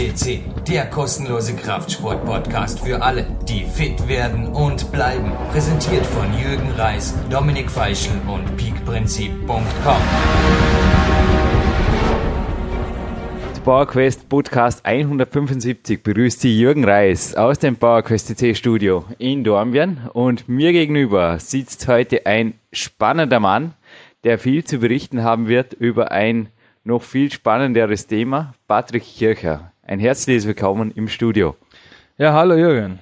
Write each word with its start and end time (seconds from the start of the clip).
FCC, 0.00 0.40
der 0.66 0.86
kostenlose 0.86 1.54
Kraftsport-Podcast 1.54 2.80
für 2.80 3.02
alle, 3.02 3.26
die 3.46 3.64
fit 3.64 4.08
werden 4.08 4.46
und 4.46 4.90
bleiben. 4.92 5.30
Präsentiert 5.52 6.06
von 6.06 6.26
Jürgen 6.38 6.70
Reis, 6.70 7.14
Dominik 7.28 7.70
Feischl 7.70 8.12
und 8.26 8.56
peakprinzip.com. 8.56 10.00
PowerQuest 13.62 14.26
Podcast 14.30 14.86
175 14.86 16.02
begrüßt 16.02 16.40
Sie 16.40 16.58
Jürgen 16.58 16.86
Reis 16.86 17.34
aus 17.34 17.58
dem 17.58 17.76
PowerQuest 17.76 18.28
CC 18.28 18.54
Studio 18.54 19.04
in 19.18 19.44
Dornbirn 19.44 20.08
und 20.14 20.48
mir 20.48 20.72
gegenüber 20.72 21.38
sitzt 21.38 21.86
heute 21.88 22.24
ein 22.24 22.54
spannender 22.72 23.38
Mann, 23.38 23.74
der 24.24 24.38
viel 24.38 24.64
zu 24.64 24.78
berichten 24.78 25.22
haben 25.22 25.46
wird 25.46 25.74
über 25.74 26.10
ein 26.10 26.48
noch 26.84 27.02
viel 27.02 27.30
spannenderes 27.30 28.06
Thema, 28.06 28.54
Patrick 28.66 29.04
Kircher. 29.04 29.70
Ein 29.90 29.98
herzliches 29.98 30.46
Willkommen 30.46 30.92
im 30.92 31.08
Studio. 31.08 31.56
Ja, 32.16 32.32
hallo 32.32 32.54
Jürgen. 32.54 33.00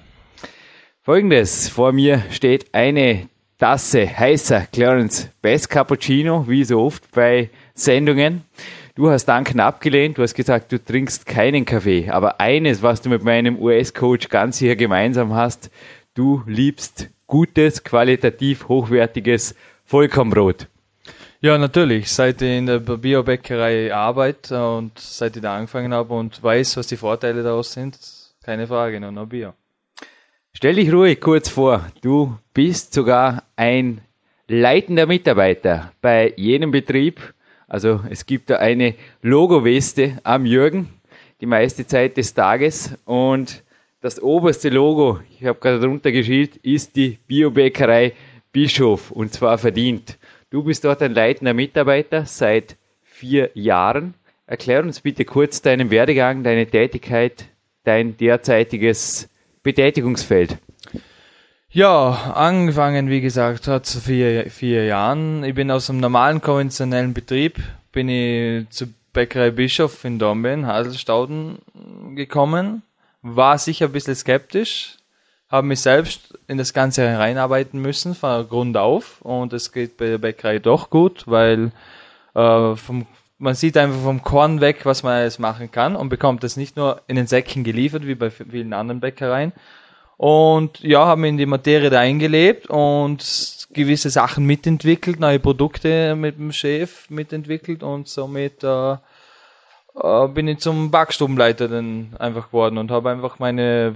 Folgendes, 1.03 1.69
vor 1.69 1.91
mir 1.91 2.23
steht 2.31 2.73
eine 2.73 3.29
Tasse 3.59 4.07
heißer 4.07 4.61
Clarence 4.73 5.29
Best 5.43 5.69
Cappuccino, 5.69 6.45
wie 6.47 6.63
so 6.63 6.81
oft 6.81 7.11
bei 7.11 7.51
Sendungen. 7.75 8.41
Du 8.95 9.11
hast 9.11 9.25
Danken 9.25 9.59
abgelehnt, 9.59 10.17
du 10.17 10.23
hast 10.23 10.33
gesagt, 10.33 10.71
du 10.71 10.83
trinkst 10.83 11.27
keinen 11.27 11.63
Kaffee. 11.63 12.09
Aber 12.09 12.41
eines, 12.41 12.81
was 12.81 13.03
du 13.03 13.09
mit 13.09 13.23
meinem 13.23 13.59
US-Coach 13.59 14.29
ganz 14.29 14.57
sicher 14.57 14.75
gemeinsam 14.75 15.35
hast, 15.35 15.69
du 16.15 16.41
liebst 16.47 17.11
gutes, 17.27 17.83
qualitativ 17.83 18.67
hochwertiges 18.67 19.53
Vollkornbrot. 19.85 20.67
Ja, 21.41 21.57
natürlich. 21.57 22.11
Seit 22.11 22.41
ich 22.41 22.57
in 22.57 22.65
der 22.65 22.79
Biobäckerei 22.79 23.93
arbeite 23.93 24.61
und 24.75 24.99
seit 24.99 25.37
ich 25.37 25.41
da 25.41 25.55
angefangen 25.55 25.93
habe 25.93 26.13
und 26.13 26.43
weiß, 26.43 26.75
was 26.75 26.87
die 26.87 26.97
Vorteile 26.97 27.43
daraus 27.43 27.71
sind, 27.71 27.97
keine 28.43 28.67
Frage, 28.67 28.99
nur 28.99 29.13
noch 29.13 29.25
Bio. 29.25 29.53
Stell 30.51 30.75
dich 30.75 30.91
ruhig 30.91 31.21
kurz 31.21 31.47
vor. 31.47 31.85
Du 32.01 32.37
bist 32.53 32.93
sogar 32.93 33.43
ein 33.55 34.01
leitender 34.49 35.05
Mitarbeiter 35.05 35.93
bei 36.01 36.33
jenem 36.35 36.71
Betrieb. 36.71 37.33
Also 37.69 38.01
es 38.09 38.25
gibt 38.25 38.49
da 38.49 38.57
eine 38.57 38.95
Logo-Weste 39.21 40.19
am 40.23 40.45
Jürgen, 40.45 40.89
die 41.39 41.45
meiste 41.45 41.87
Zeit 41.87 42.17
des 42.17 42.33
Tages. 42.33 42.97
Und 43.05 43.63
das 44.01 44.21
oberste 44.21 44.67
Logo, 44.67 45.21
ich 45.39 45.45
habe 45.45 45.57
gerade 45.57 45.79
drunter 45.79 46.11
geschielt, 46.11 46.57
ist 46.57 46.97
die 46.97 47.17
Biobäckerei 47.27 48.11
Bischof 48.51 49.11
und 49.11 49.31
zwar 49.31 49.57
verdient. 49.57 50.17
Du 50.51 50.63
bist 50.63 50.83
dort 50.83 51.01
ein 51.03 51.13
leitender 51.13 51.53
Mitarbeiter 51.53 52.25
seit 52.25 52.75
vier 53.03 53.51
Jahren. 53.53 54.15
Erklär 54.47 54.81
uns 54.81 55.01
bitte 55.01 55.23
kurz 55.23 55.61
deinen 55.61 55.91
Werdegang, 55.91 56.43
deine 56.43 56.65
Tätigkeit, 56.65 57.45
dein 57.83 58.17
derzeitiges 58.17 59.29
Betätigungsfeld. 59.61 60.57
Ja, 61.69 62.33
angefangen, 62.33 63.09
wie 63.09 63.21
gesagt, 63.21 63.67
hat 63.67 63.85
zu 63.85 64.01
vier, 64.01 64.49
vier 64.49 64.85
Jahren. 64.85 65.43
Ich 65.43 65.53
bin 65.53 65.69
aus 65.69 65.87
einem 65.87 65.99
normalen 65.99 66.41
konventionellen 66.41 67.13
Betrieb, 67.13 67.59
bin 67.91 68.09
ich 68.09 68.67
zur 68.71 68.87
Bäckerei 69.13 69.51
Bischof 69.51 70.03
in 70.03 70.17
Dornbirn, 70.17 70.65
Haselstauden 70.65 71.59
gekommen, 72.15 72.81
war 73.21 73.59
sicher 73.59 73.85
ein 73.85 73.91
bisschen 73.91 74.15
skeptisch, 74.15 74.97
habe 75.49 75.67
mich 75.67 75.81
selbst 75.81 76.37
in 76.47 76.57
das 76.57 76.73
Ganze 76.73 77.17
reinarbeiten 77.17 77.81
müssen, 77.81 78.13
von 78.15 78.47
Grund 78.47 78.77
auf. 78.77 79.21
Und 79.21 79.53
es 79.53 79.71
geht 79.71 79.97
bei 79.97 80.05
der 80.05 80.17
Bäckerei 80.19 80.59
doch 80.59 80.89
gut, 80.89 81.23
weil 81.25 81.71
äh, 82.35 82.75
vom, 82.75 83.07
man 83.39 83.55
sieht 83.55 83.77
einfach 83.77 84.01
vom 84.01 84.21
Korn 84.21 84.61
weg, 84.61 84.85
was 84.85 85.03
man 85.03 85.13
alles 85.13 85.39
machen 85.39 85.71
kann 85.71 85.95
und 85.95 86.09
bekommt 86.09 86.43
das 86.43 86.57
nicht 86.57 86.75
nur 86.75 87.01
in 87.07 87.15
den 87.15 87.27
Säcken 87.27 87.63
geliefert, 87.63 88.05
wie 88.05 88.15
bei 88.15 88.29
vielen 88.29 88.73
anderen 88.73 88.99
Bäckereien. 88.99 89.53
Und 90.17 90.81
ja, 90.81 91.05
haben 91.05 91.23
in 91.23 91.37
die 91.37 91.45
Materie 91.45 91.89
da 91.89 91.99
eingelebt 91.99 92.69
und 92.69 93.67
gewisse 93.71 94.09
Sachen 94.09 94.45
mitentwickelt, 94.45 95.19
neue 95.19 95.39
Produkte 95.39 96.15
mit 96.15 96.37
dem 96.37 96.51
Chef 96.51 97.09
mitentwickelt 97.09 97.83
und 97.83 98.07
somit 98.07 98.63
äh, 98.63 98.93
äh, 98.93 100.27
bin 100.27 100.47
ich 100.47 100.59
zum 100.59 100.91
Backstubenleiter 100.91 101.69
dann 101.69 102.15
einfach 102.19 102.47
geworden 102.47 102.77
und 102.77 102.91
habe 102.91 103.09
einfach 103.09 103.39
meine 103.39 103.95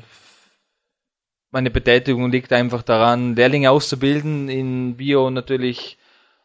meine 1.53 1.69
Betätigung 1.69 2.31
liegt 2.31 2.51
einfach 2.51 2.81
daran, 2.81 3.35
Lehrlinge 3.35 3.69
auszubilden, 3.69 4.49
in 4.49 4.97
Bio 4.97 5.29
natürlich 5.29 5.97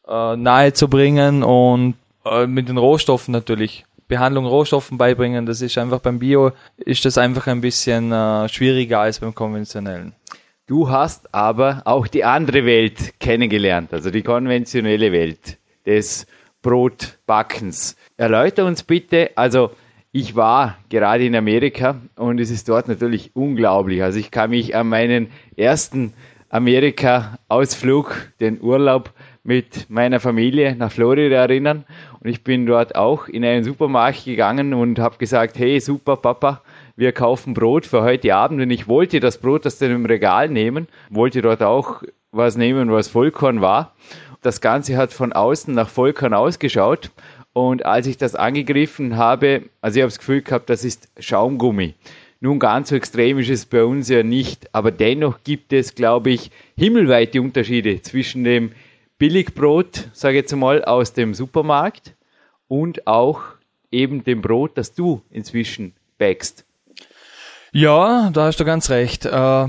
äh, 0.06 0.36
nahe 0.36 0.74
zu 0.74 0.88
bringen 0.88 1.42
und 1.42 1.94
äh, 2.26 2.46
mit 2.46 2.68
den 2.68 2.76
Rohstoffen 2.76 3.32
natürlich. 3.32 3.86
Behandlung 4.06 4.46
Rohstoffen 4.46 4.96
beibringen, 4.96 5.46
das 5.46 5.60
ist 5.60 5.76
einfach 5.76 6.00
beim 6.00 6.18
Bio, 6.18 6.52
ist 6.76 7.04
das 7.04 7.18
einfach 7.18 7.46
ein 7.46 7.60
bisschen 7.60 8.12
äh, 8.12 8.48
schwieriger 8.48 9.00
als 9.00 9.18
beim 9.18 9.34
konventionellen. 9.34 10.14
Du 10.66 10.90
hast 10.90 11.34
aber 11.34 11.82
auch 11.86 12.06
die 12.06 12.24
andere 12.24 12.66
Welt 12.66 13.18
kennengelernt, 13.18 13.92
also 13.92 14.10
die 14.10 14.22
konventionelle 14.22 15.10
Welt 15.10 15.58
des 15.86 16.26
Brotbackens. 16.60 17.96
Erläuter 18.18 18.66
uns 18.66 18.82
bitte, 18.82 19.30
also 19.36 19.70
ich 20.12 20.36
war 20.36 20.78
gerade 20.88 21.24
in 21.24 21.36
Amerika 21.36 21.96
und 22.16 22.40
es 22.40 22.50
ist 22.50 22.68
dort 22.68 22.88
natürlich 22.88 23.30
unglaublich. 23.34 24.02
Also 24.02 24.18
ich 24.18 24.30
kann 24.30 24.50
mich 24.50 24.74
an 24.74 24.88
meinen 24.88 25.28
ersten 25.56 26.14
Amerika-Ausflug, 26.48 28.32
den 28.40 28.60
Urlaub 28.60 29.12
mit 29.44 29.88
meiner 29.90 30.18
Familie 30.20 30.74
nach 30.76 30.90
Florida 30.92 31.36
erinnern. 31.36 31.84
Und 32.20 32.28
ich 32.28 32.42
bin 32.42 32.66
dort 32.66 32.96
auch 32.96 33.28
in 33.28 33.44
einen 33.44 33.64
Supermarkt 33.64 34.24
gegangen 34.24 34.74
und 34.74 34.98
habe 34.98 35.18
gesagt, 35.18 35.58
hey, 35.58 35.78
super 35.80 36.16
Papa, 36.16 36.62
wir 36.96 37.12
kaufen 37.12 37.54
Brot 37.54 37.86
für 37.86 38.02
heute 38.02 38.34
Abend. 38.34 38.60
Und 38.60 38.70
ich 38.70 38.88
wollte 38.88 39.20
das 39.20 39.38
Brot 39.38 39.66
aus 39.66 39.78
dem 39.78 40.06
Regal 40.06 40.48
nehmen, 40.48 40.88
wollte 41.10 41.42
dort 41.42 41.62
auch 41.62 42.02
was 42.32 42.56
nehmen, 42.56 42.90
was 42.90 43.08
Vollkorn 43.08 43.60
war. 43.60 43.94
Das 44.42 44.60
Ganze 44.60 44.96
hat 44.96 45.12
von 45.12 45.32
außen 45.32 45.74
nach 45.74 45.88
Vollkorn 45.88 46.32
ausgeschaut. 46.32 47.10
Und 47.58 47.84
als 47.84 48.06
ich 48.06 48.16
das 48.16 48.36
angegriffen 48.36 49.16
habe, 49.16 49.64
also 49.80 49.96
ich 49.96 50.02
habe 50.02 50.10
das 50.10 50.20
Gefühl 50.20 50.42
gehabt, 50.42 50.70
das 50.70 50.84
ist 50.84 51.08
Schaumgummi. 51.18 51.94
Nun, 52.38 52.60
ganz 52.60 52.90
so 52.90 52.94
extrem 52.94 53.40
ist 53.40 53.50
es 53.50 53.66
bei 53.66 53.84
uns 53.84 54.08
ja 54.08 54.22
nicht, 54.22 54.72
aber 54.72 54.92
dennoch 54.92 55.42
gibt 55.42 55.72
es, 55.72 55.96
glaube 55.96 56.30
ich, 56.30 56.52
himmelweite 56.76 57.42
Unterschiede 57.42 58.00
zwischen 58.00 58.44
dem 58.44 58.70
Billigbrot, 59.18 60.08
sage 60.12 60.36
ich 60.36 60.42
jetzt 60.42 60.54
mal, 60.54 60.84
aus 60.84 61.14
dem 61.14 61.34
Supermarkt 61.34 62.14
und 62.68 63.08
auch 63.08 63.40
eben 63.90 64.22
dem 64.22 64.40
Brot, 64.40 64.78
das 64.78 64.94
du 64.94 65.22
inzwischen 65.32 65.94
backst. 66.16 66.64
Ja, 67.72 68.30
da 68.32 68.44
hast 68.44 68.60
du 68.60 68.64
ganz 68.64 68.88
recht. 68.88 69.26
Äh, 69.26 69.66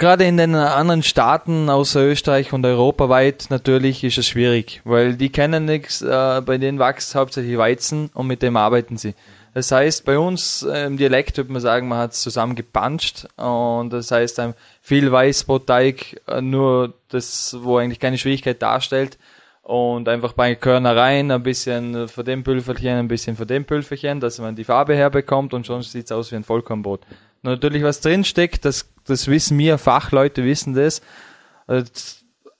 gerade 0.00 0.24
in 0.24 0.38
den 0.38 0.54
anderen 0.54 1.02
Staaten 1.04 1.68
außer 1.68 2.00
Österreich 2.00 2.52
und 2.52 2.64
europaweit 2.64 3.46
natürlich 3.50 4.02
ist 4.02 4.18
es 4.18 4.26
schwierig, 4.26 4.80
weil 4.84 5.14
die 5.14 5.30
kennen 5.30 5.66
nichts, 5.66 6.02
äh, 6.02 6.42
bei 6.44 6.58
denen 6.58 6.80
wächst 6.80 7.14
hauptsächlich 7.14 7.56
Weizen 7.58 8.10
und 8.14 8.26
mit 8.26 8.42
dem 8.42 8.56
arbeiten 8.56 8.96
sie. 8.96 9.14
Das 9.52 9.70
heißt, 9.70 10.04
bei 10.04 10.18
uns 10.18 10.62
äh, 10.62 10.86
im 10.86 10.96
Dialekt 10.96 11.36
würde 11.36 11.52
man 11.52 11.60
sagen, 11.60 11.86
man 11.86 11.98
hat 11.98 12.12
es 12.12 12.22
zusammen 12.22 12.54
gepanscht 12.54 13.26
und 13.36 13.92
das 13.92 14.10
heißt 14.10 14.40
viel 14.80 15.12
Weißbrotteig, 15.12 16.22
äh, 16.26 16.40
nur 16.40 16.94
das, 17.10 17.56
wo 17.60 17.76
eigentlich 17.76 18.00
keine 18.00 18.16
Schwierigkeit 18.16 18.62
darstellt 18.62 19.18
und 19.62 20.08
einfach 20.08 20.32
bei 20.32 20.54
Körner 20.54 20.96
rein, 20.96 21.30
ein 21.30 21.42
bisschen 21.42 22.08
von 22.08 22.24
dem 22.24 22.42
Pülferchen, 22.42 22.96
ein 22.96 23.08
bisschen 23.08 23.36
von 23.36 23.46
dem 23.46 23.66
Pülferchen, 23.66 24.18
dass 24.18 24.38
man 24.38 24.56
die 24.56 24.64
Farbe 24.64 24.94
herbekommt 24.96 25.52
und 25.52 25.66
schon 25.66 25.82
sieht 25.82 26.06
es 26.06 26.12
aus 26.12 26.32
wie 26.32 26.36
ein 26.36 26.44
Vollkornbrot 26.44 27.02
natürlich 27.42 27.82
was 27.82 28.00
drinsteckt, 28.00 28.64
das, 28.64 28.88
das 29.06 29.28
wissen 29.28 29.58
wir, 29.58 29.78
Fachleute 29.78 30.44
wissen 30.44 30.74
das. 30.74 31.00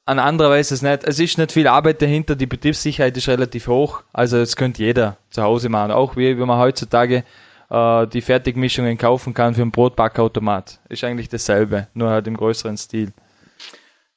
An 0.07 0.19
anderer 0.19 0.51
weiß 0.51 0.71
es 0.73 0.83
nicht. 0.83 1.05
Es 1.05 1.19
ist 1.21 1.39
nicht 1.39 1.53
viel 1.53 1.69
Arbeit 1.69 2.03
dahinter, 2.03 2.35
die 2.35 2.47
Betriebssicherheit 2.47 3.17
ist 3.17 3.29
relativ 3.29 3.69
hoch, 3.69 4.03
also 4.13 4.39
es 4.39 4.57
könnte 4.57 4.83
jeder 4.83 5.17
zu 5.31 5.43
Hause 5.43 5.69
machen, 5.69 5.93
auch 5.93 6.17
wie, 6.17 6.37
wie 6.37 6.45
man 6.45 6.59
heutzutage 6.59 7.25
äh, 7.71 8.07
die 8.07 8.21
Fertigmischungen 8.21 8.99
kaufen 8.99 9.35
kann 9.35 9.55
für 9.55 9.63
einen 9.63 9.71
Brotbackautomat. 9.71 10.81
Ist 10.89 11.05
eigentlich 11.05 11.29
dasselbe, 11.29 11.89
nur 11.95 12.11
halt 12.11 12.27
im 12.27 12.37
größeren 12.37 12.77
Stil. 12.77 13.13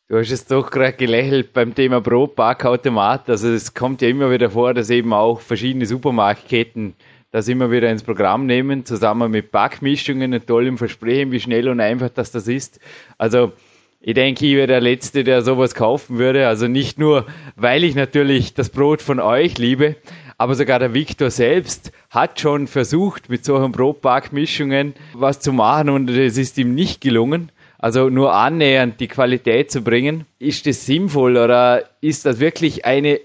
Du 0.10 0.18
hast 0.18 0.32
es 0.32 0.46
doch 0.46 0.70
gerade 0.70 0.94
gelächelt 0.94 1.54
beim 1.54 1.74
Thema 1.74 2.02
Brotbackautomat. 2.02 3.30
Also 3.30 3.50
es 3.50 3.74
kommt 3.74 4.02
ja 4.02 4.10
immer 4.10 4.30
wieder 4.30 4.50
vor, 4.50 4.74
dass 4.74 4.90
eben 4.90 5.14
auch 5.14 5.40
verschiedene 5.40 5.86
Supermarktketten 5.86 6.96
das 7.34 7.48
immer 7.48 7.72
wieder 7.72 7.90
ins 7.90 8.04
Programm 8.04 8.46
nehmen, 8.46 8.86
zusammen 8.86 9.32
mit 9.32 9.50
Backmischungen 9.52 10.36
und 10.36 10.46
tollem 10.46 10.78
Versprechen, 10.78 11.32
wie 11.32 11.40
schnell 11.40 11.68
und 11.68 11.80
einfach 11.80 12.10
das 12.10 12.32
das 12.32 12.48
ist. 12.48 12.80
Also 13.18 13.54
ich 14.00 14.14
denke, 14.14 14.46
ich 14.46 14.56
wäre 14.56 14.68
der 14.68 14.82
Letzte, 14.82 15.24
der 15.24 15.42
sowas 15.42 15.74
kaufen 15.74 16.20
würde. 16.20 16.48
Also 16.48 16.68
nicht 16.68 17.00
nur, 17.00 17.26
weil 17.56 17.84
ich 17.84 17.96
natürlich 17.96 18.54
das 18.54 18.70
Brot 18.70 19.02
von 19.02 19.20
euch 19.20 19.58
liebe, 19.58 19.96
aber 20.38 20.54
sogar 20.54 20.78
der 20.78 20.94
Viktor 20.94 21.32
selbst 21.32 21.92
hat 22.12 22.40
schon 22.40 22.68
versucht, 22.68 23.30
mit 23.30 23.44
solchen 23.46 23.72
Brotbackmischungen 23.72 24.94
was 25.16 25.40
zu 25.40 25.54
machen 25.54 25.90
und 25.90 26.12
es 26.12 26.38
ist 26.38 26.60
ihm 26.60 26.76
nicht 26.76 27.02
gelungen. 27.02 27.52
Also 27.80 28.10
nur 28.10 28.36
annähernd 28.36 29.00
die 29.00 29.08
Qualität 29.08 29.72
zu 29.72 29.82
bringen. 29.82 30.26
Ist 30.38 30.68
das 30.68 30.86
sinnvoll 30.86 31.38
oder 31.38 31.84
ist 32.00 32.28
das 32.28 32.40
wirklich 32.40 32.86
eine 32.86 33.20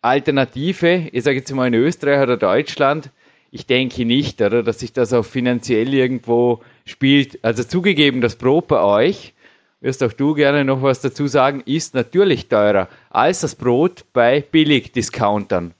Alternative, 0.00 1.08
ich 1.10 1.24
sage 1.24 1.38
jetzt 1.38 1.52
mal 1.52 1.66
in 1.66 1.74
Österreich 1.74 2.22
oder 2.22 2.36
Deutschland, 2.36 3.10
ich 3.50 3.66
denke 3.66 4.04
nicht, 4.04 4.40
oder, 4.40 4.62
dass 4.62 4.80
sich 4.80 4.92
das 4.92 5.12
auch 5.12 5.24
finanziell 5.24 5.92
irgendwo 5.94 6.60
spielt. 6.84 7.42
Also 7.44 7.64
zugegeben, 7.64 8.20
das 8.20 8.36
Brot 8.36 8.68
bei 8.68 8.80
euch, 8.80 9.34
wirst 9.80 10.02
auch 10.02 10.12
du 10.12 10.34
gerne 10.34 10.64
noch 10.64 10.82
was 10.82 11.00
dazu 11.00 11.26
sagen, 11.26 11.62
ist 11.64 11.94
natürlich 11.94 12.48
teurer 12.48 12.88
als 13.10 13.40
das 13.40 13.54
Brot 13.54 14.04
bei 14.12 14.40
Billigdiscountern. 14.40 15.74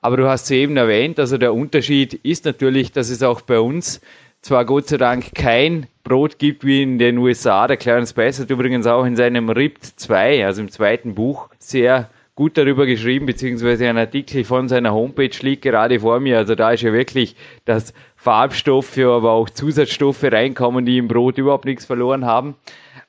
Aber 0.00 0.16
du 0.16 0.28
hast 0.28 0.50
eben 0.50 0.76
erwähnt, 0.76 1.20
also 1.20 1.38
der 1.38 1.54
Unterschied 1.54 2.14
ist 2.14 2.44
natürlich, 2.44 2.90
dass 2.90 3.08
es 3.08 3.22
auch 3.22 3.42
bei 3.42 3.60
uns 3.60 4.00
zwar 4.40 4.64
Gott 4.64 4.88
sei 4.88 4.96
Dank 4.96 5.34
kein 5.34 5.86
Brot 6.02 6.40
gibt 6.40 6.64
wie 6.64 6.82
in 6.82 6.98
den 6.98 7.18
USA. 7.18 7.68
Der 7.68 7.76
Clarence 7.76 8.12
Bass 8.12 8.40
hat 8.40 8.50
übrigens 8.50 8.86
auch 8.88 9.04
in 9.04 9.14
seinem 9.14 9.48
RIPT 9.48 9.84
2, 10.00 10.44
also 10.44 10.62
im 10.62 10.70
zweiten 10.70 11.14
Buch, 11.14 11.48
sehr 11.60 12.10
gut 12.34 12.56
darüber 12.56 12.86
geschrieben, 12.86 13.26
beziehungsweise 13.26 13.88
ein 13.88 13.98
Artikel 13.98 14.44
von 14.44 14.68
seiner 14.68 14.92
Homepage 14.94 15.36
liegt 15.40 15.62
gerade 15.62 16.00
vor 16.00 16.20
mir. 16.20 16.38
Also 16.38 16.54
da 16.54 16.72
ist 16.72 16.82
ja 16.82 16.92
wirklich, 16.92 17.36
dass 17.64 17.92
Farbstoffe, 18.16 18.98
aber 18.98 19.32
auch 19.32 19.50
Zusatzstoffe 19.50 20.24
reinkommen, 20.24 20.86
die 20.86 20.98
im 20.98 21.08
Brot 21.08 21.38
überhaupt 21.38 21.66
nichts 21.66 21.84
verloren 21.84 22.24
haben. 22.24 22.54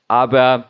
Aber 0.08 0.68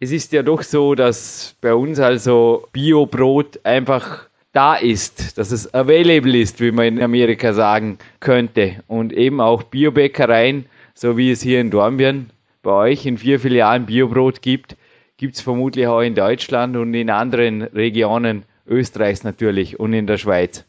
es 0.00 0.10
ist 0.10 0.32
ja 0.32 0.42
doch 0.42 0.62
so, 0.62 0.94
dass 0.96 1.56
bei 1.60 1.74
uns 1.74 2.00
also 2.00 2.66
Biobrot 2.72 3.60
einfach 3.64 4.28
da 4.52 4.74
ist, 4.74 5.38
dass 5.38 5.50
es 5.52 5.72
available 5.72 6.36
ist, 6.36 6.60
wie 6.60 6.72
man 6.72 6.86
in 6.86 7.02
Amerika 7.02 7.52
sagen 7.52 7.98
könnte. 8.18 8.82
Und 8.88 9.12
eben 9.12 9.40
auch 9.40 9.62
Biobäckereien, 9.62 10.66
so 10.94 11.16
wie 11.16 11.30
es 11.30 11.40
hier 11.40 11.60
in 11.60 11.70
Dornbirn 11.70 12.30
bei 12.62 12.72
euch 12.72 13.06
in 13.06 13.16
vier 13.16 13.40
Filialen 13.40 13.86
Biobrot 13.86 14.42
gibt, 14.42 14.76
gibt 15.22 15.36
es 15.36 15.40
vermutlich 15.40 15.86
auch 15.86 16.00
in 16.00 16.16
Deutschland 16.16 16.76
und 16.76 16.92
in 16.94 17.08
anderen 17.08 17.62
Regionen 17.62 18.42
Österreichs 18.66 19.22
natürlich 19.22 19.78
und 19.78 19.92
in 19.92 20.08
der 20.08 20.18
Schweiz. 20.18 20.64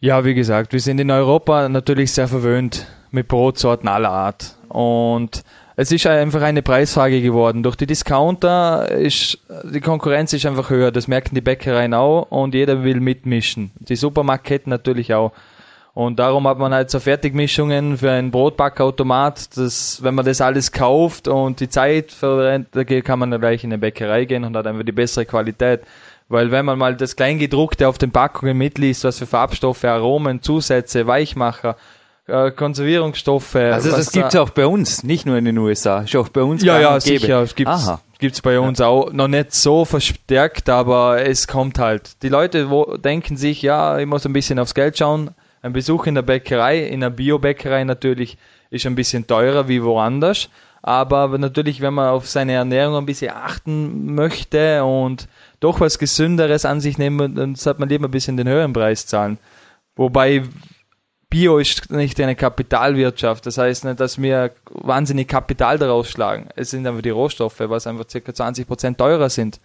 Ja, 0.00 0.24
wie 0.24 0.32
gesagt, 0.32 0.72
wir 0.72 0.80
sind 0.80 0.98
in 1.00 1.10
Europa 1.10 1.68
natürlich 1.68 2.12
sehr 2.12 2.28
verwöhnt 2.28 2.86
mit 3.10 3.28
Brotsorten 3.28 3.90
aller 3.90 4.08
Art. 4.08 4.56
Und 4.70 5.44
es 5.76 5.92
ist 5.92 6.06
einfach 6.06 6.40
eine 6.40 6.62
Preisfrage 6.62 7.20
geworden. 7.20 7.62
Durch 7.62 7.76
die 7.76 7.86
Discounter 7.86 8.90
ist 8.90 9.38
die 9.64 9.80
Konkurrenz 9.82 10.32
ist 10.32 10.46
einfach 10.46 10.70
höher. 10.70 10.90
Das 10.90 11.06
merken 11.06 11.34
die 11.34 11.42
Bäckereien 11.42 11.92
auch 11.92 12.30
und 12.30 12.54
jeder 12.54 12.84
will 12.84 13.00
mitmischen. 13.00 13.70
Die 13.80 13.96
Supermarktketten 13.96 14.70
natürlich 14.70 15.12
auch. 15.12 15.32
Und 15.96 16.18
darum 16.18 16.46
hat 16.46 16.58
man 16.58 16.74
halt 16.74 16.90
so 16.90 17.00
Fertigmischungen 17.00 17.96
für 17.96 18.10
einen 18.10 18.30
Brotbackautomat, 18.30 19.56
das, 19.56 20.02
wenn 20.02 20.14
man 20.14 20.26
das 20.26 20.42
alles 20.42 20.70
kauft 20.70 21.26
und 21.26 21.58
die 21.58 21.70
Zeit 21.70 22.12
verrennt, 22.12 22.68
da 22.72 22.84
kann 22.84 23.18
man 23.18 23.30
gleich 23.40 23.64
in 23.64 23.70
eine 23.70 23.78
Bäckerei 23.78 24.26
gehen 24.26 24.44
und 24.44 24.54
hat 24.54 24.66
einfach 24.66 24.84
die 24.84 24.92
bessere 24.92 25.24
Qualität. 25.24 25.80
Weil 26.28 26.50
wenn 26.50 26.66
man 26.66 26.78
mal 26.78 26.96
das 26.96 27.16
Kleingedruckte 27.16 27.88
auf 27.88 27.96
den 27.96 28.10
Packungen 28.10 28.58
mitliest, 28.58 29.04
was 29.04 29.18
für 29.18 29.24
Farbstoffe, 29.24 29.84
Aromen, 29.84 30.42
Zusätze, 30.42 31.06
Weichmacher, 31.06 31.76
äh, 32.26 32.50
Konservierungsstoffe. 32.50 33.54
Also 33.54 33.90
das 33.90 34.12
gibt's 34.12 34.34
da, 34.34 34.42
auch 34.42 34.50
bei 34.50 34.66
uns, 34.66 35.02
nicht 35.02 35.24
nur 35.24 35.38
in 35.38 35.46
den 35.46 35.56
USA, 35.56 36.00
ist 36.02 36.14
auch 36.14 36.28
bei 36.28 36.42
uns. 36.42 36.62
Ja, 36.62 36.78
ja, 36.78 37.00
sicher. 37.00 37.40
Es 37.40 37.54
gibt's, 37.54 37.90
gibt's 38.18 38.42
bei 38.42 38.60
uns 38.60 38.80
ja. 38.80 38.88
auch 38.88 39.14
noch 39.14 39.28
nicht 39.28 39.54
so 39.54 39.86
verstärkt, 39.86 40.68
aber 40.68 41.24
es 41.24 41.48
kommt 41.48 41.78
halt. 41.78 42.22
Die 42.22 42.28
Leute 42.28 42.68
wo, 42.68 42.98
denken 42.98 43.38
sich, 43.38 43.62
ja, 43.62 43.98
ich 43.98 44.04
muss 44.04 44.26
ein 44.26 44.34
bisschen 44.34 44.58
aufs 44.58 44.74
Geld 44.74 44.98
schauen. 44.98 45.30
Ein 45.66 45.72
Besuch 45.72 46.06
in 46.06 46.14
der 46.14 46.22
Bäckerei, 46.22 46.86
in 46.86 47.02
einer 47.02 47.10
Biobäckerei 47.10 47.82
natürlich, 47.82 48.38
ist 48.70 48.86
ein 48.86 48.94
bisschen 48.94 49.26
teurer 49.26 49.66
wie 49.66 49.82
woanders. 49.82 50.48
Aber 50.80 51.36
natürlich, 51.38 51.80
wenn 51.80 51.92
man 51.92 52.10
auf 52.10 52.28
seine 52.28 52.52
Ernährung 52.52 52.94
ein 52.94 53.04
bisschen 53.04 53.32
achten 53.32 54.14
möchte 54.14 54.84
und 54.84 55.26
doch 55.58 55.80
was 55.80 55.98
Gesünderes 55.98 56.64
an 56.64 56.80
sich 56.80 56.98
nehmen, 56.98 57.34
dann 57.34 57.56
sollte 57.56 57.80
man 57.80 57.88
lieber 57.88 58.06
ein 58.06 58.12
bisschen 58.12 58.36
den 58.36 58.46
höheren 58.46 58.72
Preis 58.72 59.08
zahlen. 59.08 59.38
Wobei 59.96 60.44
Bio 61.30 61.58
ist 61.58 61.90
nicht 61.90 62.20
eine 62.20 62.36
Kapitalwirtschaft. 62.36 63.44
Das 63.44 63.58
heißt 63.58 63.86
nicht, 63.86 63.98
dass 63.98 64.22
wir 64.22 64.52
wahnsinnig 64.70 65.26
Kapital 65.26 65.78
daraus 65.78 66.08
schlagen. 66.08 66.48
Es 66.54 66.70
sind 66.70 66.86
einfach 66.86 67.02
die 67.02 67.10
Rohstoffe, 67.10 67.58
was 67.58 67.88
einfach 67.88 68.06
ca. 68.06 68.32
20 68.32 68.68
Prozent 68.68 68.98
teurer 68.98 69.30
sind. 69.30 69.58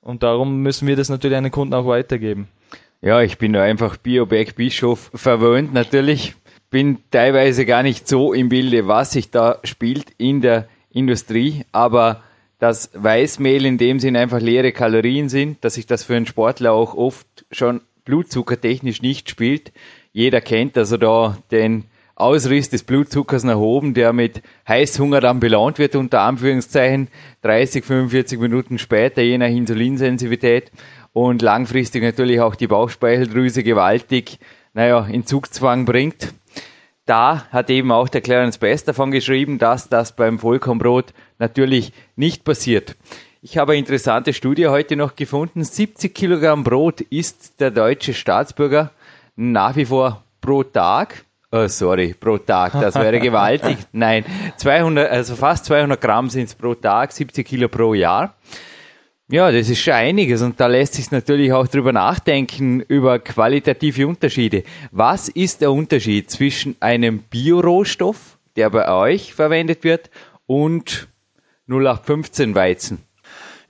Und 0.00 0.22
darum 0.22 0.58
müssen 0.58 0.86
wir 0.86 0.94
das 0.94 1.08
natürlich 1.08 1.36
an 1.36 1.42
den 1.42 1.52
Kunden 1.52 1.74
auch 1.74 1.88
weitergeben. 1.88 2.46
Ja, 3.04 3.20
ich 3.20 3.36
bin 3.36 3.52
da 3.52 3.62
einfach 3.62 3.98
Bioback 3.98 4.56
Bischof 4.56 5.10
verwöhnt 5.12 5.74
natürlich. 5.74 6.36
Bin 6.70 7.00
teilweise 7.10 7.66
gar 7.66 7.82
nicht 7.82 8.08
so 8.08 8.32
im 8.32 8.48
Bilde, 8.48 8.88
was 8.88 9.12
sich 9.12 9.30
da 9.30 9.58
spielt 9.62 10.12
in 10.16 10.40
der 10.40 10.68
Industrie, 10.90 11.66
aber 11.70 12.22
dass 12.58 12.90
Weißmehl 12.94 13.66
in 13.66 13.76
dem 13.76 14.00
Sinn 14.00 14.16
einfach 14.16 14.40
leere 14.40 14.72
Kalorien 14.72 15.28
sind, 15.28 15.62
dass 15.66 15.74
sich 15.74 15.84
das 15.84 16.02
für 16.02 16.16
einen 16.16 16.24
Sportler 16.24 16.72
auch 16.72 16.94
oft 16.94 17.44
schon 17.50 17.82
blutzuckertechnisch 18.06 19.02
nicht 19.02 19.28
spielt, 19.28 19.72
jeder 20.14 20.40
kennt 20.40 20.78
also 20.78 20.96
da 20.96 21.36
den 21.50 21.84
Ausriss 22.16 22.70
des 22.70 22.84
Blutzuckers 22.84 23.44
nach 23.44 23.58
oben, 23.58 23.92
der 23.92 24.12
mit 24.12 24.40
Heißhunger 24.66 25.20
dann 25.20 25.40
belohnt 25.40 25.78
wird, 25.78 25.96
unter 25.96 26.20
Anführungszeichen, 26.20 27.08
30, 27.42 27.84
45 27.84 28.38
Minuten 28.38 28.78
später, 28.78 29.20
je 29.20 29.36
nach 29.36 29.48
Insulinsensitivität 29.48 30.70
und 31.14 31.40
langfristig 31.40 32.02
natürlich 32.02 32.40
auch 32.40 32.56
die 32.56 32.66
Bauchspeicheldrüse 32.66 33.62
gewaltig, 33.62 34.38
naja, 34.74 35.06
in 35.06 35.24
Zugzwang 35.24 35.86
bringt. 35.86 36.34
Da 37.06 37.46
hat 37.50 37.70
eben 37.70 37.92
auch 37.92 38.08
der 38.08 38.20
Clarence 38.20 38.58
Best 38.58 38.88
davon 38.88 39.10
geschrieben, 39.10 39.58
dass 39.58 39.88
das 39.88 40.16
beim 40.16 40.38
Vollkornbrot 40.38 41.14
natürlich 41.38 41.92
nicht 42.16 42.44
passiert. 42.44 42.96
Ich 43.42 43.58
habe 43.58 43.72
eine 43.72 43.78
interessante 43.78 44.32
Studie 44.32 44.68
heute 44.68 44.96
noch 44.96 45.14
gefunden. 45.14 45.62
70 45.62 46.14
Kilogramm 46.14 46.64
Brot 46.64 47.02
isst 47.02 47.60
der 47.60 47.70
deutsche 47.70 48.14
Staatsbürger 48.14 48.90
nach 49.36 49.76
wie 49.76 49.84
vor 49.84 50.24
pro 50.40 50.64
Tag. 50.64 51.24
Oh, 51.52 51.68
sorry, 51.68 52.14
pro 52.18 52.38
Tag, 52.38 52.72
das 52.72 52.96
wäre 52.96 53.20
gewaltig. 53.20 53.76
Nein, 53.92 54.24
200, 54.56 55.08
also 55.08 55.36
fast 55.36 55.66
200 55.66 56.00
Gramm 56.00 56.28
sind 56.28 56.44
es 56.44 56.54
pro 56.56 56.74
Tag, 56.74 57.12
70 57.12 57.46
Kilo 57.46 57.68
pro 57.68 57.94
Jahr. 57.94 58.34
Ja, 59.30 59.50
das 59.50 59.70
ist 59.70 59.80
schon 59.80 59.94
einiges 59.94 60.42
und 60.42 60.60
da 60.60 60.66
lässt 60.66 60.94
sich 60.94 61.10
natürlich 61.10 61.50
auch 61.50 61.66
drüber 61.66 61.92
nachdenken, 61.92 62.80
über 62.80 63.18
qualitative 63.18 64.06
Unterschiede. 64.06 64.64
Was 64.90 65.30
ist 65.30 65.62
der 65.62 65.72
Unterschied 65.72 66.30
zwischen 66.30 66.76
einem 66.80 67.20
Biorohstoff, 67.20 68.36
der 68.56 68.68
bei 68.68 68.86
euch 68.86 69.32
verwendet 69.32 69.82
wird, 69.82 70.10
und 70.46 71.08
0815 71.68 72.54
Weizen? 72.54 72.98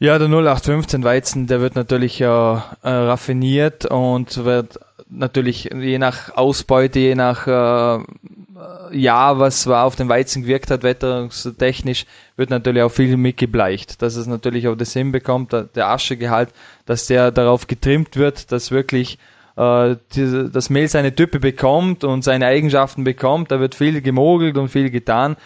Ja, 0.01 0.19
der 0.19 0.27
0815 0.27 1.05
Weizen, 1.05 1.47
der 1.47 1.61
wird 1.61 1.77
natürlich 1.77 2.21
äh, 2.21 2.27
raffiniert 2.27 3.87
und 3.87 4.45
wird 4.45 4.81
natürlich 5.09 5.71
je 5.73 5.99
nach 5.99 6.37
Ausbeute, 6.37 6.99
je 6.99 7.15
nach 7.15 7.47
äh, 7.47 8.05
Jahr, 8.93 9.39
was 9.39 9.67
auf 9.67 9.97
den 9.97 10.09
Weizen 10.09 10.43
gewirkt 10.43 10.71
hat, 10.71 10.83
wetterungstechnisch, 10.83 12.07
wird 12.37 12.51
natürlich 12.51 12.83
auch 12.83 12.91
viel 12.91 13.17
mitgebleicht. 13.17 14.03
Dass 14.03 14.17
es 14.17 14.27
natürlich 14.27 14.69
auch 14.69 14.77
das 14.77 14.93
hinbekommt, 14.93 15.53
der 15.53 15.89
Aschegehalt, 15.89 16.51
dass 16.87 17.07
der 17.07 17.31
darauf 17.31 17.67
getrimmt 17.67 18.17
wird, 18.17 18.53
dass 18.53 18.71
wirklich 18.71 19.19
äh, 19.57 19.97
die, 20.15 20.51
das 20.53 20.71
Mehl 20.71 20.89
seine 20.89 21.15
Type 21.15 21.41
bekommt 21.41 22.05
und 22.05 22.23
seine 22.23 22.47
Eigenschaften 22.47 23.05
bekommt. 23.05 23.51
Da 23.51 23.61
wird 23.61 23.75
viel 23.75 24.01
gemogelt 24.01 24.57
und 24.57 24.69
viel 24.69 24.91
getan. 24.91 25.37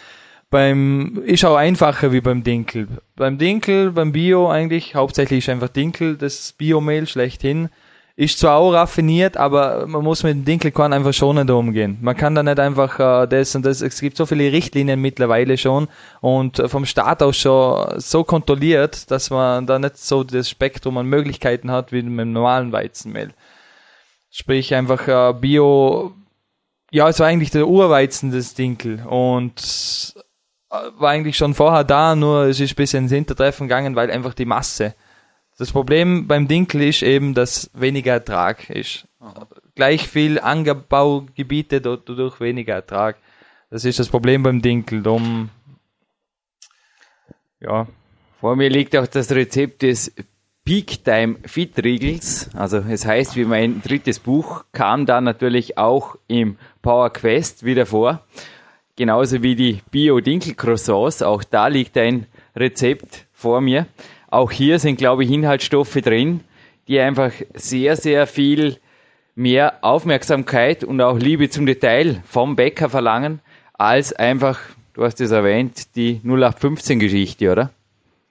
Beim 0.50 1.22
ist 1.26 1.44
auch 1.44 1.56
einfacher 1.56 2.10
wie 2.12 2.22
beim 2.22 2.42
Dinkel. 2.42 2.88
Beim 3.16 3.36
Dinkel, 3.36 3.92
beim 3.92 4.12
Bio 4.12 4.48
eigentlich 4.48 4.94
hauptsächlich 4.94 5.40
ist 5.40 5.50
einfach 5.50 5.68
Dinkel 5.68 6.16
das 6.16 6.52
Biomehl 6.52 7.06
schlechthin 7.06 7.68
ist 8.18 8.40
zwar 8.40 8.56
auch 8.56 8.72
raffiniert, 8.72 9.36
aber 9.36 9.86
man 9.86 10.02
muss 10.02 10.24
mit 10.24 10.32
dem 10.32 10.44
Dinkelkorn 10.44 10.92
einfach 10.92 11.14
schonender 11.14 11.56
umgehen. 11.56 11.98
Man 12.00 12.16
kann 12.16 12.34
da 12.34 12.42
nicht 12.42 12.58
einfach 12.58 12.98
äh, 12.98 13.28
das 13.28 13.54
und 13.54 13.64
das, 13.64 13.80
es 13.80 14.00
gibt 14.00 14.16
so 14.16 14.26
viele 14.26 14.50
Richtlinien 14.50 15.00
mittlerweile 15.00 15.56
schon 15.56 15.86
und 16.20 16.60
vom 16.66 16.84
Staat 16.84 17.22
aus 17.22 17.36
schon 17.36 18.00
so 18.00 18.24
kontrolliert, 18.24 19.08
dass 19.12 19.30
man 19.30 19.68
da 19.68 19.78
nicht 19.78 19.98
so 19.98 20.24
das 20.24 20.50
Spektrum 20.50 20.98
an 20.98 21.06
Möglichkeiten 21.06 21.70
hat 21.70 21.92
wie 21.92 22.02
mit 22.02 22.18
dem 22.18 22.32
normalen 22.32 22.72
Weizenmehl. 22.72 23.30
Sprich 24.30 24.74
einfach 24.74 25.06
äh, 25.06 25.32
Bio, 25.34 26.12
ja, 26.90 27.08
es 27.08 27.20
war 27.20 27.28
eigentlich 27.28 27.52
der 27.52 27.68
Urweizen 27.68 28.32
des 28.32 28.54
Dinkel 28.54 29.00
und 29.06 30.12
äh, 30.70 30.74
war 30.98 31.10
eigentlich 31.10 31.36
schon 31.36 31.54
vorher 31.54 31.84
da, 31.84 32.16
nur 32.16 32.46
es 32.46 32.58
ist 32.58 32.72
ein 32.72 32.74
bisschen 32.74 33.04
ins 33.04 33.12
Hintertreffen 33.12 33.68
gegangen, 33.68 33.94
weil 33.94 34.10
einfach 34.10 34.34
die 34.34 34.44
Masse 34.44 34.96
das 35.58 35.72
Problem 35.72 36.28
beim 36.28 36.46
Dinkel 36.46 36.82
ist 36.82 37.02
eben, 37.02 37.34
dass 37.34 37.70
weniger 37.74 38.12
Ertrag 38.12 38.70
ist. 38.70 39.06
Gleich 39.74 40.08
viel 40.08 40.38
Anbaugebiete, 40.38 41.80
dadurch 41.80 42.40
weniger 42.40 42.74
Ertrag. 42.74 43.16
Das 43.68 43.84
ist 43.84 43.98
das 43.98 44.08
Problem 44.08 44.44
beim 44.44 44.62
Dinkel. 44.62 45.02
Drum, 45.02 45.50
ja. 47.60 47.86
Vor 48.40 48.54
mir 48.54 48.70
liegt 48.70 48.96
auch 48.96 49.08
das 49.08 49.32
Rezept 49.32 49.82
des 49.82 50.14
Peak 50.64 51.02
Time 51.04 51.36
Fit 51.44 51.82
Riegels. 51.82 52.50
Also 52.54 52.78
es 52.78 53.04
heißt, 53.04 53.34
wie 53.34 53.44
mein 53.44 53.82
drittes 53.82 54.20
Buch 54.20 54.64
kam 54.70 55.06
da 55.06 55.20
natürlich 55.20 55.76
auch 55.76 56.14
im 56.28 56.56
Power 56.82 57.10
Quest 57.10 57.64
wieder 57.64 57.84
vor. 57.84 58.24
Genauso 58.94 59.42
wie 59.42 59.56
die 59.56 59.80
Bio 59.90 60.20
Dinkel 60.20 60.54
Croissants. 60.54 61.22
Auch 61.22 61.42
da 61.42 61.66
liegt 61.66 61.96
ein 61.98 62.26
Rezept 62.54 63.26
vor 63.32 63.60
mir. 63.60 63.86
Auch 64.30 64.50
hier 64.50 64.78
sind, 64.78 64.96
glaube 64.96 65.24
ich, 65.24 65.30
Inhaltsstoffe 65.30 65.94
drin, 65.94 66.40
die 66.86 67.00
einfach 67.00 67.32
sehr, 67.54 67.96
sehr 67.96 68.26
viel 68.26 68.78
mehr 69.34 69.78
Aufmerksamkeit 69.82 70.84
und 70.84 71.00
auch 71.00 71.18
Liebe 71.18 71.48
zum 71.48 71.64
Detail 71.66 72.22
vom 72.26 72.56
Bäcker 72.56 72.88
verlangen, 72.88 73.40
als 73.74 74.12
einfach, 74.12 74.58
du 74.94 75.04
hast 75.04 75.20
es 75.20 75.30
erwähnt, 75.30 75.94
die 75.96 76.20
0815-Geschichte, 76.24 77.52
oder? 77.52 77.70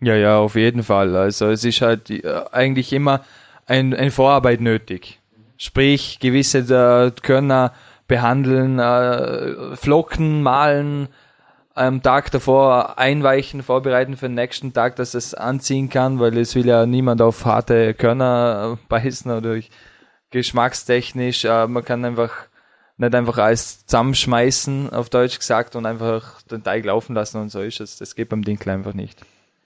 Ja, 0.01 0.15
ja, 0.15 0.37
auf 0.37 0.55
jeden 0.55 0.83
Fall. 0.83 1.15
Also 1.15 1.49
es 1.49 1.63
ist 1.63 1.81
halt 1.81 2.09
äh, 2.09 2.41
eigentlich 2.51 2.93
immer 2.93 3.23
ein, 3.65 3.93
ein 3.93 4.11
Vorarbeit 4.11 4.61
nötig. 4.61 5.19
Sprich, 5.57 6.19
gewisse 6.19 6.59
äh, 6.59 7.11
Körner 7.21 7.73
behandeln, 8.07 8.77
äh, 8.77 9.75
flocken, 9.75 10.43
malen, 10.43 11.07
am 11.77 12.01
Tag 12.01 12.31
davor 12.31 12.97
einweichen, 12.97 13.63
vorbereiten 13.63 14.17
für 14.17 14.27
den 14.27 14.35
nächsten 14.35 14.73
Tag, 14.73 14.95
dass 14.95 15.13
es 15.13 15.33
anziehen 15.33 15.89
kann, 15.89 16.19
weil 16.19 16.37
es 16.37 16.55
will 16.55 16.65
ja 16.65 16.85
niemand 16.85 17.21
auf 17.21 17.45
harte 17.45 17.93
Körner 17.93 18.77
beißen 18.89 19.31
oder 19.31 19.59
geschmackstechnisch. 20.31 21.45
Äh, 21.45 21.67
man 21.67 21.85
kann 21.85 22.03
einfach 22.03 22.31
nicht 22.97 23.13
einfach 23.13 23.37
alles 23.37 23.85
zusammenschmeißen, 23.85 24.91
auf 24.91 25.09
Deutsch 25.09 25.37
gesagt, 25.37 25.75
und 25.75 25.85
einfach 25.85 26.41
den 26.43 26.63
Teig 26.63 26.85
laufen 26.85 27.13
lassen 27.13 27.39
und 27.39 27.49
so 27.49 27.61
ist 27.61 27.79
es. 27.79 27.97
Das 27.97 28.15
geht 28.15 28.29
beim 28.29 28.43
Dinkel 28.43 28.69
einfach 28.69 28.93
nicht. 28.93 29.21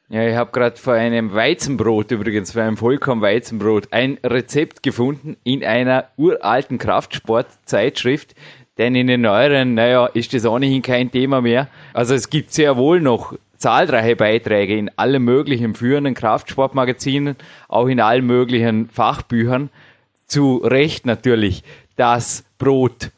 Ja, 0.09 0.27
ich 0.27 0.35
habe 0.35 0.51
gerade 0.51 0.75
vor 0.75 0.95
einem 0.95 1.33
Weizenbrot 1.33 2.11
übrigens, 2.11 2.51
vor 2.51 2.63
einem 2.63 2.75
Vollkorn-Weizenbrot, 2.75 3.93
ein 3.93 4.17
Rezept 4.25 4.83
gefunden 4.83 5.37
in 5.45 5.63
einer 5.63 6.09
uralten 6.17 6.77
Kraftsportzeitschrift, 6.77 8.35
denn 8.77 8.95
in 8.95 9.07
den 9.07 9.21
neueren, 9.21 9.73
naja, 9.73 10.07
ist 10.07 10.33
das 10.33 10.45
ohnehin 10.45 10.81
kein 10.81 11.11
Thema 11.11 11.41
mehr. 11.41 11.67
Also 11.93 12.13
es 12.13 12.29
gibt 12.29 12.53
sehr 12.53 12.77
wohl 12.77 13.01
noch 13.01 13.33
zahlreiche 13.57 14.15
Beiträge 14.15 14.75
in 14.77 14.89
allen 14.97 15.23
möglichen 15.23 15.75
führenden 15.75 16.15
Kraftsportmagazinen, 16.15 17.35
auch 17.67 17.87
in 17.87 17.99
allen 17.99 18.25
möglichen 18.25 18.89
Fachbüchern. 18.89 19.69
Zu 20.25 20.57
Recht 20.57 21.05
natürlich, 21.05 21.63
dass 21.95 22.43
Brot 22.57 23.11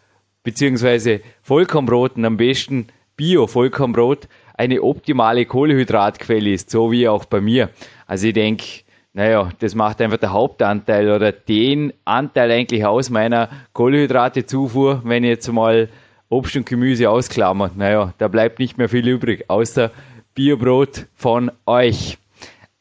beziehungsweise 0.44 1.22
und 1.48 2.26
am 2.26 2.38
besten 2.38 2.88
Bio-Vollkornbrot 3.16 4.28
eine 4.56 4.82
optimale 4.82 5.46
Kohlehydratquelle 5.46 6.52
ist, 6.52 6.70
so 6.70 6.92
wie 6.92 7.08
auch 7.08 7.26
bei 7.26 7.42
mir. 7.42 7.70
Also 8.08 8.28
ich 8.28 8.34
denke, 8.34 8.66
naja, 9.14 9.50
das 9.60 9.76
macht 9.76 10.02
einfach 10.02 10.18
der 10.18 10.34
Hauptanteil 10.34 11.12
oder 11.12 11.32
den 11.32 11.94
Anteil 12.04 12.52
eigentlich 12.52 12.84
aus 12.84 13.12
meiner 13.12 13.50
Kohlenhydratezufuhr, 13.74 15.02
wenn 15.06 15.24
ich 15.24 15.30
jetzt 15.30 15.52
mal 15.52 15.90
Obst 16.30 16.56
und 16.56 16.66
Gemüse 16.66 17.10
ausklammert. 17.10 17.78
Naja, 17.78 18.14
da 18.18 18.28
bleibt 18.28 18.58
nicht 18.58 18.80
mehr 18.80 18.90
viel 18.90 19.08
übrig, 19.08 19.50
außer 19.50 19.92
Biobrot 20.34 21.06
von 21.16 21.52
euch. 21.68 22.18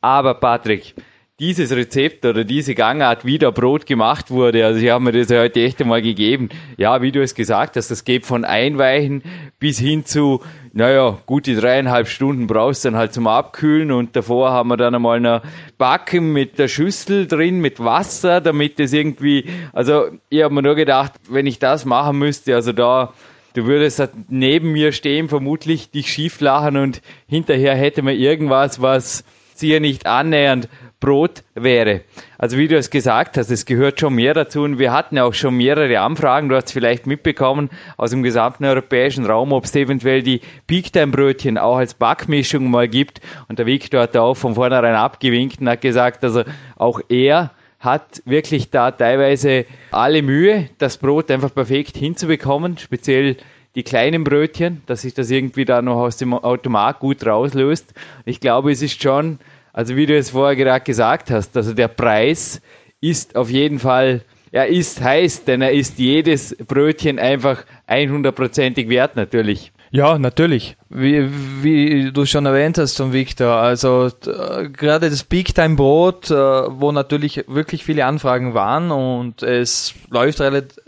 Aber 0.01 0.35
Patrick, 0.35 0.95
dieses 1.43 1.73
Rezept 1.73 2.25
oder 2.25 2.45
diese 2.45 2.77
Gangart, 2.77 3.25
wie 3.25 3.37
der 3.37 3.51
Brot 3.51 3.85
gemacht 3.85 4.31
wurde, 4.31 4.65
also 4.65 4.79
ich 4.79 4.91
habe 4.91 5.03
mir 5.03 5.11
das 5.11 5.29
heute 5.29 5.61
echt 5.61 5.81
einmal 5.83 6.01
gegeben. 6.01 6.51
Ja, 6.77 7.03
wie 7.03 7.11
du 7.11 7.21
es 7.21 7.35
gesagt 7.35 7.75
hast, 7.75 7.91
das 7.91 8.05
geht 8.05 8.25
von 8.27 8.45
Einweichen 8.45 9.25
bis 9.59 9.81
hin 9.81 10.05
zu, 10.05 10.41
naja, 10.73 11.19
gute 11.27 11.57
dreieinhalb 11.57 12.07
Stunden 12.07 12.47
brauchst 12.47 12.85
du 12.85 12.91
dann 12.91 12.97
halt 12.97 13.13
zum 13.13 13.27
Abkühlen 13.27 13.91
und 13.91 14.15
davor 14.15 14.53
haben 14.53 14.69
wir 14.69 14.77
dann 14.77 14.95
einmal 14.95 15.17
eine 15.17 15.43
Backen 15.79 16.33
mit 16.33 16.61
der 16.61 16.69
Schüssel 16.69 17.27
drin, 17.27 17.59
mit 17.59 17.81
Wasser, 17.81 18.41
damit 18.41 18.79
das 18.79 18.93
irgendwie, 18.93 19.47
also 19.73 20.11
ich 20.29 20.45
habe 20.45 20.55
mir 20.55 20.63
nur 20.63 20.77
gedacht, 20.77 21.15
wenn 21.29 21.49
ich 21.49 21.59
das 21.59 21.85
machen 21.85 22.21
müsste, 22.21 22.55
also 22.55 22.73
da, 22.73 23.15
du 23.55 23.67
würdest 23.67 23.99
halt 23.99 24.13
neben 24.29 24.71
mir 24.71 24.93
stehen, 24.93 25.29
vermutlich 25.29 25.91
dich 25.91 26.07
schief 26.07 26.41
lachen 26.41 26.77
und 26.77 27.03
hinterher 27.27 27.75
hätte 27.75 28.03
man 28.03 28.15
irgendwas, 28.15 28.81
was 28.81 29.25
sicher 29.55 29.81
nicht 29.81 30.07
annähernd 30.07 30.69
Brot 31.03 31.43
wäre. 31.55 32.03
Also 32.39 32.57
wie 32.57 32.69
du 32.69 32.77
es 32.77 32.89
gesagt 32.89 33.37
hast, 33.37 33.51
es 33.51 33.67
gehört 33.67 34.01
schon 34.01 34.15
mehr 34.15 34.33
dazu 34.33 34.63
und 34.63 34.79
wir 34.79 34.93
hatten 34.93 35.17
ja 35.17 35.25
auch 35.25 35.35
schon 35.35 35.57
mehrere 35.57 36.01
Anfragen, 36.01 36.49
du 36.49 36.57
hast 36.57 36.73
vielleicht 36.73 37.07
mitbekommen, 37.07 37.69
aus 37.99 38.11
dem 38.11 38.23
gesamten 38.23 38.65
europäischen 38.65 39.27
Raum, 39.27 39.53
ob 39.53 39.65
es 39.65 39.75
eventuell 39.75 40.23
die 40.23 40.41
Peaktime-Brötchen 40.69 41.59
auch 41.59 41.77
als 41.77 41.95
Backmischung 41.95 42.71
mal 42.71 42.89
gibt 42.89 43.21
und 43.49 43.59
der 43.59 43.67
Victor 43.67 44.03
hat 44.03 44.15
da 44.15 44.23
auch 44.23 44.37
von 44.37 44.55
vornherein 44.55 44.95
abgewinkt 44.95 45.61
und 45.61 45.69
hat 45.69 45.83
gesagt, 45.83 46.25
also 46.25 46.45
auch 46.77 47.01
er 47.09 47.51
hat 47.81 48.23
wirklich 48.25 48.71
da 48.71 48.93
teilweise 48.93 49.67
alle 49.91 50.23
Mühe, 50.23 50.71
das 50.79 50.99
Brot 50.99 51.33
einfach 51.33 51.53
perfekt 51.53 51.97
hinzubekommen, 51.97 52.79
speziell 52.79 53.37
die 53.75 53.83
kleinen 53.83 54.23
Brötchen, 54.23 54.83
dass 54.87 55.03
sich 55.03 55.15
das 55.15 55.31
irgendwie 55.31 55.65
da 55.65 55.83
noch 55.83 55.97
aus 55.97 56.17
dem 56.17 56.33
Automat 56.33 57.01
gut 57.01 57.27
rauslöst. 57.27 57.93
Ich 58.25 58.39
glaube, 58.39 58.71
es 58.71 58.83
ist 58.83 59.03
schon 59.03 59.41
also 59.73 59.97
wie 59.97 60.07
du 60.07 60.17
es 60.17 60.31
vorher 60.31 60.57
gerade 60.57 60.85
gesagt 60.85 61.31
hast, 61.31 61.57
also 61.57 61.73
der 61.73 61.89
Preis 61.89 62.61
ist 63.01 63.37
auf 63.37 63.51
jeden 63.51 63.79
Fall, 63.79 64.23
er 64.51 64.69
ist 64.69 65.01
heiß, 65.01 65.45
denn 65.45 65.63
er 65.63 65.73
ist 65.73 65.99
jedes 65.99 66.57
Brötchen 66.57 67.19
einfach 67.19 67.65
100%ig 67.89 68.89
wert 68.89 69.17
natürlich. 69.17 69.73
Ja, 69.95 70.19
natürlich. 70.19 70.79
Wie, 70.89 71.29
wie 71.63 72.13
du 72.13 72.25
schon 72.25 72.47
erwähnt 72.47 72.79
hast 72.79 72.97
von 72.97 73.13
Victor, 73.13 73.57
also 73.57 74.11
gerade 74.23 75.11
das 75.11 75.23
Big 75.25 75.55
Time 75.55 75.77
Brot, 75.77 76.31
äh, 76.31 76.35
wo 76.35 76.93
natürlich 76.93 77.45
wirklich 77.47 77.85
viele 77.85 78.07
Anfragen 78.07 78.55
waren 78.55 78.91
und 78.91 79.43
es 79.43 79.95
läuft, 80.09 80.41
relativ, 80.41 80.79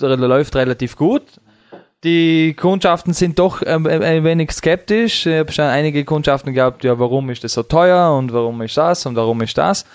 läuft 0.00 0.56
relativ 0.56 0.96
gut 0.96 1.24
die 2.04 2.54
Kundschaften 2.54 3.14
sind 3.14 3.38
doch 3.38 3.62
ein, 3.62 3.86
ein 3.86 4.24
wenig 4.24 4.52
skeptisch. 4.52 5.26
Ich 5.26 5.38
habe 5.38 5.52
schon 5.52 5.64
einige 5.64 6.04
Kundschaften 6.04 6.52
gehabt, 6.52 6.84
ja, 6.84 6.98
warum 6.98 7.30
ist 7.30 7.42
das 7.42 7.54
so 7.54 7.62
teuer 7.62 8.14
und 8.16 8.32
warum 8.32 8.60
ist 8.62 8.76
das 8.76 9.06
und 9.06 9.16
warum 9.16 9.40
ist 9.40 9.56
das. 9.56 9.86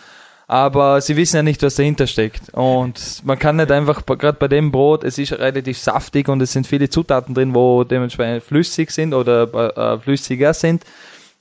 Aber 0.47 0.99
sie 0.99 1.15
wissen 1.15 1.35
ja 1.35 1.43
nicht, 1.43 1.61
was 1.61 1.75
dahinter 1.75 2.07
steckt. 2.07 2.49
Und 2.53 3.23
man 3.23 3.37
kann 3.37 3.57
nicht 3.57 3.71
einfach, 3.71 4.03
gerade 4.03 4.37
bei 4.39 4.47
dem 4.47 4.71
Brot, 4.71 5.03
es 5.03 5.19
ist 5.19 5.33
relativ 5.33 5.77
saftig 5.77 6.27
und 6.27 6.41
es 6.41 6.51
sind 6.51 6.65
viele 6.65 6.89
Zutaten 6.89 7.35
drin, 7.35 7.53
wo 7.53 7.83
dementsprechend 7.83 8.43
flüssig 8.43 8.89
sind 8.89 9.13
oder 9.13 9.43
äh, 9.77 9.99
flüssiger 9.99 10.55
sind. 10.55 10.83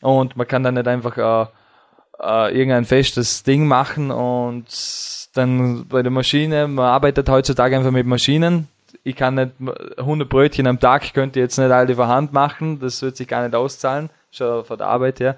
Und 0.02 0.36
man 0.36 0.46
kann 0.46 0.62
dann 0.62 0.74
nicht 0.74 0.86
einfach 0.86 1.16
äh, 1.16 1.46
äh, 2.22 2.54
irgendein 2.54 2.84
festes 2.84 3.42
Ding 3.42 3.66
machen 3.66 4.10
und 4.10 4.66
dann 5.32 5.86
bei 5.88 6.02
der 6.02 6.10
Maschine, 6.10 6.68
man 6.68 6.84
arbeitet 6.84 7.30
heutzutage 7.30 7.76
einfach 7.76 7.90
mit 7.90 8.06
Maschinen, 8.06 8.68
ich 9.04 9.16
kann 9.16 9.34
nicht 9.34 9.52
100 9.96 10.28
Brötchen 10.28 10.66
am 10.66 10.80
Tag, 10.80 11.12
könnte 11.14 11.40
jetzt 11.40 11.58
nicht 11.58 11.70
alle 11.70 11.94
vor 11.94 12.08
Hand 12.08 12.32
machen, 12.32 12.78
das 12.80 13.02
wird 13.02 13.16
sich 13.16 13.28
gar 13.28 13.42
nicht 13.42 13.54
auszahlen, 13.54 14.10
schon 14.30 14.64
von 14.64 14.78
der 14.78 14.88
Arbeit 14.88 15.20
her. 15.20 15.36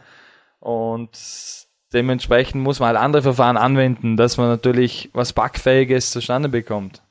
Und 0.59 1.11
dementsprechend 1.93 2.62
muss 2.62 2.81
man 2.81 2.88
halt 2.88 2.99
andere 2.99 3.23
Verfahren 3.23 3.57
anwenden, 3.57 4.17
dass 4.17 4.37
man 4.37 4.49
natürlich 4.49 5.11
was 5.12 5.33
Backfähiges 5.33 6.11
zustande 6.11 6.49
bekommt. 6.49 7.02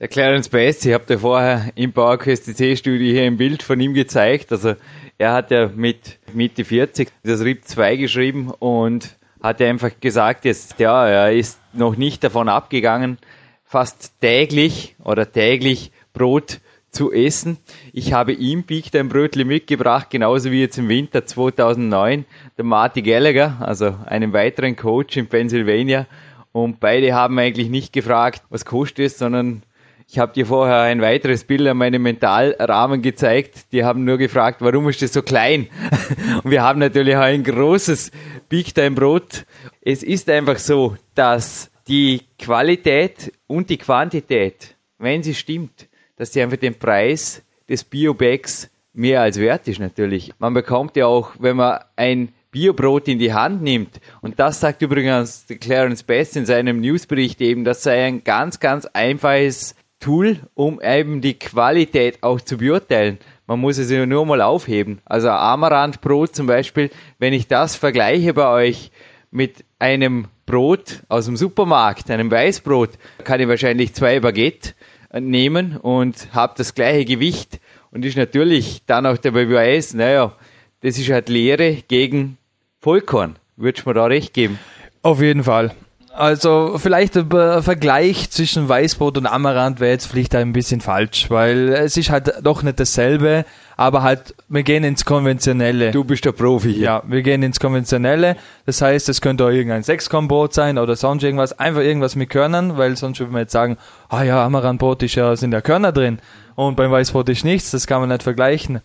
Der 0.00 0.08
Clarence 0.08 0.48
Best, 0.48 0.84
ich 0.84 0.92
habe 0.92 1.06
dir 1.06 1.20
vorher 1.20 1.70
im 1.76 1.92
PowerQuest 1.92 2.56
C-Studio 2.56 3.12
hier 3.12 3.22
ein 3.22 3.36
Bild 3.36 3.62
von 3.62 3.78
ihm 3.78 3.94
gezeigt. 3.94 4.50
Also 4.50 4.74
er 5.18 5.32
hat 5.32 5.52
ja 5.52 5.68
mit 5.68 6.18
Mitte 6.32 6.64
40 6.64 7.10
das 7.22 7.42
RIP 7.42 7.64
2 7.64 7.96
geschrieben 7.96 8.50
und 8.50 9.16
hat 9.40 9.60
ja 9.60 9.68
einfach 9.68 9.92
gesagt, 10.00 10.46
jetzt, 10.46 10.80
ja, 10.80 11.06
er 11.06 11.32
ist 11.32 11.60
noch 11.72 11.96
nicht 11.96 12.24
davon 12.24 12.48
abgegangen, 12.48 13.18
fast 13.64 14.20
täglich 14.20 14.94
oder 15.02 15.30
täglich 15.30 15.90
Brot 16.12 16.60
zu 16.90 17.12
essen. 17.12 17.58
Ich 17.92 18.12
habe 18.12 18.32
ihm 18.32 18.62
Big 18.62 18.94
ein 18.94 19.08
Brötli 19.08 19.44
mitgebracht, 19.44 20.10
genauso 20.10 20.50
wie 20.50 20.60
jetzt 20.60 20.78
im 20.78 20.88
Winter 20.88 21.26
2009 21.26 22.24
der 22.56 22.64
Marty 22.64 23.02
Gallagher, 23.02 23.56
also 23.60 23.96
einen 24.06 24.32
weiteren 24.32 24.76
Coach 24.76 25.16
in 25.16 25.26
Pennsylvania. 25.26 26.06
Und 26.52 26.78
beide 26.78 27.14
haben 27.14 27.38
eigentlich 27.38 27.68
nicht 27.68 27.92
gefragt, 27.92 28.42
was 28.48 28.64
kostet 28.64 29.06
es, 29.06 29.18
sondern 29.18 29.64
ich 30.08 30.18
habe 30.18 30.32
dir 30.32 30.46
vorher 30.46 30.82
ein 30.82 31.00
weiteres 31.00 31.44
Bild 31.44 31.66
an 31.66 31.78
meinem 31.78 32.02
Mentalrahmen 32.02 33.02
gezeigt. 33.02 33.72
Die 33.72 33.84
haben 33.84 34.04
nur 34.04 34.18
gefragt, 34.18 34.58
warum 34.60 34.88
ist 34.88 35.02
das 35.02 35.12
so 35.12 35.22
klein? 35.22 35.66
Und 36.44 36.50
wir 36.50 36.62
haben 36.62 36.78
natürlich 36.78 37.16
auch 37.16 37.22
ein 37.22 37.42
großes 37.42 38.12
Big 38.48 38.74
Time 38.74 38.92
Brot. 38.92 39.46
Es 39.80 40.02
ist 40.02 40.30
einfach 40.30 40.58
so, 40.58 40.96
dass 41.14 41.70
die 41.88 42.22
Qualität 42.38 43.32
und 43.46 43.70
die 43.70 43.78
Quantität, 43.78 44.74
wenn 44.98 45.22
sie 45.22 45.34
stimmt, 45.34 45.88
dass 46.16 46.32
sie 46.32 46.42
einfach 46.42 46.56
den 46.56 46.78
Preis 46.78 47.42
des 47.68 47.84
Biobags 47.84 48.70
mehr 48.92 49.22
als 49.22 49.38
wert 49.38 49.68
ist 49.68 49.80
natürlich. 49.80 50.32
Man 50.38 50.54
bekommt 50.54 50.96
ja 50.96 51.06
auch, 51.06 51.32
wenn 51.38 51.56
man 51.56 51.80
ein 51.96 52.32
Biobrot 52.50 53.08
in 53.08 53.18
die 53.18 53.34
Hand 53.34 53.62
nimmt, 53.62 54.00
und 54.20 54.38
das 54.38 54.60
sagt 54.60 54.80
übrigens 54.80 55.46
Clarence 55.60 56.04
Best 56.04 56.36
in 56.36 56.46
seinem 56.46 56.80
Newsbericht 56.80 57.40
eben, 57.40 57.64
das 57.64 57.82
sei 57.82 58.04
ein 58.04 58.22
ganz, 58.22 58.60
ganz 58.60 58.86
einfaches 58.86 59.74
Tool, 59.98 60.38
um 60.54 60.80
eben 60.80 61.20
die 61.20 61.38
Qualität 61.38 62.22
auch 62.22 62.40
zu 62.40 62.58
beurteilen. 62.58 63.18
Man 63.46 63.58
muss 63.58 63.78
es 63.78 63.90
ja 63.90 64.06
nur 64.06 64.24
mal 64.24 64.40
aufheben. 64.40 65.00
Also 65.04 65.30
Amaranthbrot 65.30 66.34
zum 66.34 66.46
Beispiel, 66.46 66.90
wenn 67.18 67.32
ich 67.32 67.48
das 67.48 67.74
vergleiche 67.74 68.32
bei 68.34 68.46
euch 68.46 68.90
mit 69.34 69.64
einem 69.80 70.28
Brot 70.46 71.02
aus 71.08 71.26
dem 71.26 71.36
Supermarkt, 71.36 72.08
einem 72.08 72.30
Weißbrot, 72.30 72.90
kann 73.24 73.40
ich 73.40 73.48
wahrscheinlich 73.48 73.92
zwei 73.92 74.20
Baguette 74.20 74.74
nehmen 75.12 75.76
und 75.76 76.32
habe 76.32 76.54
das 76.56 76.74
gleiche 76.74 77.04
Gewicht 77.04 77.58
und 77.90 78.04
ist 78.04 78.16
natürlich 78.16 78.82
dann 78.86 79.06
auch 79.06 79.18
der 79.18 79.32
Beweis, 79.32 79.92
naja, 79.92 80.36
das 80.82 80.98
ist 80.98 81.10
halt 81.10 81.28
Lehre 81.28 81.82
gegen 81.88 82.38
Vollkorn. 82.78 83.34
Würdest 83.56 83.84
du 83.84 83.90
mir 83.90 83.94
da 83.94 84.06
recht 84.06 84.34
geben? 84.34 84.60
Auf 85.02 85.20
jeden 85.20 85.42
Fall. 85.42 85.74
Also 86.16 86.76
vielleicht 86.78 87.16
ein 87.16 87.62
Vergleich 87.62 88.30
zwischen 88.30 88.68
Weißbrot 88.68 89.18
und 89.18 89.26
Amaranth 89.26 89.80
wäre 89.80 89.90
jetzt 89.90 90.06
vielleicht 90.06 90.36
ein 90.36 90.52
bisschen 90.52 90.80
falsch, 90.80 91.28
weil 91.28 91.70
es 91.70 91.96
ist 91.96 92.10
halt 92.10 92.34
doch 92.40 92.62
nicht 92.62 92.78
dasselbe, 92.78 93.44
aber 93.76 94.02
halt, 94.02 94.32
wir 94.48 94.62
gehen 94.62 94.84
ins 94.84 95.04
Konventionelle. 95.04 95.90
Du 95.90 96.04
bist 96.04 96.24
der 96.24 96.30
Profi 96.30 96.72
hier. 96.72 96.84
Ja, 96.84 97.02
wir 97.04 97.22
gehen 97.22 97.42
ins 97.42 97.58
Konventionelle. 97.58 98.36
Das 98.64 98.80
heißt, 98.80 99.08
es 99.08 99.20
könnte 99.20 99.44
auch 99.44 99.50
irgendein 99.50 99.82
Sechskornbrot 99.82 100.54
sein 100.54 100.78
oder 100.78 100.94
sonst 100.94 101.24
irgendwas. 101.24 101.58
Einfach 101.58 101.82
irgendwas 101.82 102.14
mit 102.14 102.30
Körnern, 102.30 102.78
weil 102.78 102.96
sonst 102.96 103.18
würde 103.18 103.32
man 103.32 103.40
jetzt 103.40 103.52
sagen, 103.52 103.76
ah 104.08 104.22
ja, 104.22 104.44
Amaranthbrot 104.44 105.02
ist 105.02 105.16
ja, 105.16 105.34
sind 105.34 105.52
ja 105.52 105.62
Körner 105.62 105.90
drin 105.90 106.20
und 106.54 106.76
beim 106.76 106.92
Weißbrot 106.92 107.28
ist 107.28 107.44
nichts, 107.44 107.72
das 107.72 107.88
kann 107.88 108.00
man 108.00 108.10
nicht 108.10 108.22
vergleichen. 108.22 108.80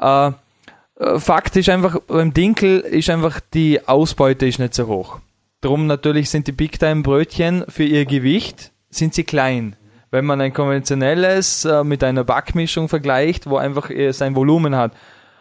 Ja. 0.00 0.28
Äh, 0.28 1.18
Fakt 1.18 1.56
ist 1.56 1.68
einfach, 1.68 1.98
beim 2.06 2.32
Dinkel 2.32 2.80
ist 2.80 3.10
einfach 3.10 3.40
die 3.52 3.86
Ausbeute 3.86 4.46
ist 4.46 4.58
nicht 4.58 4.74
so 4.74 4.86
hoch. 4.86 5.18
Drum 5.64 5.86
natürlich 5.86 6.28
sind 6.28 6.46
die 6.46 6.52
Big 6.52 6.78
Time 6.78 7.00
Brötchen 7.00 7.64
für 7.68 7.84
ihr 7.84 8.04
Gewicht 8.04 8.70
sind 8.90 9.14
sie 9.14 9.24
klein. 9.24 9.76
Wenn 10.10 10.26
man 10.26 10.38
ein 10.42 10.52
konventionelles 10.52 11.64
äh, 11.64 11.82
mit 11.84 12.04
einer 12.04 12.22
Backmischung 12.22 12.90
vergleicht, 12.90 13.48
wo 13.48 13.56
einfach 13.56 13.90
sein 14.10 14.36
Volumen 14.36 14.76
hat. 14.76 14.92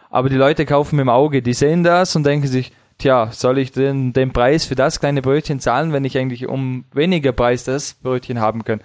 Aber 0.10 0.30
die 0.30 0.38
Leute 0.38 0.66
kaufen 0.66 0.96
mit 0.96 1.04
dem 1.04 1.10
Auge, 1.10 1.42
die 1.42 1.52
sehen 1.52 1.84
das 1.84 2.16
und 2.16 2.26
denken 2.26 2.48
sich, 2.48 2.72
tja, 3.00 3.32
soll 3.34 3.58
ich 3.58 3.74
den, 3.74 4.14
den 4.14 4.32
Preis 4.32 4.64
für 4.64 4.76
das 4.76 5.02
kleine 5.02 5.22
Brötchen 5.22 5.60
zahlen, 5.60 5.92
wenn 5.92 6.06
ich 6.06 6.18
eigentlich 6.18 6.48
um 6.48 6.86
weniger 6.94 7.34
Preis 7.34 7.66
das 7.66 7.96
Brötchen 7.96 8.40
haben 8.40 8.64
kann? 8.64 8.80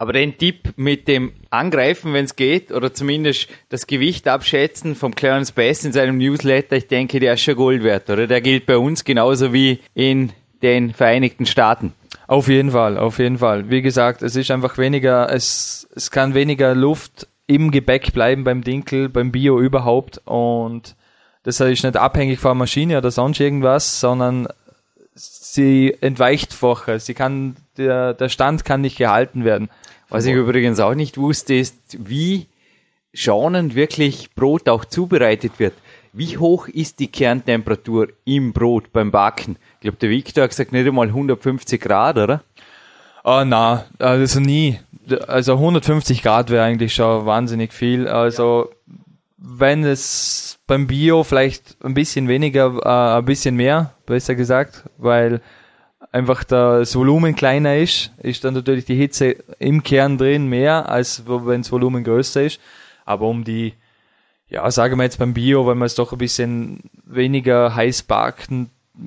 Aber 0.00 0.14
den 0.14 0.38
Tipp 0.38 0.72
mit 0.76 1.08
dem 1.08 1.32
Angreifen, 1.50 2.14
wenn 2.14 2.24
es 2.24 2.34
geht, 2.34 2.72
oder 2.72 2.94
zumindest 2.94 3.48
das 3.68 3.86
Gewicht 3.86 4.28
abschätzen 4.28 4.94
vom 4.94 5.14
Clarence 5.14 5.52
Bass 5.52 5.84
in 5.84 5.92
seinem 5.92 6.16
Newsletter, 6.16 6.76
ich 6.76 6.86
denke, 6.86 7.20
der 7.20 7.34
ist 7.34 7.42
schon 7.42 7.54
Gold 7.54 7.82
wert, 7.82 8.08
oder? 8.08 8.26
Der 8.26 8.40
gilt 8.40 8.64
bei 8.64 8.78
uns 8.78 9.04
genauso 9.04 9.52
wie 9.52 9.80
in 9.92 10.32
den 10.62 10.94
Vereinigten 10.94 11.44
Staaten. 11.44 11.92
Auf 12.26 12.48
jeden 12.48 12.70
Fall, 12.70 12.96
auf 12.96 13.18
jeden 13.18 13.36
Fall. 13.36 13.68
Wie 13.68 13.82
gesagt, 13.82 14.22
es 14.22 14.36
ist 14.36 14.50
einfach 14.50 14.78
weniger, 14.78 15.30
es, 15.30 15.86
es 15.94 16.10
kann 16.10 16.32
weniger 16.32 16.74
Luft 16.74 17.28
im 17.46 17.70
Gebäck 17.70 18.14
bleiben 18.14 18.42
beim 18.42 18.64
Dinkel, 18.64 19.10
beim 19.10 19.30
Bio 19.30 19.60
überhaupt 19.60 20.18
und 20.24 20.96
das 21.42 21.60
ist 21.60 21.84
nicht 21.84 21.96
abhängig 21.98 22.38
von 22.38 22.50
der 22.50 22.54
Maschine 22.54 22.96
oder 22.96 23.10
sonst 23.10 23.40
irgendwas, 23.40 24.00
sondern 24.00 24.48
sie 25.14 25.96
entweicht 26.00 26.52
vorher. 26.52 27.00
Sie 27.00 27.14
kann, 27.14 27.56
der, 27.76 28.14
der 28.14 28.28
Stand 28.28 28.64
kann 28.64 28.80
nicht 28.80 28.98
gehalten 28.98 29.44
werden. 29.44 29.68
Was 30.08 30.26
ich 30.26 30.34
übrigens 30.34 30.80
auch 30.80 30.94
nicht 30.94 31.18
wusste, 31.18 31.54
ist, 31.54 31.76
wie 31.98 32.46
schonend 33.12 33.74
wirklich 33.74 34.34
Brot 34.34 34.68
auch 34.68 34.84
zubereitet 34.84 35.58
wird. 35.58 35.74
Wie 36.12 36.38
hoch 36.38 36.66
ist 36.66 36.98
die 36.98 37.06
Kerntemperatur 37.06 38.08
im 38.24 38.52
Brot 38.52 38.92
beim 38.92 39.10
Backen? 39.10 39.56
Ich 39.74 39.80
glaube, 39.80 39.98
der 39.98 40.10
Victor 40.10 40.44
hat 40.44 40.50
gesagt, 40.50 40.72
nicht 40.72 40.86
einmal 40.86 41.08
150 41.08 41.80
Grad, 41.80 42.18
oder? 42.18 42.42
Ah, 43.22 43.44
na, 43.44 43.86
also 43.98 44.40
nie. 44.40 44.80
Also 45.28 45.54
150 45.54 46.22
Grad 46.22 46.50
wäre 46.50 46.64
eigentlich 46.64 46.94
schon 46.94 47.26
wahnsinnig 47.26 47.72
viel. 47.72 48.08
Also 48.08 48.70
wenn 49.40 49.84
es 49.84 50.58
beim 50.66 50.86
Bio 50.86 51.24
vielleicht 51.24 51.76
ein 51.82 51.94
bisschen 51.94 52.28
weniger, 52.28 52.76
äh, 52.84 53.18
ein 53.18 53.24
bisschen 53.24 53.56
mehr, 53.56 53.94
besser 54.06 54.34
gesagt, 54.34 54.84
weil 54.98 55.40
einfach 56.12 56.44
das 56.44 56.94
Volumen 56.94 57.34
kleiner 57.34 57.76
ist, 57.76 58.12
ist 58.22 58.44
dann 58.44 58.54
natürlich 58.54 58.84
die 58.84 58.96
Hitze 58.96 59.36
im 59.58 59.82
Kern 59.82 60.18
drin 60.18 60.46
mehr, 60.46 60.88
als 60.88 61.24
wenn 61.26 61.62
das 61.62 61.72
Volumen 61.72 62.04
größer 62.04 62.42
ist. 62.42 62.60
Aber 63.04 63.26
um 63.26 63.44
die, 63.44 63.74
ja, 64.48 64.70
sagen 64.70 64.98
wir 64.98 65.04
jetzt 65.04 65.18
beim 65.18 65.34
Bio, 65.34 65.66
wenn 65.66 65.78
man 65.78 65.86
es 65.86 65.94
doch 65.94 66.12
ein 66.12 66.18
bisschen 66.18 66.80
weniger 67.04 67.74
heiß 67.74 68.02
backt, 68.02 68.50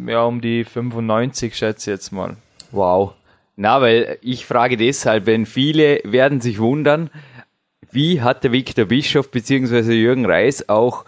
ja, 0.07 0.23
um 0.23 0.41
die 0.41 0.63
95 0.63 1.55
schätze 1.55 1.91
ich 1.91 1.95
jetzt 1.95 2.11
mal. 2.11 2.37
Wow. 2.71 3.13
Na, 3.55 3.81
weil 3.81 4.17
ich 4.21 4.47
frage 4.47 4.77
deshalb, 4.77 5.27
wenn 5.27 5.45
viele 5.45 6.01
werden 6.03 6.41
sich 6.41 6.59
wundern, 6.59 7.11
wie 7.93 8.21
hat 8.21 8.43
der 8.43 8.51
Viktor 8.51 8.85
Bischof 8.85 9.29
bzw. 9.31 9.93
Jürgen 9.93 10.25
Reis 10.25 10.67
auch 10.69 11.05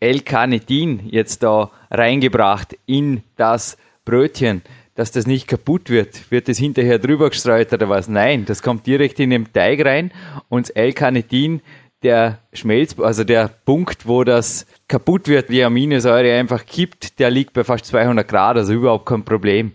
L-Carnitin 0.00 1.00
jetzt 1.08 1.42
da 1.42 1.70
reingebracht 1.90 2.76
in 2.86 3.22
das 3.36 3.76
Brötchen? 4.04 4.62
dass 4.96 5.12
das 5.12 5.26
nicht 5.26 5.46
kaputt 5.46 5.90
wird. 5.90 6.30
Wird 6.30 6.48
das 6.48 6.58
hinterher 6.58 6.98
drüber 6.98 7.28
gestreut 7.28 7.72
oder 7.72 7.88
was? 7.88 8.08
Nein, 8.08 8.46
das 8.46 8.62
kommt 8.62 8.86
direkt 8.86 9.20
in 9.20 9.30
den 9.30 9.52
Teig 9.52 9.84
rein 9.84 10.10
und 10.48 10.68
das 10.68 10.70
L-Carnitin, 10.70 11.60
der 12.02 12.38
Schmelz, 12.52 12.98
also 12.98 13.24
der 13.24 13.48
Punkt, 13.48 14.06
wo 14.06 14.24
das 14.24 14.66
kaputt 14.88 15.28
wird, 15.28 15.48
die 15.48 15.64
Aminosäure 15.64 16.38
einfach 16.38 16.64
kippt, 16.64 17.18
der 17.18 17.30
liegt 17.30 17.52
bei 17.52 17.64
fast 17.64 17.86
200 17.86 18.26
Grad, 18.26 18.56
also 18.56 18.72
überhaupt 18.72 19.06
kein 19.06 19.24
Problem. 19.24 19.72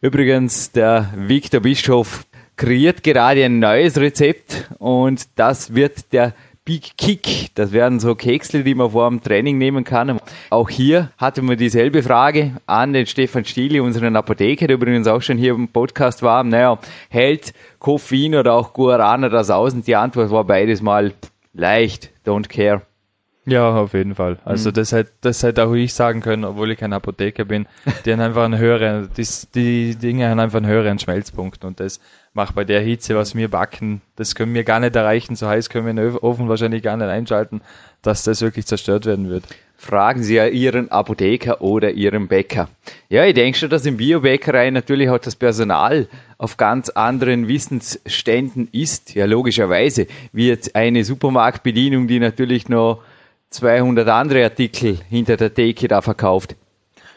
Übrigens, 0.00 0.72
der 0.72 1.12
Victor 1.16 1.60
Bischof 1.60 2.24
kreiert 2.56 3.02
gerade 3.02 3.44
ein 3.44 3.58
neues 3.58 3.98
Rezept 3.98 4.68
und 4.78 5.26
das 5.36 5.74
wird 5.74 6.12
der 6.12 6.34
Big 6.64 6.96
Kick. 6.98 7.54
Das 7.54 7.70
wären 7.70 8.00
so 8.00 8.16
Keksel, 8.16 8.64
die 8.64 8.74
man 8.74 8.90
vor 8.90 9.08
dem 9.08 9.22
Training 9.22 9.56
nehmen 9.56 9.84
kann. 9.84 10.18
Auch 10.50 10.68
hier 10.68 11.10
hatte 11.16 11.40
man 11.40 11.56
dieselbe 11.56 12.02
Frage 12.02 12.56
an 12.66 12.92
den 12.92 13.06
Stefan 13.06 13.44
Stieli, 13.44 13.78
unseren 13.78 14.16
Apotheker, 14.16 14.66
der 14.66 14.74
übrigens 14.74 15.06
auch 15.06 15.22
schon 15.22 15.38
hier 15.38 15.54
im 15.54 15.68
Podcast 15.68 16.24
war. 16.24 16.42
Naja, 16.42 16.78
hält 17.08 17.54
Koffein 17.78 18.34
oder 18.34 18.54
auch 18.54 18.72
Guarana 18.72 19.28
das 19.28 19.48
aus? 19.50 19.74
Und 19.74 19.86
die 19.86 19.94
Antwort 19.94 20.30
war 20.32 20.42
beides 20.42 20.82
mal 20.82 21.12
leicht, 21.54 22.10
don't 22.26 22.48
care. 22.48 22.82
Ja, 23.48 23.76
auf 23.76 23.94
jeden 23.94 24.16
Fall. 24.16 24.38
Also 24.44 24.70
mhm. 24.70 24.74
das 24.74 24.90
hätte 24.90 25.12
das 25.20 25.44
hätte 25.44 25.64
auch 25.64 25.72
ich 25.72 25.94
sagen 25.94 26.20
können, 26.20 26.44
obwohl 26.44 26.72
ich 26.72 26.78
kein 26.78 26.92
Apotheker 26.92 27.44
bin. 27.44 27.66
Die 28.04 28.12
haben 28.12 28.20
einfach 28.20 28.42
einen 28.42 28.58
höheren, 28.58 29.08
die, 29.16 29.26
die 29.54 29.94
Dinge 29.94 30.28
haben 30.28 30.40
einfach 30.40 30.56
einen 30.56 30.66
höheren 30.66 30.98
Schmelzpunkt 30.98 31.64
und 31.64 31.78
das 31.78 32.00
macht 32.36 32.54
bei 32.54 32.64
der 32.64 32.80
Hitze, 32.80 33.16
was 33.16 33.34
wir 33.34 33.48
backen, 33.48 34.02
das 34.14 34.34
können 34.34 34.54
wir 34.54 34.62
gar 34.62 34.78
nicht 34.78 34.94
erreichen. 34.94 35.34
So 35.34 35.48
heiß 35.48 35.70
können 35.70 35.86
wir 35.86 35.94
den 35.94 36.16
Ofen 36.18 36.48
wahrscheinlich 36.48 36.82
gar 36.82 36.96
nicht 36.96 37.08
einschalten, 37.08 37.62
dass 38.02 38.22
das 38.22 38.42
wirklich 38.42 38.66
zerstört 38.66 39.06
werden 39.06 39.28
wird. 39.28 39.44
Fragen 39.78 40.22
Sie 40.22 40.36
ja 40.36 40.46
Ihren 40.46 40.90
Apotheker 40.90 41.60
oder 41.60 41.90
Ihren 41.90 42.28
Bäcker. 42.28 42.68
Ja, 43.08 43.24
ich 43.24 43.34
denke 43.34 43.58
schon, 43.58 43.70
dass 43.70 43.84
in 43.84 43.96
Biobäckerei 43.96 44.70
natürlich 44.70 45.10
auch 45.10 45.18
das 45.18 45.34
Personal 45.34 46.08
auf 46.38 46.56
ganz 46.56 46.90
anderen 46.90 47.48
Wissensständen 47.48 48.68
ist. 48.70 49.14
Ja, 49.14 49.24
logischerweise. 49.24 50.06
Wie 50.32 50.48
jetzt 50.48 50.76
eine 50.76 51.04
Supermarktbedienung, 51.04 52.06
die 52.06 52.20
natürlich 52.20 52.68
noch 52.68 53.02
200 53.50 54.08
andere 54.08 54.44
Artikel 54.44 54.98
hinter 55.08 55.36
der 55.36 55.52
Theke 55.52 55.88
da 55.88 56.02
verkauft. 56.02 56.54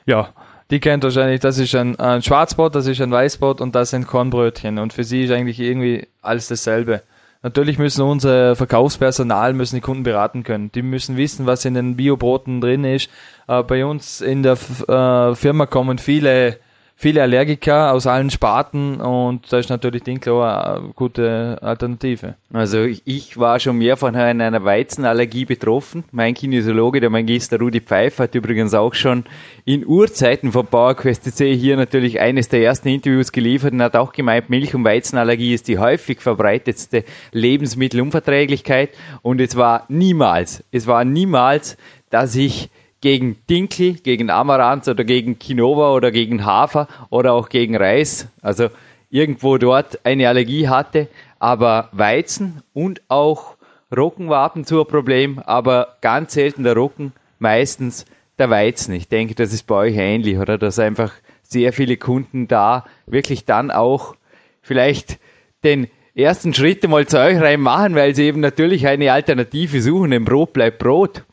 Ja, 0.06 0.34
die 0.72 0.80
kennt 0.80 1.04
wahrscheinlich, 1.04 1.40
das 1.40 1.58
ist 1.58 1.74
ein, 1.76 1.98
ein 2.00 2.22
Schwarzbrot, 2.22 2.76
das 2.76 2.88
ist 2.88 3.02
ein 3.02 3.12
Weißbrot 3.12 3.60
und 3.62 3.74
das 3.76 3.90
sind 3.90 4.08
Kornbrötchen. 4.08 4.78
Und 4.78 4.94
für 4.94 5.04
sie 5.04 5.24
ist 5.24 5.32
eigentlich 5.32 5.60
irgendwie 5.60 6.08
alles 6.22 6.48
dasselbe. 6.48 7.02
Natürlich 7.42 7.80
müssen 7.80 8.02
unser 8.02 8.56
Verkaufspersonal, 8.56 9.54
müssen 9.54 9.76
die 9.76 9.82
Kunden 9.82 10.04
beraten 10.04 10.44
können. 10.44 10.72
Die 10.74 10.82
müssen 10.82 11.16
wissen, 11.16 11.46
was 11.46 11.64
in 11.66 11.74
den 11.74 11.96
Biobroten 11.96 12.60
drin 12.60 12.84
ist. 12.84 13.10
Äh, 13.48 13.64
bei 13.64 13.86
uns 13.86 14.22
in 14.22 14.44
der 14.44 14.58
äh, 14.88 15.36
Firma 15.36 15.66
kommen 15.66 15.98
viele 15.98 16.58
viele 17.00 17.22
Allergiker 17.22 17.94
aus 17.94 18.08
allen 18.08 18.30
Sparten 18.30 19.00
und 19.00 19.52
da 19.54 19.60
ist 19.60 19.70
natürlich 19.70 20.04
Dinklo 20.04 20.44
eine 20.44 20.92
gute 20.98 21.58
Alternative. 21.62 22.36
Also 22.52 22.84
ich 22.84 23.38
war 23.38 23.62
schon 23.62 23.78
mehr 23.78 23.96
von 23.96 24.18
einer 24.18 24.66
Weizenallergie 24.66 25.46
betroffen. 25.46 26.04
Mein 26.12 26.34
Kinesiologe, 26.34 27.00
der 27.00 27.10
Magister 27.10 27.58
Rudi 27.58 27.80
Pfeiffer, 27.80 28.26
hat 28.26 28.36
übrigens 28.36 28.74
auch 28.74 28.94
schon 28.96 29.24
in 29.64 29.88
Urzeiten 29.88 30.52
von 30.52 30.68
PowerQuest 30.68 31.24
CC 31.24 31.56
hier 31.56 31.78
natürlich 31.78 32.20
eines 32.20 32.50
der 32.50 32.64
ersten 32.64 32.90
Interviews 32.90 33.32
geliefert 33.32 33.72
und 33.72 33.82
hat 33.82 33.96
auch 33.96 34.12
gemeint, 34.12 34.50
Milch- 34.50 34.76
und 34.76 34.84
Weizenallergie 34.84 35.54
ist 35.54 35.70
die 35.70 35.80
häufig 35.80 36.20
verbreitetste 36.20 37.06
Lebensmittelunverträglichkeit 37.32 38.90
und 39.22 39.40
es 39.40 39.56
war 39.56 39.86
niemals, 39.88 40.66
es 40.74 40.86
war 40.86 41.06
niemals, 41.06 41.78
dass 42.10 42.36
ich 42.36 42.70
gegen 43.02 43.38
Dinkel, 43.50 43.94
gegen 43.94 44.30
Amaranth 44.30 44.88
oder 44.88 45.04
gegen 45.04 45.40
Quinoa 45.40 45.94
oder 45.94 46.12
gegen 46.12 46.46
Hafer 46.46 46.88
oder 47.10 47.34
auch 47.34 47.50
gegen 47.50 47.76
Reis, 47.76 48.28
also 48.42 48.70
irgendwo 49.10 49.58
dort 49.58 50.06
eine 50.06 50.28
Allergie 50.28 50.68
hatte, 50.68 51.08
aber 51.40 51.90
Weizen 51.92 52.62
und 52.74 53.02
auch 53.08 53.56
Roggen 53.96 54.30
war 54.30 54.44
ab 54.44 54.56
und 54.56 54.68
zu 54.68 54.82
ein 54.82 54.88
Problem, 54.88 55.40
aber 55.40 55.98
ganz 56.02 56.34
selten 56.34 56.64
der 56.64 56.76
Roggen, 56.76 57.14
meistens 57.40 58.06
der 58.38 58.50
Weizen. 58.50 58.94
Ich 58.94 59.08
denke, 59.08 59.34
das 59.36 59.54
ist 59.54 59.66
bei 59.66 59.76
euch 59.76 59.96
ähnlich, 59.96 60.38
oder? 60.38 60.58
Dass 60.58 60.78
einfach 60.78 61.12
sehr 61.42 61.74
viele 61.74 61.98
Kunden 61.98 62.48
da 62.48 62.86
wirklich 63.08 63.46
dann 63.46 63.72
auch 63.72 64.16
vielleicht 64.62 65.18
den 65.64 65.88
ersten 66.14 66.54
Schritt 66.54 66.88
mal 66.88 67.08
zu 67.08 67.20
euch 67.20 67.40
rein 67.40 67.62
machen, 67.62 67.96
weil 67.96 68.14
sie 68.14 68.26
eben 68.26 68.42
natürlich 68.42 68.86
eine 68.86 69.12
Alternative 69.12 69.82
suchen. 69.82 70.14
Ein 70.14 70.26
Brot 70.26 70.54
bleibt 70.54 70.80
Brot. 70.80 71.24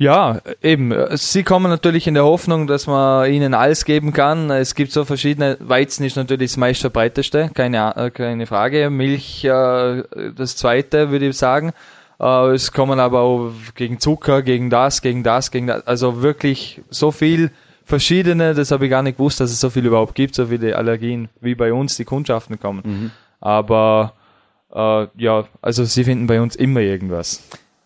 Ja, 0.00 0.40
eben. 0.62 0.94
Sie 1.18 1.42
kommen 1.42 1.70
natürlich 1.70 2.06
in 2.06 2.14
der 2.14 2.24
Hoffnung, 2.24 2.66
dass 2.66 2.86
man 2.86 3.30
ihnen 3.30 3.52
alles 3.52 3.84
geben 3.84 4.14
kann. 4.14 4.50
Es 4.50 4.74
gibt 4.74 4.92
so 4.92 5.04
verschiedene. 5.04 5.58
Weizen 5.60 6.06
ist 6.06 6.16
natürlich 6.16 6.52
das 6.52 6.56
meistverbreiteste, 6.56 7.50
keine, 7.52 7.94
äh, 7.96 8.10
keine 8.10 8.46
Frage. 8.46 8.88
Milch 8.88 9.44
äh, 9.44 10.02
das 10.34 10.56
zweite, 10.56 11.10
würde 11.10 11.28
ich 11.28 11.36
sagen. 11.36 11.72
Äh, 12.18 12.52
es 12.54 12.72
kommen 12.72 12.98
aber 12.98 13.20
auch 13.20 13.52
gegen 13.74 14.00
Zucker, 14.00 14.40
gegen 14.40 14.70
das, 14.70 15.02
gegen 15.02 15.22
das, 15.22 15.50
gegen 15.50 15.66
das. 15.66 15.86
Also 15.86 16.22
wirklich 16.22 16.80
so 16.88 17.10
viel 17.10 17.50
verschiedene, 17.84 18.54
das 18.54 18.70
habe 18.70 18.86
ich 18.86 18.90
gar 18.90 19.02
nicht 19.02 19.18
gewusst, 19.18 19.40
dass 19.40 19.50
es 19.50 19.60
so 19.60 19.68
viele 19.68 19.88
überhaupt 19.88 20.14
gibt, 20.14 20.34
so 20.34 20.46
viele 20.46 20.76
Allergien, 20.76 21.28
wie 21.42 21.54
bei 21.54 21.74
uns 21.74 21.98
die 21.98 22.06
Kundschaften 22.06 22.58
kommen. 22.58 22.82
Mhm. 22.86 23.10
Aber 23.42 24.14
äh, 24.74 25.08
ja, 25.18 25.44
also 25.60 25.84
sie 25.84 26.04
finden 26.04 26.26
bei 26.26 26.40
uns 26.40 26.56
immer 26.56 26.80
irgendwas. 26.80 27.42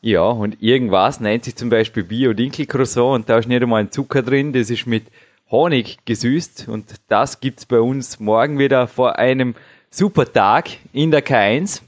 Ja, 0.07 0.25
und 0.25 0.63
irgendwas 0.63 1.19
nennt 1.19 1.45
sich 1.45 1.57
zum 1.57 1.71
Beispiel 1.71 2.05
Bio-Dinkel-Croissant 2.05 3.15
und 3.15 3.31
da 3.31 3.39
ist 3.39 3.49
nicht 3.49 3.63
einmal 3.63 3.81
ein 3.81 3.91
Zucker 3.91 4.23
drin, 4.23 4.53
das 4.53 4.69
ist 4.69 4.87
mit 4.87 5.05
Honig 5.51 5.97
gesüßt 6.05 6.69
und 6.69 6.85
das 7.09 7.41
gibt's 7.41 7.65
bei 7.65 7.81
uns 7.81 8.21
morgen 8.21 8.59
wieder 8.59 8.87
vor 8.87 9.19
einem 9.19 9.55
super 9.89 10.31
Tag 10.31 10.69
in 10.93 11.11
der 11.11 11.25
K1 11.25 11.81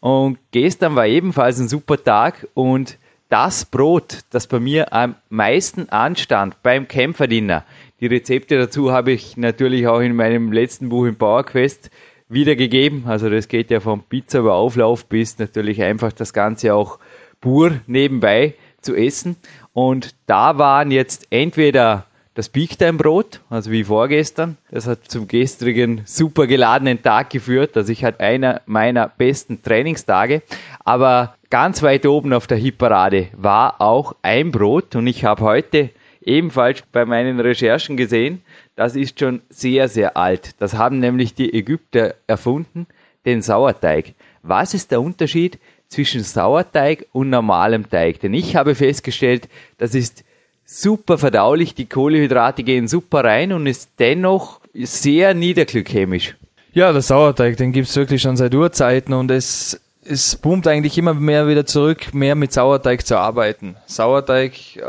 und 0.00 0.38
gestern 0.50 0.96
war 0.96 1.06
ebenfalls 1.06 1.58
ein 1.58 1.68
super 1.68 2.02
Tag 2.02 2.48
und 2.54 2.96
das 3.28 3.66
Brot, 3.66 4.20
das 4.30 4.46
bei 4.46 4.60
mir 4.60 4.94
am 4.94 5.16
meisten 5.28 5.90
anstand 5.90 6.62
beim 6.62 6.88
Kämpferdiener, 6.88 7.66
die 8.00 8.06
Rezepte 8.06 8.56
dazu 8.56 8.92
habe 8.92 9.12
ich 9.12 9.36
natürlich 9.36 9.86
auch 9.88 10.00
in 10.00 10.16
meinem 10.16 10.52
letzten 10.52 10.88
Buch 10.88 11.04
im 11.04 11.16
PowerQuest 11.16 11.90
wiedergegeben. 12.30 13.04
Also 13.06 13.28
das 13.28 13.48
geht 13.48 13.70
ja 13.70 13.80
vom 13.80 14.02
Pizza 14.02 14.38
über 14.38 14.54
Auflauf 14.54 15.04
bis 15.04 15.38
natürlich 15.38 15.82
einfach 15.82 16.12
das 16.12 16.32
Ganze 16.32 16.74
auch 16.74 16.98
pur 17.40 17.80
nebenbei 17.86 18.54
zu 18.80 18.94
essen. 18.94 19.36
Und 19.72 20.14
da 20.26 20.58
waren 20.58 20.90
jetzt 20.90 21.26
entweder 21.30 22.06
das 22.34 22.48
Big 22.48 22.78
Time 22.78 22.98
Brot, 22.98 23.40
also 23.50 23.72
wie 23.72 23.82
vorgestern. 23.82 24.56
Das 24.70 24.86
hat 24.86 25.10
zum 25.10 25.26
gestrigen 25.26 26.02
super 26.04 26.46
geladenen 26.46 27.02
Tag 27.02 27.30
geführt. 27.30 27.76
Also 27.76 27.90
ich 27.90 28.04
hatte 28.04 28.20
einer 28.20 28.60
meiner 28.66 29.08
besten 29.08 29.60
Trainingstage. 29.60 30.42
Aber 30.84 31.34
ganz 31.50 31.82
weit 31.82 32.06
oben 32.06 32.32
auf 32.32 32.46
der 32.46 32.58
Hitparade 32.58 33.28
war 33.36 33.80
auch 33.80 34.14
ein 34.22 34.52
Brot 34.52 34.94
und 34.94 35.06
ich 35.08 35.24
habe 35.24 35.42
heute 35.42 35.90
ebenfalls 36.22 36.82
bei 36.92 37.04
meinen 37.04 37.40
Recherchen 37.40 37.96
gesehen, 37.96 38.42
das 38.76 38.94
ist 38.94 39.18
schon 39.18 39.42
sehr, 39.48 39.88
sehr 39.88 40.16
alt. 40.16 40.54
Das 40.60 40.74
haben 40.74 41.00
nämlich 41.00 41.34
die 41.34 41.52
Ägypter 41.52 42.14
erfunden, 42.28 42.86
den 43.26 43.42
Sauerteig. 43.42 44.14
Was 44.42 44.74
ist 44.74 44.92
der 44.92 45.00
Unterschied 45.00 45.58
zwischen 45.88 46.22
Sauerteig 46.22 47.06
und 47.12 47.30
normalem 47.30 47.88
Teig? 47.88 48.20
Denn 48.20 48.34
ich 48.34 48.56
habe 48.56 48.74
festgestellt, 48.74 49.48
das 49.78 49.94
ist 49.94 50.24
super 50.64 51.16
verdaulich, 51.16 51.74
die 51.74 51.86
Kohlenhydrate 51.88 52.62
gehen 52.62 52.88
super 52.88 53.24
rein 53.24 53.52
und 53.52 53.66
ist 53.66 53.90
dennoch 53.98 54.60
sehr 54.74 55.34
niederglykämisch. 55.34 56.36
Ja, 56.72 56.92
der 56.92 57.02
Sauerteig, 57.02 57.56
den 57.56 57.72
gibt's 57.72 57.96
wirklich 57.96 58.20
schon 58.20 58.36
seit 58.36 58.54
Urzeiten 58.54 59.14
und 59.14 59.30
es, 59.30 59.80
es 60.04 60.36
boomt 60.36 60.66
eigentlich 60.66 60.98
immer 60.98 61.14
mehr 61.14 61.48
wieder 61.48 61.64
zurück, 61.64 62.12
mehr 62.12 62.34
mit 62.34 62.52
Sauerteig 62.52 63.06
zu 63.06 63.16
arbeiten. 63.16 63.76
Sauerteig 63.86 64.52
äh, 64.76 64.82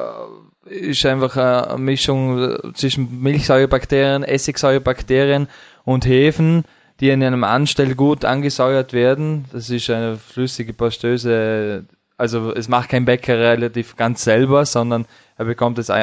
ist 0.70 1.06
einfach 1.06 1.38
eine 1.38 1.82
Mischung 1.82 2.74
zwischen 2.74 3.22
Milchsäurebakterien, 3.22 4.24
Essigsäurebakterien 4.24 5.48
und 5.86 6.06
Hefen, 6.06 6.66
die 7.00 7.10
in 7.10 7.24
einem 7.24 7.44
Anstell 7.44 7.96
gut 7.96 8.26
angesäuert 8.26 8.94
werden. 8.94 9.46
Das 9.52 9.70
ist 9.70 9.90
eine 9.90 10.18
flüssige 10.18 10.74
Pastöse, 10.74 11.86
also 12.18 12.54
es 12.54 12.68
macht 12.68 12.90
kein 12.90 13.06
Bäcker 13.06 13.40
relativ 13.40 13.96
ganz 13.96 14.24
selber, 14.24 14.66
sondern 14.66 15.06
er 15.38 15.46
bekommt 15.46 15.80
es 15.80 15.90
in 15.90 15.96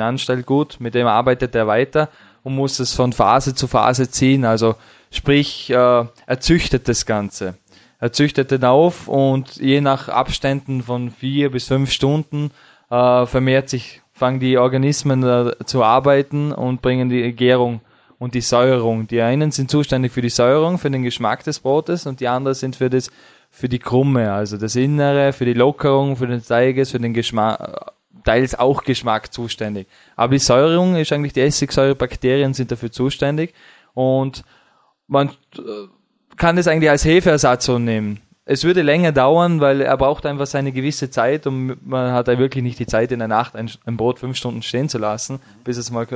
Anstell 0.00 0.42
gut, 0.42 0.76
mit 0.80 0.94
dem 0.94 1.06
arbeitet 1.06 1.54
er 1.54 1.66
weiter 1.66 2.08
und 2.42 2.54
muss 2.54 2.78
es 2.78 2.94
von 2.94 3.12
Phase 3.12 3.54
zu 3.54 3.66
Phase 3.66 4.10
ziehen. 4.10 4.44
Also 4.44 4.76
sprich, 5.10 5.68
äh, 5.70 5.74
er 5.74 6.40
züchtet 6.40 6.88
das 6.88 7.04
Ganze. 7.04 7.54
Er 8.00 8.12
züchtet 8.12 8.50
den 8.50 8.64
auf 8.64 9.08
und 9.08 9.56
je 9.56 9.80
nach 9.80 10.08
Abständen 10.08 10.82
von 10.82 11.10
vier 11.10 11.50
bis 11.50 11.66
fünf 11.66 11.90
Stunden 11.90 12.52
äh, 12.90 13.26
vermehrt 13.26 13.68
sich 13.68 14.02
fangen 14.18 14.40
die 14.40 14.58
Organismen 14.58 15.22
äh, 15.22 15.52
zu 15.64 15.84
arbeiten 15.84 16.52
und 16.52 16.82
bringen 16.82 17.08
die 17.08 17.32
Gärung 17.32 17.80
und 18.18 18.34
die 18.34 18.40
Säuerung. 18.40 19.06
Die 19.06 19.20
einen 19.20 19.50
sind 19.50 19.70
zuständig 19.70 20.12
für 20.12 20.22
die 20.22 20.28
Säuerung, 20.28 20.78
für 20.78 20.90
den 20.90 21.02
Geschmack 21.02 21.44
des 21.44 21.60
Brotes 21.60 22.06
und 22.06 22.20
die 22.20 22.28
anderen 22.28 22.54
sind 22.54 22.76
für 22.76 22.90
das, 22.90 23.10
für 23.50 23.68
die 23.68 23.78
Krumme, 23.78 24.32
also 24.32 24.56
das 24.56 24.76
Innere, 24.76 25.32
für 25.32 25.44
die 25.44 25.54
Lockerung, 25.54 26.16
für 26.16 26.26
den 26.26 26.44
Teiges, 26.44 26.90
für 26.90 26.98
den 26.98 27.14
Geschmack, 27.14 27.92
teils 28.24 28.58
auch 28.58 28.82
Geschmack 28.82 29.32
zuständig. 29.32 29.86
Aber 30.16 30.32
die 30.32 30.38
Säuerung 30.38 30.96
ist 30.96 31.12
eigentlich 31.12 31.32
die 31.32 31.42
Essigsäurebakterien 31.42 32.54
sind 32.54 32.70
dafür 32.70 32.90
zuständig 32.90 33.54
und 33.94 34.44
man 35.06 35.28
äh, 35.56 35.60
kann 36.36 36.58
es 36.58 36.68
eigentlich 36.68 36.90
als 36.90 37.04
Hefeersatz 37.04 37.64
so 37.64 37.78
nehmen 37.78 38.20
es 38.50 38.64
würde 38.64 38.80
länger 38.80 39.12
dauern, 39.12 39.60
weil 39.60 39.82
er 39.82 39.96
braucht 39.98 40.24
einfach 40.24 40.46
seine 40.46 40.72
gewisse 40.72 41.10
Zeit 41.10 41.46
und 41.46 41.86
man 41.86 42.12
hat 42.12 42.28
ja 42.28 42.38
wirklich 42.38 42.64
nicht 42.64 42.78
die 42.78 42.86
Zeit 42.86 43.12
in 43.12 43.18
der 43.18 43.28
Nacht 43.28 43.54
ein, 43.54 43.70
Brot 43.98 44.20
fünf 44.20 44.38
Stunden 44.38 44.62
stehen 44.62 44.88
zu 44.88 44.96
lassen, 44.96 45.38
bis 45.64 45.76
es 45.76 45.90
mal 45.90 46.06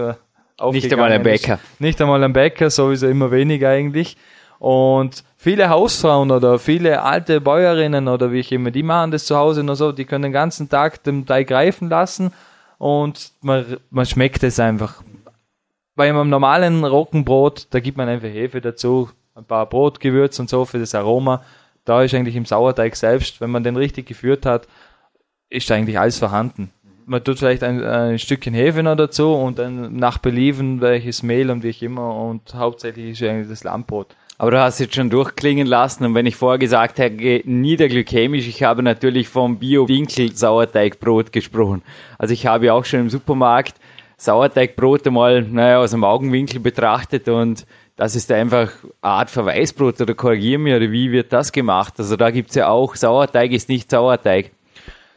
Nicht 0.70 0.92
einmal 0.92 1.12
ein 1.12 1.22
Bäcker. 1.22 1.54
Ist. 1.54 1.80
Nicht 1.80 2.00
einmal 2.00 2.22
ein 2.22 2.32
Bäcker, 2.32 2.70
sowieso 2.70 3.08
immer 3.08 3.30
weniger 3.30 3.70
eigentlich. 3.70 4.16
Und 4.58 5.24
viele 5.36 5.68
Hausfrauen 5.68 6.30
oder 6.30 6.58
viele 6.58 7.02
alte 7.02 7.40
Bäuerinnen 7.40 8.06
oder 8.06 8.30
wie 8.30 8.40
ich 8.40 8.52
immer, 8.52 8.70
die 8.70 8.84
machen 8.84 9.10
das 9.10 9.24
zu 9.24 9.36
Hause 9.36 9.64
nur 9.64 9.74
so, 9.74 9.90
die 9.90 10.04
können 10.04 10.22
den 10.22 10.32
ganzen 10.32 10.68
Tag 10.68 11.02
den 11.02 11.26
Teig 11.26 11.48
greifen 11.48 11.88
lassen 11.88 12.32
und 12.78 13.32
man, 13.40 13.78
man 13.90 14.06
schmeckt 14.06 14.44
es 14.44 14.60
einfach. 14.60 15.02
Bei 15.96 16.08
einem 16.08 16.30
normalen 16.30 16.84
Roggenbrot, 16.84 17.66
da 17.70 17.80
gibt 17.80 17.98
man 17.98 18.08
einfach 18.08 18.28
Hefe 18.28 18.60
dazu, 18.60 19.10
ein 19.34 19.44
paar 19.44 19.66
Brotgewürze 19.66 20.42
und 20.42 20.48
so 20.48 20.64
für 20.64 20.78
das 20.78 20.94
Aroma 20.94 21.42
da 21.84 22.02
ist 22.02 22.14
eigentlich 22.14 22.36
im 22.36 22.44
Sauerteig 22.44 22.96
selbst, 22.96 23.40
wenn 23.40 23.50
man 23.50 23.64
den 23.64 23.76
richtig 23.76 24.06
geführt 24.06 24.46
hat, 24.46 24.68
ist 25.48 25.70
eigentlich 25.70 25.98
alles 25.98 26.18
vorhanden. 26.18 26.70
Man 27.12 27.22
tut 27.22 27.40
vielleicht 27.40 27.62
ein, 27.62 27.84
ein 27.84 28.18
Stückchen 28.18 28.54
Hefe 28.54 28.82
noch 28.82 28.96
dazu 28.96 29.34
und 29.34 29.58
dann 29.58 29.94
nach 29.96 30.16
Belieben 30.16 30.80
welches 30.80 31.22
Mehl 31.22 31.50
und 31.50 31.62
wie 31.62 31.68
ich 31.68 31.82
immer 31.82 32.16
und 32.16 32.54
hauptsächlich 32.54 33.10
ist 33.10 33.22
eigentlich 33.22 33.50
das 33.50 33.64
Lammbrot. 33.64 34.16
Aber 34.38 34.50
du 34.50 34.58
hast 34.58 34.78
jetzt 34.78 34.94
schon 34.94 35.10
durchklingen 35.10 35.66
lassen 35.66 36.06
und 36.06 36.14
wenn 36.14 36.24
ich 36.24 36.36
vorher 36.36 36.58
gesagt 36.58 36.98
habe, 36.98 37.42
niederglykämisch, 37.44 38.48
ich 38.48 38.62
habe 38.62 38.82
natürlich 38.82 39.28
vom 39.28 39.58
Bio-Winkel-Sauerteigbrot 39.58 41.32
gesprochen. 41.32 41.82
Also 42.16 42.32
ich 42.32 42.46
habe 42.46 42.72
auch 42.72 42.86
schon 42.86 43.00
im 43.00 43.10
Supermarkt 43.10 43.74
Sauerteigbrot 44.16 45.06
einmal 45.06 45.42
naja, 45.42 45.80
aus 45.80 45.90
dem 45.90 46.04
Augenwinkel 46.04 46.60
betrachtet 46.60 47.28
und 47.28 47.66
das 47.96 48.16
ist 48.16 48.32
einfach 48.32 48.72
eine 49.02 49.12
Art 49.12 49.28
Verweisbrot 49.28 50.00
oder 50.00 50.14
korrigier 50.14 50.58
mir, 50.58 50.78
oder 50.78 50.90
wie 50.90 51.12
wird 51.12 51.30
das 51.30 51.52
gemacht? 51.52 51.92
Also 51.98 52.16
da 52.16 52.30
gibt 52.30 52.48
es 52.48 52.56
ja 52.56 52.68
auch, 52.68 52.96
Sauerteig 52.96 53.52
ist 53.52 53.68
nicht 53.68 53.90
Sauerteig. 53.90 54.50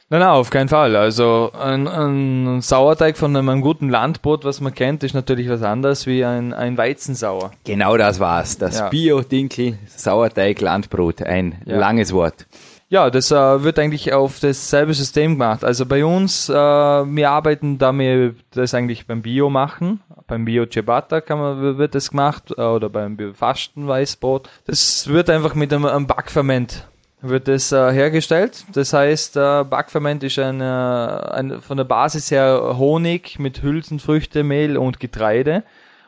Nein, 0.09 0.19
nein, 0.19 0.29
auf 0.29 0.51
keinen 0.51 0.69
Fall. 0.69 0.95
Also 0.95 1.51
ein, 1.59 1.87
ein 1.87 2.61
Sauerteig 2.61 3.17
von 3.17 3.35
einem, 3.35 3.49
einem, 3.49 3.61
guten 3.61 3.89
Landbrot, 3.89 4.45
was 4.45 4.61
man 4.61 4.75
kennt, 4.75 5.03
ist 5.03 5.15
natürlich 5.15 5.49
was 5.49 5.63
anderes 5.63 6.05
wie 6.05 6.23
ein, 6.23 6.53
ein 6.53 6.77
Weizensauer. 6.77 7.51
Genau 7.63 7.97
das 7.97 8.19
war's. 8.19 8.59
Das 8.59 8.77
ja. 8.77 8.89
Bio-Dinkel 8.89 9.79
Sauerteig 9.87 10.61
Landbrot. 10.61 11.23
Ein 11.23 11.55
ja. 11.65 11.77
langes 11.77 12.13
Wort. 12.13 12.45
Ja, 12.87 13.09
das 13.09 13.31
äh, 13.31 13.63
wird 13.63 13.79
eigentlich 13.79 14.13
auf 14.13 14.39
dasselbe 14.39 14.93
System 14.93 15.31
gemacht. 15.31 15.63
Also 15.63 15.87
bei 15.87 16.05
uns, 16.05 16.49
äh, 16.49 16.53
wir 16.53 17.31
arbeiten 17.31 17.79
da 17.79 17.91
wir 17.91 18.35
das 18.51 18.75
eigentlich 18.75 19.07
beim 19.07 19.23
Bio 19.23 19.49
machen. 19.49 20.01
Beim 20.27 20.45
Bio 20.45 20.67
Ciabatta 20.67 21.19
kann 21.19 21.39
man, 21.39 21.77
wird 21.79 21.95
das 21.95 22.11
gemacht 22.11 22.53
äh, 22.55 22.61
oder 22.61 22.89
beim 22.89 23.17
Bio 23.17 23.33
Fastenweißbrot. 23.33 24.47
Das 24.67 25.07
wird 25.07 25.31
einfach 25.31 25.55
mit 25.55 25.73
einem, 25.73 25.85
einem 25.85 26.05
Backferment 26.05 26.87
wird 27.21 27.47
das 27.47 27.71
äh, 27.71 27.91
hergestellt. 27.91 28.65
Das 28.73 28.93
heißt, 28.93 29.37
äh, 29.37 29.63
Backferment 29.63 30.23
ist 30.23 30.37
ein, 30.39 30.61
äh, 30.61 31.59
von 31.61 31.77
der 31.77 31.83
Basis 31.83 32.31
her 32.31 32.75
Honig 32.77 33.39
mit 33.39 33.61
Hülsenfrüchte, 33.61 34.43
Mehl 34.43 34.77
und 34.77 34.99
Getreide 34.99 35.63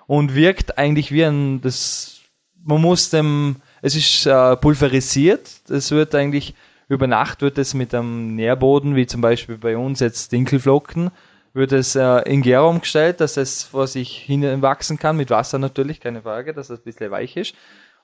und 0.05 0.35
wirkt 0.35 0.77
eigentlich 0.77 1.11
wie 1.11 1.23
ein, 1.23 1.61
das, 1.61 2.21
man 2.63 2.81
muss 2.81 3.09
dem, 3.09 3.57
es 3.81 3.95
ist 3.95 4.25
äh, 4.25 4.55
pulverisiert. 4.57 5.69
Das 5.69 5.91
wird 5.91 6.13
eigentlich 6.15 6.55
über 6.87 7.07
Nacht 7.07 7.41
wird 7.41 7.57
es 7.57 7.73
mit 7.73 7.93
einem 7.93 8.35
Nährboden, 8.35 8.95
wie 8.95 9.07
zum 9.07 9.21
Beispiel 9.21 9.57
bei 9.57 9.77
uns 9.77 9.99
jetzt 9.99 10.31
Dinkelflocken, 10.31 11.11
wird 11.53 11.71
es 11.71 11.95
äh, 11.95 12.19
in 12.21 12.41
Gärung 12.41 12.81
gestellt, 12.81 13.19
dass 13.19 13.35
es 13.35 13.63
vor 13.63 13.87
sich 13.87 14.17
hin 14.17 14.61
wachsen 14.61 14.97
kann, 14.97 15.17
mit 15.17 15.29
Wasser 15.29 15.59
natürlich, 15.59 15.99
keine 15.99 16.21
Frage, 16.21 16.53
dass 16.53 16.69
es 16.69 16.79
ein 16.79 16.83
bisschen 16.83 17.11
weich 17.11 17.35
ist. 17.35 17.55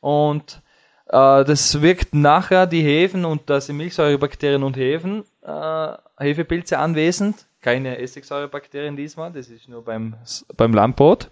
Und 0.02 0.62
das 1.06 1.82
wirkt 1.82 2.16
nachher 2.16 2.66
die 2.66 2.82
Hefen 2.82 3.26
und 3.26 3.50
da 3.50 3.62
sind 3.62 3.78
Milchsäurebakterien 3.78 4.64
und 4.64 4.78
Hefen, 4.78 5.24
äh, 5.42 5.94
Hefepilze 6.18 6.80
anwesend, 6.80 7.46
keine 7.62 8.00
Essigsäurebakterien 8.00 8.96
diesmal, 8.96 9.32
das 9.32 9.48
ist 9.48 9.70
nur 9.70 9.84
beim, 9.84 10.16
beim 10.56 10.74
Lammbrot. 10.74 11.30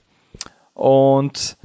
Und 0.73 1.57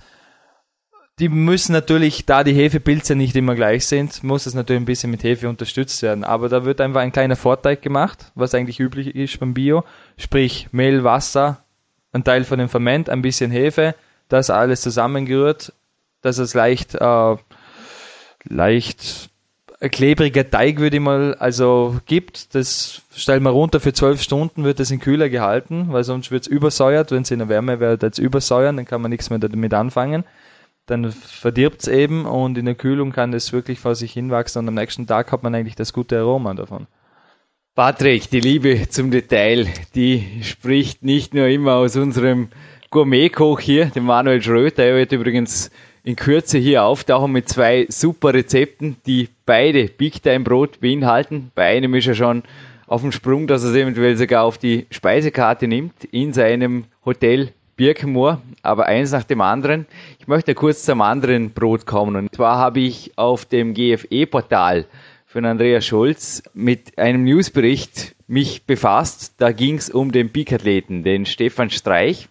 die 1.18 1.30
müssen 1.30 1.72
natürlich, 1.72 2.26
da 2.26 2.44
die 2.44 2.52
Hefepilze 2.52 3.14
nicht 3.14 3.34
immer 3.36 3.54
gleich 3.54 3.86
sind, 3.86 4.22
muss 4.22 4.44
es 4.44 4.52
natürlich 4.52 4.82
ein 4.82 4.86
bisschen 4.86 5.10
mit 5.10 5.22
Hefe 5.22 5.48
unterstützt 5.48 6.02
werden. 6.02 6.24
Aber 6.24 6.50
da 6.50 6.66
wird 6.66 6.80
einfach 6.80 7.00
ein 7.00 7.12
kleiner 7.12 7.36
Vorteig 7.36 7.80
gemacht, 7.80 8.32
was 8.34 8.54
eigentlich 8.54 8.80
üblich 8.80 9.14
ist 9.14 9.40
beim 9.40 9.54
Bio. 9.54 9.84
Sprich 10.18 10.68
Mehl, 10.72 11.04
Wasser, 11.04 11.64
ein 12.12 12.22
Teil 12.22 12.44
von 12.44 12.58
dem 12.58 12.68
Ferment, 12.68 13.08
ein 13.08 13.22
bisschen 13.22 13.50
Hefe, 13.50 13.94
das 14.28 14.50
alles 14.50 14.82
zusammengerührt, 14.82 15.72
dass 16.20 16.36
es 16.36 16.52
leicht, 16.52 16.94
äh, 16.94 17.36
leicht 18.48 19.30
klebriger 19.90 20.48
Teig, 20.48 20.78
würde 20.78 20.96
ich 20.96 21.02
mal, 21.02 21.34
also 21.34 21.96
gibt, 22.06 22.54
das 22.54 23.02
stellen 23.14 23.42
wir 23.42 23.50
runter 23.50 23.80
für 23.80 23.92
zwölf 23.92 24.22
Stunden, 24.22 24.64
wird 24.64 24.80
das 24.80 24.90
in 24.90 25.00
Kühler 25.00 25.28
gehalten, 25.28 25.88
weil 25.90 26.04
sonst 26.04 26.30
wird 26.30 26.42
es 26.42 26.48
übersäuert, 26.48 27.10
wenn 27.10 27.22
es 27.22 27.30
in 27.30 27.40
der 27.40 27.48
Wärme 27.48 27.78
wird, 27.78 28.02
jetzt 28.02 28.18
übersäuern, 28.18 28.76
dann 28.76 28.86
kann 28.86 29.02
man 29.02 29.10
nichts 29.10 29.30
mehr 29.30 29.38
damit 29.38 29.74
anfangen. 29.74 30.24
Dann 30.86 31.10
verdirbt 31.10 31.82
es 31.82 31.88
eben 31.88 32.26
und 32.26 32.56
in 32.56 32.64
der 32.64 32.74
Kühlung 32.74 33.12
kann 33.12 33.32
das 33.32 33.52
wirklich 33.52 33.80
vor 33.80 33.94
sich 33.94 34.12
hinwachsen 34.12 34.60
und 34.60 34.68
am 34.68 34.74
nächsten 34.74 35.06
Tag 35.06 35.32
hat 35.32 35.42
man 35.42 35.54
eigentlich 35.54 35.74
das 35.74 35.92
gute 35.92 36.18
Aroma 36.18 36.54
davon. 36.54 36.86
Patrick, 37.74 38.30
die 38.30 38.40
Liebe 38.40 38.88
zum 38.88 39.10
Detail, 39.10 39.66
die 39.94 40.42
spricht 40.42 41.02
nicht 41.02 41.34
nur 41.34 41.48
immer 41.48 41.74
aus 41.74 41.96
unserem 41.96 42.48
Gourmetkoch 42.90 43.60
hier, 43.60 43.86
dem 43.86 44.04
Manuel 44.04 44.40
Schröter. 44.40 44.84
Er 44.84 44.96
wird 44.96 45.12
übrigens 45.12 45.70
in 46.06 46.14
Kürze 46.14 46.58
hier 46.58 46.84
auftauchen 46.84 47.32
mit 47.32 47.48
zwei 47.48 47.86
super 47.88 48.32
Rezepten, 48.32 48.96
die 49.06 49.28
beide 49.44 49.88
Big 49.88 50.22
Time 50.22 50.44
Brot 50.44 50.80
beinhalten. 50.80 51.50
Bei 51.56 51.64
einem 51.64 51.94
ist 51.96 52.06
er 52.06 52.14
schon 52.14 52.44
auf 52.86 53.00
dem 53.00 53.10
Sprung, 53.10 53.48
dass 53.48 53.64
er 53.64 53.70
es 53.70 53.76
eventuell 53.76 54.16
sogar 54.16 54.44
auf 54.44 54.56
die 54.56 54.86
Speisekarte 54.92 55.66
nimmt 55.66 56.04
in 56.12 56.32
seinem 56.32 56.84
Hotel 57.04 57.50
Birkenmoor, 57.76 58.40
aber 58.62 58.86
eins 58.86 59.10
nach 59.10 59.24
dem 59.24 59.40
anderen. 59.40 59.86
Ich 60.20 60.28
möchte 60.28 60.54
kurz 60.54 60.84
zum 60.84 61.02
anderen 61.02 61.50
Brot 61.50 61.86
kommen. 61.86 62.14
Und 62.14 62.32
zwar 62.32 62.56
habe 62.56 62.78
ich 62.78 63.10
auf 63.16 63.44
dem 63.44 63.74
GFE-Portal 63.74 64.86
von 65.26 65.44
Andreas 65.44 65.84
Scholz 65.84 66.44
mit 66.54 66.96
einem 66.98 67.24
Newsbericht 67.24 68.14
mich 68.28 68.64
befasst. 68.64 69.34
Da 69.38 69.50
ging 69.50 69.74
es 69.74 69.90
um 69.90 70.12
den 70.12 70.30
Peak-Athleten, 70.30 71.02
den 71.02 71.26
Stefan 71.26 71.70
Streich. 71.70 72.28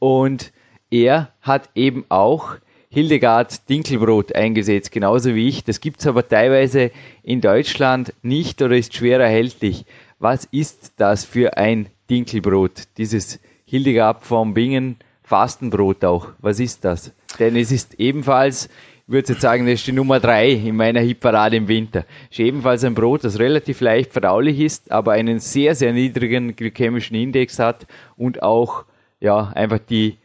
Und 0.00 0.52
er 0.90 1.30
hat 1.40 1.70
eben 1.76 2.04
auch 2.08 2.56
Hildegard 2.94 3.70
Dinkelbrot 3.70 4.34
eingesetzt, 4.34 4.92
genauso 4.92 5.34
wie 5.34 5.48
ich. 5.48 5.64
Das 5.64 5.80
gibt's 5.80 6.06
aber 6.06 6.28
teilweise 6.28 6.90
in 7.22 7.40
Deutschland 7.40 8.12
nicht 8.20 8.60
oder 8.60 8.76
ist 8.76 8.94
schwer 8.94 9.18
erhältlich. 9.18 9.86
Was 10.18 10.44
ist 10.44 10.92
das 10.98 11.24
für 11.24 11.56
ein 11.56 11.86
Dinkelbrot? 12.10 12.82
Dieses 12.98 13.40
Hildegard 13.64 14.24
vom 14.24 14.52
Bingen 14.52 14.96
Fastenbrot 15.22 16.04
auch. 16.04 16.28
Was 16.40 16.60
ist 16.60 16.84
das? 16.84 17.12
Denn 17.38 17.56
es 17.56 17.72
ist 17.72 17.94
ebenfalls, 17.94 18.66
ich 19.06 19.12
würde 19.14 19.32
jetzt 19.32 19.40
sagen, 19.40 19.64
das 19.64 19.76
ist 19.76 19.86
die 19.86 19.92
Nummer 19.92 20.20
drei 20.20 20.50
in 20.50 20.76
meiner 20.76 21.00
Hitparade 21.00 21.56
im 21.56 21.68
Winter. 21.68 22.04
Es 22.30 22.38
ist 22.38 22.44
ebenfalls 22.44 22.84
ein 22.84 22.92
Brot, 22.92 23.24
das 23.24 23.38
relativ 23.38 23.80
leicht 23.80 24.12
verdaulich 24.12 24.60
ist, 24.60 24.92
aber 24.92 25.12
einen 25.12 25.38
sehr, 25.38 25.74
sehr 25.74 25.94
niedrigen 25.94 26.54
glykämischen 26.54 27.16
Index 27.16 27.58
hat 27.58 27.86
und 28.18 28.42
auch, 28.42 28.84
ja, 29.18 29.50
einfach 29.54 29.78
die 29.78 30.18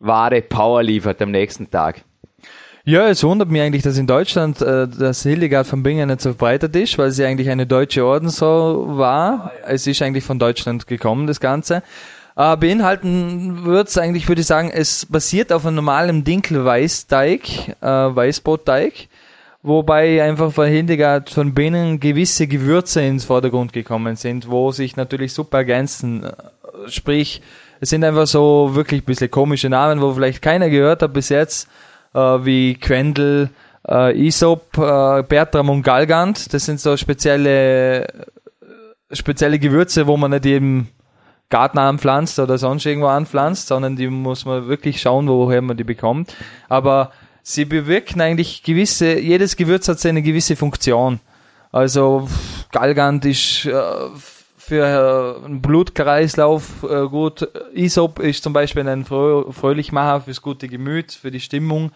wahre 0.00 0.42
Power 0.42 0.82
liefert 0.82 1.22
am 1.22 1.30
nächsten 1.30 1.70
Tag. 1.70 2.02
Ja, 2.84 3.08
es 3.08 3.22
wundert 3.22 3.50
mich 3.50 3.60
eigentlich, 3.60 3.82
dass 3.82 3.98
in 3.98 4.06
Deutschland 4.06 4.62
äh, 4.62 4.88
das 4.88 5.22
Hildegard 5.22 5.66
von 5.66 5.82
Bingen 5.82 6.08
nicht 6.08 6.22
so 6.22 6.30
verbreitet 6.30 6.74
ist, 6.76 6.96
weil 6.96 7.10
sie 7.10 7.26
eigentlich 7.26 7.50
eine 7.50 7.66
deutsche 7.66 8.04
Ordensau 8.04 8.96
war. 8.96 9.52
Es 9.66 9.86
ist 9.86 10.00
eigentlich 10.00 10.24
von 10.24 10.38
Deutschland 10.38 10.86
gekommen, 10.86 11.26
das 11.26 11.40
Ganze. 11.40 11.82
Äh, 12.36 12.56
beinhalten 12.56 13.66
wird 13.66 13.88
es 13.88 13.98
eigentlich, 13.98 14.26
würde 14.28 14.40
ich 14.40 14.46
sagen, 14.46 14.70
es 14.72 15.04
basiert 15.04 15.52
auf 15.52 15.66
einem 15.66 15.76
normalen 15.76 16.24
Dinkel-Weißteig, 16.24 17.76
äh, 17.82 17.86
Weißbrotteig, 17.86 19.08
wobei 19.62 20.22
einfach 20.22 20.50
von 20.50 20.66
Hildegard 20.66 21.28
von 21.28 21.52
Bingen 21.52 22.00
gewisse 22.00 22.46
Gewürze 22.46 23.02
ins 23.02 23.26
Vordergrund 23.26 23.74
gekommen 23.74 24.16
sind, 24.16 24.48
wo 24.48 24.72
sich 24.72 24.96
natürlich 24.96 25.34
super 25.34 25.58
ergänzen. 25.58 26.24
Äh, 26.24 26.32
sprich, 26.88 27.42
es 27.78 27.90
sind 27.90 28.04
einfach 28.04 28.26
so 28.26 28.70
wirklich 28.72 29.02
ein 29.02 29.06
bisschen 29.06 29.30
komische 29.30 29.68
Namen, 29.68 30.00
wo 30.00 30.14
vielleicht 30.14 30.40
keiner 30.40 30.70
gehört 30.70 31.02
hat 31.02 31.12
bis 31.12 31.28
jetzt 31.28 31.68
wie 32.18 32.74
Quendel, 32.74 33.50
äh, 33.88 34.26
Isop, 34.26 34.76
äh, 34.78 35.22
Bertram 35.22 35.70
und 35.70 35.82
Galgant. 35.82 36.52
Das 36.52 36.64
sind 36.64 36.80
so 36.80 36.96
spezielle, 36.96 38.06
spezielle 39.12 39.58
Gewürze, 39.58 40.06
wo 40.06 40.16
man 40.16 40.32
nicht 40.32 40.46
eben 40.46 40.88
Garten 41.48 41.78
anpflanzt 41.78 42.38
oder 42.38 42.58
sonst 42.58 42.86
irgendwo 42.86 43.08
anpflanzt, 43.08 43.68
sondern 43.68 43.96
die 43.96 44.06
muss 44.08 44.44
man 44.44 44.68
wirklich 44.68 45.00
schauen, 45.00 45.28
woher 45.28 45.62
man 45.62 45.76
die 45.76 45.84
bekommt. 45.84 46.34
Aber 46.68 47.10
sie 47.42 47.64
bewirken 47.64 48.20
eigentlich 48.20 48.62
gewisse, 48.62 49.18
jedes 49.18 49.56
Gewürz 49.56 49.88
hat 49.88 49.98
seine 49.98 50.22
gewisse 50.22 50.56
Funktion. 50.56 51.20
Also 51.72 52.28
Galgant 52.70 53.24
ist 53.24 53.66
äh, 53.66 53.72
für 54.70 55.42
einen 55.44 55.60
Blutkreislauf 55.60 56.84
äh, 56.84 57.08
gut. 57.08 57.48
Isop 57.74 58.20
ist 58.20 58.44
zum 58.44 58.52
Beispiel 58.52 58.88
ein 58.88 59.04
Frö 59.04 59.50
Fröhlichmacher 59.50 60.20
fürs 60.20 60.42
gute 60.42 60.68
Gemüt, 60.68 61.10
für 61.10 61.32
die 61.32 61.40
Stimmung. 61.40 61.90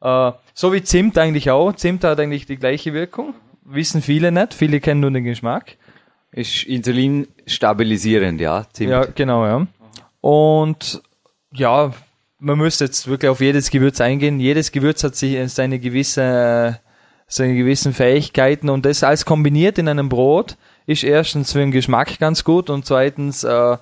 Äh, 0.00 0.32
so 0.54 0.72
wie 0.72 0.82
Zimt 0.82 1.18
eigentlich 1.18 1.50
auch. 1.50 1.74
Zimt 1.74 2.04
hat 2.04 2.18
eigentlich 2.18 2.46
die 2.46 2.56
gleiche 2.56 2.94
Wirkung. 2.94 3.34
Wissen 3.64 4.00
viele 4.00 4.32
nicht. 4.32 4.54
Viele 4.54 4.80
kennen 4.80 5.02
nur 5.02 5.10
den 5.10 5.24
Geschmack. 5.24 5.76
Ist 6.32 6.64
Insulin 6.64 7.28
stabilisierend, 7.46 8.40
ja. 8.40 8.64
Zimt. 8.72 8.90
Ja, 8.90 9.04
genau, 9.04 9.44
ja. 9.44 9.66
Und 10.22 11.02
ja, 11.52 11.92
man 12.38 12.56
müsste 12.56 12.84
jetzt 12.84 13.08
wirklich 13.08 13.28
auf 13.28 13.42
jedes 13.42 13.70
Gewürz 13.70 14.00
eingehen. 14.00 14.40
Jedes 14.40 14.72
Gewürz 14.72 15.04
hat 15.04 15.16
sich 15.16 15.52
seine 15.52 15.78
gewisse, 15.78 16.80
seine 17.26 17.56
gewissen 17.56 17.92
Fähigkeiten 17.92 18.70
und 18.70 18.86
das 18.86 19.04
alles 19.04 19.26
kombiniert 19.26 19.76
in 19.76 19.88
einem 19.88 20.08
Brot 20.08 20.56
ist 20.86 21.04
erstens 21.04 21.52
für 21.52 21.58
den 21.58 21.72
Geschmack 21.72 22.18
ganz 22.18 22.44
gut 22.44 22.70
und 22.70 22.86
zweitens, 22.86 23.44
äh, 23.44 23.76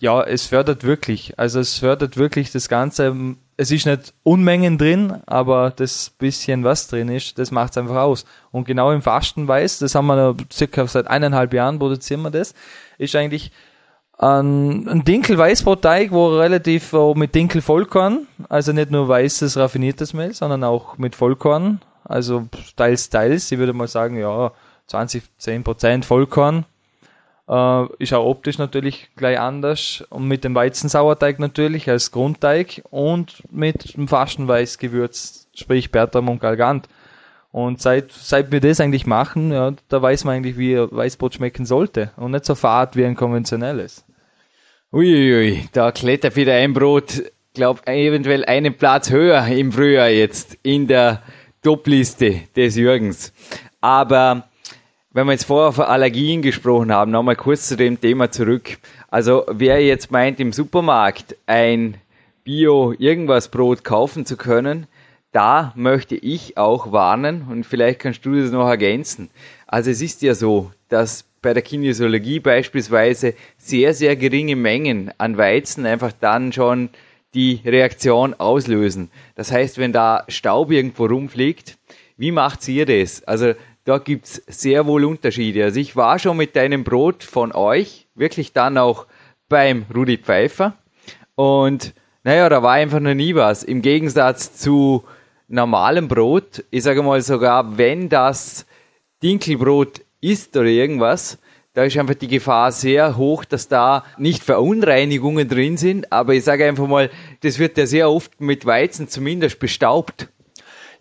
ja, 0.00 0.22
es 0.22 0.46
fördert 0.46 0.84
wirklich. 0.84 1.38
Also 1.38 1.60
es 1.60 1.78
fördert 1.78 2.16
wirklich 2.16 2.50
das 2.50 2.68
Ganze. 2.68 3.14
Es 3.56 3.70
ist 3.70 3.86
nicht 3.86 4.12
Unmengen 4.24 4.76
drin, 4.76 5.22
aber 5.26 5.70
das 5.70 6.10
bisschen, 6.10 6.64
was 6.64 6.88
drin 6.88 7.08
ist, 7.08 7.38
das 7.38 7.50
macht 7.50 7.72
es 7.72 7.78
einfach 7.78 7.96
aus. 7.96 8.24
Und 8.50 8.64
genau 8.64 8.90
im 8.90 9.00
Fastenweiß, 9.00 9.78
das 9.78 9.94
haben 9.94 10.06
wir 10.08 10.36
circa 10.52 10.86
seit 10.86 11.06
eineinhalb 11.06 11.54
Jahren 11.54 11.78
produzieren 11.78 12.22
wir 12.22 12.30
das, 12.30 12.54
ist 12.98 13.14
eigentlich 13.14 13.52
ein, 14.18 14.88
ein 14.88 15.04
Dinkel-Weißbrotteig, 15.04 16.10
wo 16.10 16.36
relativ 16.36 16.92
wo 16.92 17.14
mit 17.14 17.34
Dinkel-Vollkorn, 17.34 18.26
also 18.48 18.72
nicht 18.72 18.90
nur 18.90 19.08
weißes 19.08 19.56
raffiniertes 19.56 20.14
Mehl, 20.14 20.34
sondern 20.34 20.64
auch 20.64 20.98
mit 20.98 21.14
Vollkorn, 21.14 21.80
also 22.04 22.48
teils, 22.76 23.10
teils. 23.10 23.50
Ich 23.52 23.58
würde 23.58 23.72
mal 23.72 23.88
sagen, 23.88 24.18
ja, 24.18 24.52
20, 24.92 25.22
10 25.38 25.64
Prozent 25.64 26.04
Vollkorn. 26.04 26.66
Äh, 27.48 27.86
ist 27.98 28.12
auch 28.12 28.26
optisch 28.26 28.58
natürlich 28.58 29.08
gleich 29.16 29.40
anders. 29.40 30.04
Und 30.10 30.28
mit 30.28 30.44
dem 30.44 30.54
Weizensauerteig 30.54 31.38
natürlich 31.38 31.88
als 31.88 32.12
Grundteig 32.12 32.82
und 32.90 33.42
mit 33.50 33.96
dem 33.96 34.06
Fastenweißgewürz, 34.06 35.48
sprich 35.54 35.90
Bertram 35.90 36.28
und 36.28 36.40
Galgant. 36.40 36.88
Und 37.50 37.80
seit, 37.80 38.12
seit 38.12 38.52
wir 38.52 38.60
das 38.60 38.80
eigentlich 38.80 39.06
machen, 39.06 39.52
ja, 39.52 39.72
da 39.88 40.00
weiß 40.00 40.24
man 40.24 40.36
eigentlich, 40.36 40.56
wie 40.56 40.76
Weißbrot 40.76 41.34
schmecken 41.34 41.66
sollte. 41.66 42.12
Und 42.16 42.30
nicht 42.30 42.44
so 42.44 42.54
fad 42.54 42.96
wie 42.96 43.04
ein 43.04 43.16
konventionelles. 43.16 44.04
Uiuiui, 44.92 45.68
da 45.72 45.90
klettert 45.90 46.36
wieder 46.36 46.54
ein 46.54 46.74
Brot, 46.74 47.22
glaub, 47.54 47.86
eventuell 47.88 48.44
einen 48.44 48.74
Platz 48.76 49.10
höher 49.10 49.46
im 49.46 49.72
Frühjahr 49.72 50.10
jetzt 50.10 50.58
in 50.62 50.86
der 50.86 51.22
Top-Liste 51.62 52.42
des 52.54 52.76
Jürgens. 52.76 53.32
Aber 53.80 54.48
wenn 55.14 55.26
wir 55.26 55.32
jetzt 55.32 55.44
vorher 55.44 55.72
von 55.72 55.84
Allergien 55.84 56.40
gesprochen 56.42 56.92
haben, 56.92 57.10
nochmal 57.10 57.36
kurz 57.36 57.68
zu 57.68 57.76
dem 57.76 58.00
Thema 58.00 58.30
zurück. 58.30 58.78
Also 59.10 59.44
wer 59.48 59.84
jetzt 59.84 60.10
meint, 60.10 60.40
im 60.40 60.52
Supermarkt 60.52 61.36
ein 61.46 61.96
Bio-Irgendwas 62.44 63.48
Brot 63.48 63.84
kaufen 63.84 64.24
zu 64.24 64.36
können, 64.36 64.86
da 65.30 65.72
möchte 65.76 66.14
ich 66.14 66.56
auch 66.56 66.92
warnen 66.92 67.46
und 67.50 67.64
vielleicht 67.64 68.00
kannst 68.00 68.24
du 68.24 68.40
das 68.40 68.50
noch 68.50 68.66
ergänzen. 68.66 69.30
Also 69.66 69.90
es 69.90 70.00
ist 70.00 70.22
ja 70.22 70.34
so, 70.34 70.70
dass 70.88 71.24
bei 71.42 71.52
der 71.52 71.62
Kinesiologie 71.62 72.40
beispielsweise 72.40 73.34
sehr, 73.58 73.94
sehr 73.94 74.16
geringe 74.16 74.56
Mengen 74.56 75.10
an 75.18 75.36
Weizen 75.36 75.84
einfach 75.86 76.12
dann 76.12 76.52
schon 76.52 76.90
die 77.34 77.60
Reaktion 77.64 78.34
auslösen. 78.34 79.10
Das 79.34 79.50
heißt, 79.50 79.78
wenn 79.78 79.92
da 79.92 80.24
Staub 80.28 80.70
irgendwo 80.70 81.06
rumfliegt, 81.06 81.78
wie 82.16 82.30
macht 82.30 82.68
ihr 82.68 82.86
das? 82.86 83.24
Also 83.24 83.54
da 83.84 83.98
gibt's 83.98 84.42
sehr 84.46 84.86
wohl 84.86 85.04
Unterschiede. 85.04 85.64
Also 85.64 85.80
ich 85.80 85.96
war 85.96 86.18
schon 86.18 86.36
mit 86.36 86.56
deinem 86.56 86.84
Brot 86.84 87.24
von 87.24 87.52
euch, 87.52 88.06
wirklich 88.14 88.52
dann 88.52 88.78
auch 88.78 89.06
beim 89.48 89.86
Rudi 89.94 90.18
Pfeiffer. 90.18 90.76
Und 91.34 91.94
naja, 92.24 92.48
da 92.48 92.62
war 92.62 92.72
einfach 92.72 93.00
noch 93.00 93.14
nie 93.14 93.34
was. 93.34 93.64
Im 93.64 93.82
Gegensatz 93.82 94.54
zu 94.54 95.04
normalem 95.48 96.08
Brot, 96.08 96.64
ich 96.70 96.82
sage 96.82 97.02
mal 97.02 97.20
sogar, 97.20 97.76
wenn 97.76 98.08
das 98.08 98.66
Dinkelbrot 99.22 100.02
ist 100.20 100.56
oder 100.56 100.68
irgendwas, 100.68 101.38
da 101.74 101.84
ist 101.84 101.96
einfach 101.96 102.14
die 102.14 102.28
Gefahr 102.28 102.70
sehr 102.70 103.16
hoch, 103.16 103.44
dass 103.44 103.66
da 103.66 104.04
nicht 104.18 104.42
Verunreinigungen 104.42 105.48
drin 105.48 105.78
sind, 105.78 106.12
aber 106.12 106.34
ich 106.34 106.44
sage 106.44 106.66
einfach 106.66 106.86
mal, 106.86 107.10
das 107.40 107.58
wird 107.58 107.78
ja 107.78 107.86
sehr 107.86 108.10
oft 108.10 108.40
mit 108.40 108.66
Weizen 108.66 109.08
zumindest 109.08 109.58
bestaubt. 109.58 110.28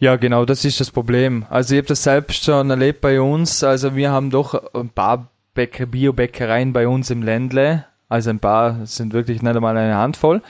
Ja, 0.02 0.16
genau, 0.16 0.46
das 0.46 0.66
ist 0.66 0.80
das 0.80 0.90
Problem. 0.90 1.46
Also 1.52 1.76
ich 1.76 1.78
habe 1.78 1.90
das 1.90 2.02
selbst 2.02 2.44
schon 2.44 2.72
erlebt 2.72 3.02
bei 3.02 3.22
uns. 3.22 3.64
Also 3.64 3.96
wir 3.96 4.10
haben 4.10 4.32
doch 4.32 4.74
ein 4.74 4.90
paar 4.90 5.30
Bäcker, 5.54 5.86
Biobäckereien 5.86 6.74
bei 6.74 6.88
uns 6.88 7.12
im 7.12 7.22
Ländle. 7.22 7.86
Also 8.10 8.32
ein 8.32 8.40
paar 8.40 8.88
sind 8.88 9.14
wirklich 9.14 9.44
nicht 9.44 9.56
einmal 9.56 9.78
eine 9.78 9.98
Handvoll. 9.98 10.42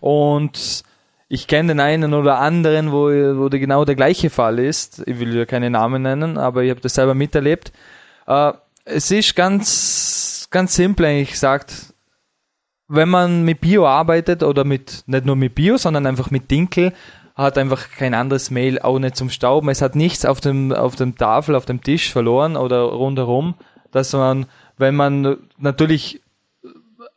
Und 0.00 0.82
ich 1.28 1.46
kenne 1.46 1.68
den 1.68 1.78
einen 1.78 2.14
oder 2.14 2.40
anderen, 2.40 2.90
wo, 2.90 3.04
wo 3.38 3.48
der 3.48 3.60
genau 3.60 3.84
der 3.84 3.94
gleiche 3.94 4.28
Fall 4.28 4.58
ist. 4.58 5.04
Ich 5.06 5.20
will 5.20 5.36
ja 5.36 5.44
keine 5.44 5.70
Namen 5.70 6.02
nennen, 6.02 6.36
aber 6.36 6.64
ich 6.64 6.70
habe 6.70 6.80
das 6.80 6.94
selber 6.94 7.14
miterlebt. 7.14 7.72
Äh, 8.26 8.54
es 8.84 9.12
ist 9.12 9.36
ganz, 9.36 10.48
ganz 10.50 10.74
simpel 10.74 11.06
eigentlich 11.06 11.30
gesagt, 11.30 11.94
wenn 12.88 13.08
man 13.08 13.44
mit 13.44 13.60
Bio 13.60 13.86
arbeitet 13.86 14.42
oder 14.42 14.64
mit, 14.64 15.04
nicht 15.06 15.26
nur 15.26 15.36
mit 15.36 15.54
Bio, 15.54 15.76
sondern 15.76 16.06
einfach 16.06 16.32
mit 16.32 16.50
Dinkel, 16.50 16.92
hat 17.36 17.58
einfach 17.58 17.90
kein 17.90 18.14
anderes 18.14 18.50
Mehl 18.50 18.80
auch 18.80 18.98
nicht 18.98 19.16
zum 19.16 19.28
Stauben. 19.30 19.68
Es 19.68 19.82
hat 19.82 19.94
nichts 19.94 20.24
auf 20.24 20.40
dem, 20.40 20.72
auf 20.72 20.96
dem 20.96 21.16
Tafel, 21.16 21.54
auf 21.54 21.66
dem 21.66 21.82
Tisch 21.82 22.10
verloren 22.10 22.56
oder 22.56 22.80
rundherum, 22.80 23.54
dass 23.92 24.12
man, 24.14 24.46
wenn 24.78 24.96
man 24.96 25.36
natürlich 25.58 26.22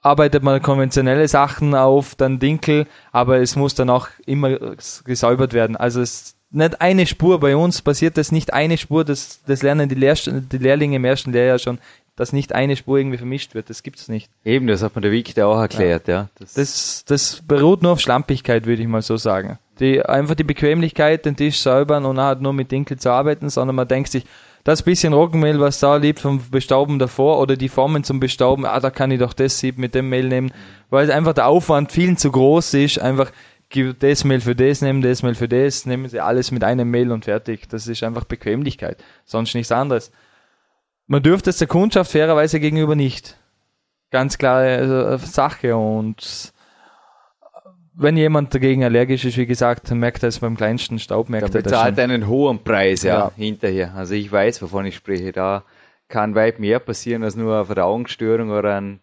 arbeitet 0.02 0.44
man 0.44 0.62
konventionelle 0.62 1.28
Sachen 1.28 1.76
auf, 1.76 2.16
dann 2.16 2.40
Dinkel, 2.40 2.86
aber 3.12 3.40
es 3.40 3.56
muss 3.56 3.76
dann 3.76 3.90
auch 3.90 4.08
immer 4.26 4.76
gesäubert 5.04 5.54
werden. 5.54 5.76
Also 5.76 6.02
es 6.02 6.36
nicht 6.52 6.82
eine 6.82 7.06
Spur, 7.06 7.40
bei 7.40 7.56
uns 7.56 7.82
passiert 7.82 8.18
das 8.18 8.32
nicht 8.32 8.54
eine 8.54 8.78
Spur, 8.78 9.06
das, 9.06 9.42
das 9.46 9.62
lernen 9.62 9.90
die, 9.90 9.96
Lehr 9.96 10.16
die 10.16 10.58
Lehrlinge 10.58 10.96
im 10.96 11.06
ersten 11.06 11.32
Lehrjahr 11.32 11.60
schon, 11.60 11.80
dass 12.16 12.34
nicht 12.34 12.54
eine 12.54 12.76
Spur 12.76 12.98
irgendwie 12.98 13.18
vermischt 13.18 13.56
wird, 13.56 13.70
das 13.70 13.84
gibt's 13.84 14.08
nicht. 14.08 14.30
Eben, 14.44 14.68
das 14.68 14.82
hat 14.82 14.96
man 14.96 15.04
der 15.04 15.12
Victor 15.12 15.46
auch 15.48 15.60
erklärt, 15.60 16.08
ja. 16.08 16.14
ja. 16.14 16.30
Das, 16.40 16.54
das, 16.54 17.06
das 17.06 17.42
beruht 17.48 17.84
nur 17.84 17.94
auf 17.94 18.00
Schlampigkeit, 18.00 18.66
würde 18.66 18.82
ich 18.82 18.88
mal 18.88 19.02
so 19.02 19.16
sagen. 19.18 19.60
Die, 19.80 20.04
einfach 20.04 20.36
die 20.36 20.44
Bequemlichkeit, 20.44 21.26
den 21.26 21.36
Tisch 21.36 21.60
säubern 21.60 22.06
und 22.06 22.20
halt 22.20 22.42
nur 22.42 22.54
mit 22.54 22.72
Dinkel 22.72 22.98
zu 22.98 23.10
arbeiten, 23.12 23.50
sondern 23.50 23.76
man 23.76 23.88
denkt 23.88 24.12
sich, 24.12 24.26
das 24.64 24.84
bisschen 24.84 25.14
Roggenmehl, 25.14 25.60
was 25.60 25.80
da 25.80 25.96
liegt 25.96 26.20
vom 26.20 26.42
Bestauben 26.52 27.00
davor 27.00 27.40
oder 27.40 27.56
die 27.56 27.70
Formen 27.70 28.04
zum 28.04 28.20
Bestauben, 28.20 28.66
ah, 28.66 28.80
da 28.80 28.92
kann 28.92 29.10
ich 29.10 29.20
doch 29.20 29.34
das 29.34 29.60
Sieb 29.60 29.78
mit 29.78 29.96
dem 29.96 30.10
Mehl 30.10 30.28
nehmen, 30.28 30.52
weil 30.90 31.12
einfach 31.12 31.34
der 31.34 31.48
Aufwand 31.48 31.92
viel 31.92 32.18
zu 32.18 32.32
groß 32.32 32.74
ist, 32.74 33.00
einfach 33.00 33.32
das 34.00 34.24
Mehl 34.24 34.42
für 34.42 34.56
das 34.56 34.82
nehmen, 34.82 35.02
das 35.02 35.24
Mehl 35.24 35.36
für 35.36 35.48
das, 35.48 35.86
nehmen 35.86 36.10
sie 36.10 36.20
alles 36.20 36.52
mit 36.52 36.64
einem 36.64 36.90
Mehl 36.90 37.12
und 37.12 37.26
fertig. 37.26 37.70
Das 37.70 37.88
ist 37.88 38.04
einfach 38.04 38.26
Bequemlichkeit, 38.26 39.04
sonst 39.26 39.54
nichts 39.54 39.72
anderes. 39.72 40.12
Man 41.08 41.24
dürfte 41.24 41.52
es 41.52 41.58
der 41.58 41.68
Kundschaft 41.68 42.12
fairerweise 42.12 42.60
gegenüber 42.60 42.96
nicht. 42.96 43.38
Ganz 44.12 44.38
klare 44.38 45.14
äh, 45.14 45.18
Sache 45.20 45.76
und 45.76 46.54
wenn 48.00 48.16
jemand 48.16 48.54
dagegen 48.56 48.84
allergisch 48.86 49.26
ist, 49.26 49.38
wie 49.38 49.46
gesagt, 49.46 49.92
dann 49.92 50.00
merkt 50.00 50.24
er 50.24 50.30
es 50.30 50.40
beim 50.40 50.56
kleinsten 50.56 51.00
Staub. 51.00 51.28
Merkt 51.28 51.54
er 51.54 51.62
bezahlt 51.62 52.00
einen 52.00 52.28
hohen 52.28 52.64
Preis 52.64 53.04
ja, 53.04 53.20
ja, 53.20 53.32
hinterher. 53.36 53.94
Also 53.94 54.14
ich 54.14 54.32
weiß, 54.32 54.62
wovon 54.62 54.86
ich 54.86 54.96
spreche. 54.96 55.34
Da 55.34 55.64
kann 56.08 56.34
weit 56.34 56.60
mehr 56.60 56.80
passieren 56.80 57.24
als 57.24 57.36
nur 57.36 57.54
eine 57.56 57.66
Verdauungsstörung 57.66 58.52
oder 58.52 58.78
ein 58.78 59.02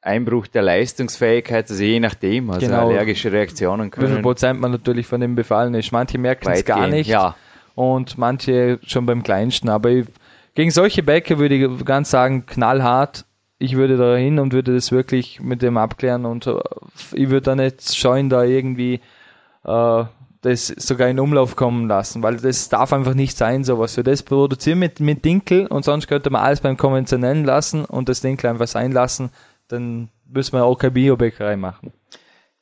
Einbruch 0.00 0.46
der 0.46 0.62
Leistungsfähigkeit, 0.62 1.70
also 1.70 1.84
je 1.84 2.00
nachdem, 2.00 2.50
also 2.50 2.66
genau. 2.66 2.88
allergische 2.88 3.30
Reaktionen 3.30 3.90
können. 3.90 4.08
Wie 4.08 4.14
viel 4.14 4.22
Prozent 4.22 4.60
man 4.60 4.72
natürlich 4.72 5.06
von 5.06 5.20
dem 5.20 5.36
befallen 5.36 5.74
ist. 5.74 5.92
Manche 5.92 6.18
merken 6.18 6.50
es 6.50 6.64
gar 6.64 6.88
nicht 6.88 7.08
ja. 7.08 7.36
und 7.74 8.16
manche 8.16 8.80
schon 8.84 9.04
beim 9.04 9.22
kleinsten. 9.22 9.68
Aber 9.68 9.90
ich, 9.90 10.06
gegen 10.54 10.70
solche 10.70 11.02
Bäcker 11.02 11.38
würde 11.38 11.54
ich 11.54 11.84
ganz 11.84 12.10
sagen, 12.10 12.46
knallhart 12.46 13.26
ich 13.62 13.76
würde 13.76 13.96
da 13.96 14.16
hin 14.16 14.40
und 14.40 14.52
würde 14.52 14.74
das 14.74 14.90
wirklich 14.90 15.40
mit 15.40 15.62
dem 15.62 15.76
abklären 15.76 16.24
und 16.26 16.46
äh, 16.48 16.58
ich 17.12 17.30
würde 17.30 17.42
da 17.42 17.54
nicht 17.54 17.94
scheuen, 17.94 18.28
da 18.28 18.42
irgendwie 18.42 19.00
äh, 19.64 20.04
das 20.40 20.66
sogar 20.66 21.08
in 21.08 21.20
Umlauf 21.20 21.54
kommen 21.54 21.86
lassen, 21.86 22.24
weil 22.24 22.38
das 22.38 22.68
darf 22.68 22.92
einfach 22.92 23.14
nicht 23.14 23.38
sein, 23.38 23.62
sowas. 23.62 23.94
Für 23.94 24.02
das 24.02 24.24
produzieren 24.24 24.80
mit, 24.80 24.98
mit 24.98 25.24
Dinkel 25.24 25.68
und 25.68 25.84
sonst 25.84 26.08
könnte 26.08 26.30
man 26.30 26.42
alles 26.42 26.60
beim 26.60 26.76
konventionellen 26.76 27.44
lassen 27.44 27.84
und 27.84 28.08
das 28.08 28.20
Dinkel 28.20 28.50
einfach 28.50 28.66
sein 28.66 28.90
lassen, 28.90 29.30
dann 29.68 30.08
müssen 30.26 30.54
wir 30.54 30.64
auch 30.64 30.76
keine 30.76 30.90
Biobäckerei 30.90 31.56
machen. 31.56 31.92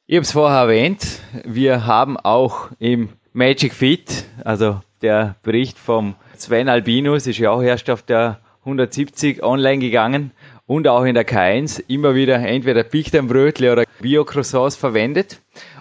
Ich 0.06 0.16
habe 0.16 0.24
es 0.24 0.32
vorher 0.32 0.60
erwähnt, 0.60 1.20
wir 1.44 1.86
haben 1.86 2.18
auch 2.18 2.68
im 2.78 3.08
Magic 3.32 3.72
Fit, 3.72 4.24
also 4.44 4.82
der 5.00 5.36
Bericht 5.42 5.78
vom 5.78 6.16
Sven 6.36 6.68
Albinus, 6.68 7.26
ist 7.26 7.38
ja 7.38 7.50
auch 7.50 7.62
erst 7.62 7.88
auf 7.88 8.02
der 8.02 8.40
170 8.64 9.42
online 9.42 9.78
gegangen 9.78 10.32
und 10.70 10.87
auch 10.87 11.02
in 11.02 11.16
der 11.16 11.26
K1 11.26 11.83
immer 11.88 12.14
wieder 12.14 12.37
entweder 12.37 12.85
Pichtenbrötle 12.85 13.72
oder 13.72 13.85
Bio-Croissants 14.00 14.76
verwendet. 14.76 15.40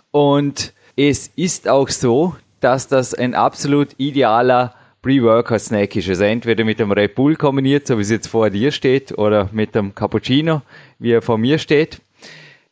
Und 0.10 0.74
es 0.96 1.28
ist 1.36 1.70
auch 1.70 1.90
so, 1.90 2.36
dass 2.60 2.88
das 2.88 3.14
ein 3.14 3.36
absolut 3.36 3.90
idealer 3.98 4.74
Pre-Workout-Snack 5.04 5.96
ist. 5.96 6.10
Also 6.10 6.24
entweder 6.24 6.64
mit 6.64 6.80
dem 6.80 6.92
Red 6.92 7.14
Bull 7.14 7.36
kombiniert, 7.36 7.86
so 7.86 8.00
wie 8.00 8.02
es 8.02 8.10
jetzt 8.10 8.30
vor 8.30 8.50
dir 8.50 8.72
steht, 8.72 9.16
oder 9.16 9.48
mit 9.52 9.76
dem 9.76 9.94
Cappuccino, 9.94 10.64
wie 10.98 11.12
er 11.12 11.22
vor 11.22 11.38
mir 11.38 11.60
steht. 11.60 12.02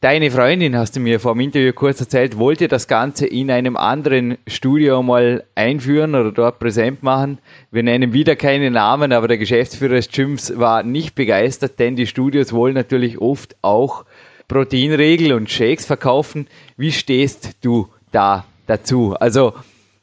Deine 0.10 0.32
Freundin, 0.32 0.78
hast 0.78 0.96
du 0.96 1.02
mir 1.02 1.20
vor 1.20 1.34
dem 1.34 1.42
Interview 1.42 1.74
kurz 1.74 2.00
erzählt, 2.00 2.38
wollte 2.38 2.70
das 2.70 2.88
Ganze 2.88 3.28
in 3.28 3.52
einem 3.52 3.76
anderen 3.76 4.38
Studio 4.48 5.04
mal 5.04 5.44
einführen 5.54 6.16
oder 6.16 6.32
dort 6.32 6.60
präsent 6.60 7.04
machen. 7.04 7.40
Wir 7.72 7.84
nennen 7.84 8.14
wieder 8.14 8.38
keine 8.38 8.72
Namen, 8.72 9.12
aber 9.12 9.28
der 9.28 9.38
Geschäftsführer 9.38 9.96
des 9.96 10.10
Gyms 10.10 10.58
war 10.58 10.84
nicht 10.84 11.14
begeistert, 11.14 11.78
denn 11.80 11.98
die 11.98 12.08
Studios 12.08 12.54
wollen 12.54 12.76
natürlich 12.76 13.20
oft 13.20 13.58
auch 13.62 14.06
Proteinregel 14.48 15.34
und 15.34 15.52
Shakes 15.52 15.86
verkaufen. 15.86 16.48
Wie 16.78 16.94
stehst 16.94 17.58
du 17.60 17.90
da 18.14 18.46
dazu? 18.66 19.14
Also, 19.20 19.56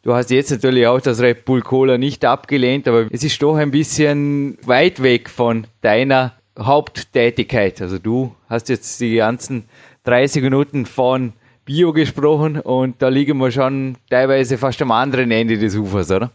du 0.03 0.13
hast 0.13 0.31
jetzt 0.31 0.51
natürlich 0.51 0.87
auch 0.87 1.01
das 1.01 1.23
Red 1.23 1.47
Bull 1.47 1.63
Cola 1.63 1.97
nicht 1.97 2.27
abgelehnt, 2.27 2.87
aber 2.89 3.07
es 3.11 3.25
ist 3.25 3.43
doch 3.43 3.57
ein 3.57 3.71
bisschen 3.71 4.59
weit 4.67 5.03
weg 5.03 5.31
von 5.31 5.67
deiner 5.81 6.35
Haupttätigkeit. 6.59 7.81
Also 7.81 7.99
du 7.99 8.35
hast 8.49 8.69
jetzt 8.69 9.01
die 9.01 9.17
ganzen 9.17 9.65
30 10.05 10.43
Minuten 10.43 10.87
von 10.87 11.33
Bio 11.65 11.93
gesprochen 11.93 12.61
und 12.61 13.01
da 13.01 13.09
liegen 13.09 13.39
wir 13.39 13.51
schon 13.51 13.97
teilweise 14.11 14.59
fast 14.59 14.81
am 14.83 14.91
anderen 14.91 15.31
Ende 15.31 15.57
des 15.57 15.77
Ufers, 15.77 16.11
oder? 16.11 16.31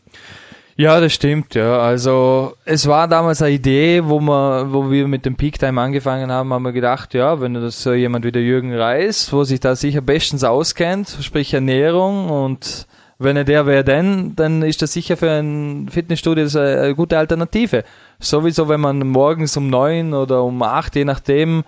Ja, 0.76 1.00
das 1.02 1.14
stimmt, 1.14 1.56
ja. 1.56 1.78
Also 1.78 2.54
es 2.64 2.88
war 2.88 3.08
damals 3.08 3.42
eine 3.42 3.54
Idee, 3.54 4.02
wo 4.06 4.20
wir, 4.22 4.72
wo 4.72 4.90
wir 4.90 5.08
mit 5.08 5.26
dem 5.26 5.36
Peak 5.36 5.60
Time 5.60 5.80
angefangen 5.82 6.32
haben, 6.32 6.54
haben 6.54 6.64
wir 6.64 6.72
gedacht, 6.72 7.14
ja, 7.14 7.42
wenn 7.42 7.54
das 7.54 7.84
jemand 7.84 8.26
wie 8.26 8.32
der 8.32 8.44
Jürgen 8.44 8.74
Reis, 8.74 9.32
wo 9.34 9.44
sich 9.44 9.60
da 9.60 9.76
sicher 9.76 10.02
bestens 10.02 10.44
auskennt, 10.44 11.18
sprich 11.22 11.54
Ernährung 11.54 12.30
und 12.30 12.88
wenn 13.18 13.36
er 13.36 13.44
der 13.44 13.66
wäre 13.66 13.84
denn, 13.84 14.38
dann 14.38 14.62
ist 14.62 14.82
das 14.82 14.94
sicher 14.94 15.18
für 15.18 15.30
ein 15.30 15.90
Fitnessstudio 15.92 16.48
eine 16.58 16.96
gute 16.96 17.18
Alternative. 17.18 17.84
Sowieso, 18.18 18.70
wenn 18.70 18.80
man 18.80 19.00
morgens 19.00 19.58
um 19.58 19.70
neun 19.70 20.14
oder 20.14 20.44
um 20.44 20.64
acht, 20.64 20.96
je 20.96 21.04
nachdem, 21.04 21.66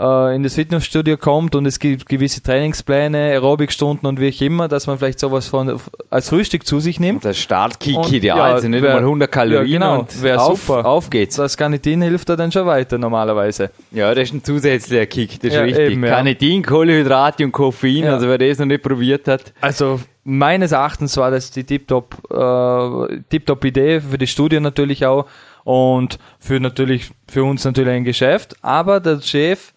äh, 0.00 0.34
in 0.34 0.42
das 0.42 0.54
Fitnessstudio 0.54 1.16
kommt 1.16 1.54
und 1.54 1.66
es 1.66 1.78
gibt 1.78 2.08
gewisse 2.08 2.42
Trainingspläne, 2.42 3.18
Aerobikstunden 3.18 4.08
und 4.08 4.20
wie 4.20 4.30
auch 4.30 4.40
immer, 4.40 4.68
dass 4.68 4.86
man 4.86 4.98
vielleicht 4.98 5.18
sowas 5.18 5.48
von 5.48 5.80
als 6.10 6.28
Frühstück 6.28 6.66
zu 6.66 6.80
sich 6.80 7.00
nimmt. 7.00 7.24
Das 7.24 7.38
Startkick 7.38 8.12
ideal, 8.12 8.38
ja, 8.38 8.44
also 8.54 8.68
nicht 8.68 8.82
wär, 8.82 8.94
mal 8.94 9.00
100 9.00 9.30
Kalorien 9.30 9.82
ja, 9.82 9.96
genau, 9.96 10.06
wäre 10.20 10.40
super. 10.40 10.86
Auf 10.86 11.10
geht's. 11.10 11.36
Das 11.36 11.56
Carnitin 11.56 12.02
hilft 12.02 12.28
da 12.28 12.36
dann 12.36 12.52
schon 12.52 12.66
weiter 12.66 12.98
normalerweise. 12.98 13.70
Ja, 13.90 14.14
das 14.14 14.28
ist 14.28 14.34
ein 14.34 14.44
zusätzlicher 14.44 15.06
Kick, 15.06 15.40
das 15.40 15.50
ist 15.50 15.54
ja, 15.54 15.62
richtig. 15.62 15.92
Eben, 15.92 16.04
ja. 16.04 16.10
Carnitin, 16.10 16.62
Kohlenhydrate 16.62 17.44
und 17.44 17.52
Koffein, 17.52 18.06
also 18.06 18.28
wer 18.28 18.38
das 18.38 18.58
noch 18.58 18.66
nicht 18.66 18.82
probiert 18.82 19.28
hat. 19.28 19.52
Also 19.60 20.00
meines 20.24 20.72
Erachtens 20.72 21.16
war 21.16 21.30
das 21.30 21.50
die 21.50 21.64
Tip-Top 21.64 22.14
äh, 22.30 23.20
Tip 23.28 23.64
Idee 23.64 24.00
für 24.00 24.18
die 24.18 24.26
Studie 24.26 24.60
natürlich 24.60 25.04
auch 25.06 25.26
und 25.64 26.18
für 26.38 26.60
natürlich 26.60 27.10
für 27.28 27.44
uns 27.44 27.64
natürlich 27.64 27.92
ein 27.92 28.04
Geschäft, 28.04 28.56
aber 28.62 29.00
der 29.00 29.20
Chef 29.20 29.72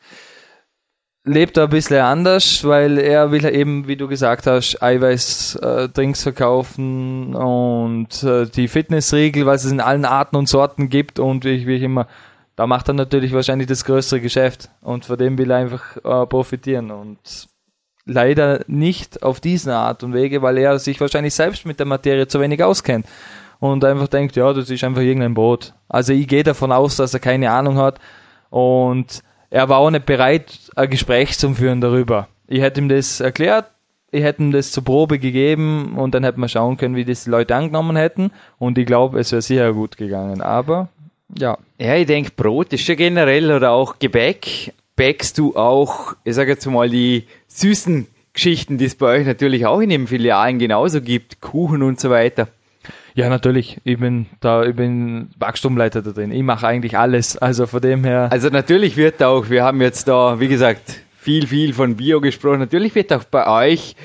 lebt 1.25 1.57
ein 1.57 1.69
bisschen 1.69 2.01
anders, 2.01 2.63
weil 2.63 2.99
er 2.99 3.31
will 3.31 3.45
eben, 3.45 3.87
wie 3.87 3.97
du 3.97 4.07
gesagt 4.07 4.45
hast, 4.47 4.81
Eiweiß-Drinks 4.81 6.19
äh, 6.19 6.23
verkaufen 6.23 7.35
und 7.35 8.23
äh, 8.23 8.45
die 8.45 8.67
Fitnessriegel, 8.67 9.45
was 9.45 9.65
es 9.65 9.71
in 9.71 9.81
allen 9.81 10.05
Arten 10.05 10.35
und 10.35 10.47
Sorten 10.47 10.89
gibt. 10.89 11.19
Und 11.19 11.43
wie, 11.43 11.65
wie 11.65 11.75
ich 11.75 11.81
immer, 11.81 12.07
da 12.55 12.67
macht 12.67 12.87
er 12.87 12.93
natürlich 12.93 13.33
wahrscheinlich 13.33 13.67
das 13.67 13.85
größere 13.85 14.21
Geschäft. 14.21 14.69
Und 14.81 15.05
von 15.05 15.17
dem 15.17 15.37
will 15.37 15.49
er 15.49 15.57
einfach 15.57 15.97
äh, 15.97 16.27
profitieren. 16.27 16.91
Und 16.91 17.47
leider 18.05 18.63
nicht 18.67 19.23
auf 19.23 19.39
diese 19.39 19.75
Art 19.75 20.03
und 20.03 20.13
Wege, 20.13 20.43
weil 20.43 20.59
er 20.59 20.77
sich 20.77 21.01
wahrscheinlich 21.01 21.33
selbst 21.33 21.65
mit 21.65 21.79
der 21.79 21.87
Materie 21.87 22.27
zu 22.27 22.39
wenig 22.39 22.63
auskennt 22.63 23.07
und 23.71 23.83
einfach 23.83 24.07
denkt, 24.07 24.35
ja, 24.35 24.53
das 24.53 24.69
ist 24.69 24.83
einfach 24.83 25.01
irgendein 25.01 25.33
Brot. 25.33 25.73
Also 25.89 26.13
ich 26.13 26.27
gehe 26.27 26.43
davon 26.43 26.71
aus, 26.71 26.95
dass 26.95 27.13
er 27.13 27.19
keine 27.19 27.51
Ahnung 27.51 27.77
hat 27.77 27.99
und 28.49 29.21
er 29.49 29.69
war 29.69 29.79
auch 29.79 29.91
nicht 29.91 30.05
bereit, 30.05 30.59
ein 30.75 30.89
Gespräch 30.89 31.37
zu 31.37 31.53
führen 31.53 31.81
darüber. 31.81 32.27
Ich 32.47 32.61
hätte 32.61 32.81
ihm 32.81 32.89
das 32.89 33.19
erklärt, 33.19 33.65
ich 34.11 34.23
hätte 34.23 34.41
ihm 34.41 34.51
das 34.51 34.71
zur 34.71 34.83
Probe 34.83 35.19
gegeben 35.19 35.95
und 35.97 36.15
dann 36.15 36.23
hätten 36.23 36.39
wir 36.39 36.47
schauen 36.47 36.77
können, 36.77 36.95
wie 36.95 37.05
das 37.05 37.25
die 37.25 37.29
Leute 37.29 37.55
angenommen 37.55 37.97
hätten. 37.97 38.31
Und 38.57 38.77
ich 38.77 38.85
glaube, 38.85 39.19
es 39.19 39.31
wäre 39.31 39.41
sicher 39.41 39.73
gut 39.73 39.97
gegangen. 39.97 40.41
Aber 40.41 40.89
ja. 41.37 41.57
Ja, 41.79 41.95
ich 41.95 42.05
denke, 42.05 42.31
Brot 42.35 42.71
ist 42.73 42.87
ja 42.87 42.95
generell 42.95 43.51
oder 43.51 43.71
auch 43.71 43.99
Gebäck. 43.99 44.73
Bäckst 44.95 45.37
du 45.37 45.55
auch, 45.55 46.15
ich 46.23 46.35
sage 46.35 46.51
jetzt 46.51 46.65
mal, 46.65 46.89
die 46.89 47.27
süßen 47.47 48.07
Geschichten, 48.31 48.77
die 48.77 48.85
es 48.85 48.95
bei 48.95 49.07
euch 49.07 49.25
natürlich 49.25 49.65
auch 49.65 49.79
in 49.79 49.89
den 49.89 50.07
Filialen 50.07 50.59
genauso 50.59 51.01
gibt, 51.01 51.41
Kuchen 51.41 51.83
und 51.83 51.99
so 51.99 52.09
weiter. 52.09 52.47
Ja, 53.15 53.29
natürlich. 53.29 53.79
Ich 53.85 53.97
bin 53.97 54.25
da, 54.41 54.63
ich 54.63 54.75
bin 54.75 55.29
Wachstumleiter 55.39 56.01
da 56.01 56.11
drin. 56.11 56.31
Ich 56.31 56.43
mache 56.43 56.67
eigentlich 56.67 56.97
alles. 56.97 57.37
Also 57.37 57.65
von 57.65 57.79
dem 57.79 58.03
her. 58.03 58.27
Also 58.29 58.49
natürlich 58.49 58.97
wird 58.97 59.23
auch, 59.23 59.49
wir 59.49 59.63
haben 59.63 59.81
jetzt 59.81 60.09
da, 60.09 60.41
wie 60.41 60.49
gesagt, 60.49 60.99
viel, 61.17 61.47
viel 61.47 61.73
von 61.73 61.95
Bio 61.95 62.19
gesprochen. 62.19 62.59
Natürlich 62.59 62.93
wird 62.93 63.13
auch 63.13 63.23
bei 63.23 63.47
euch 63.47 63.95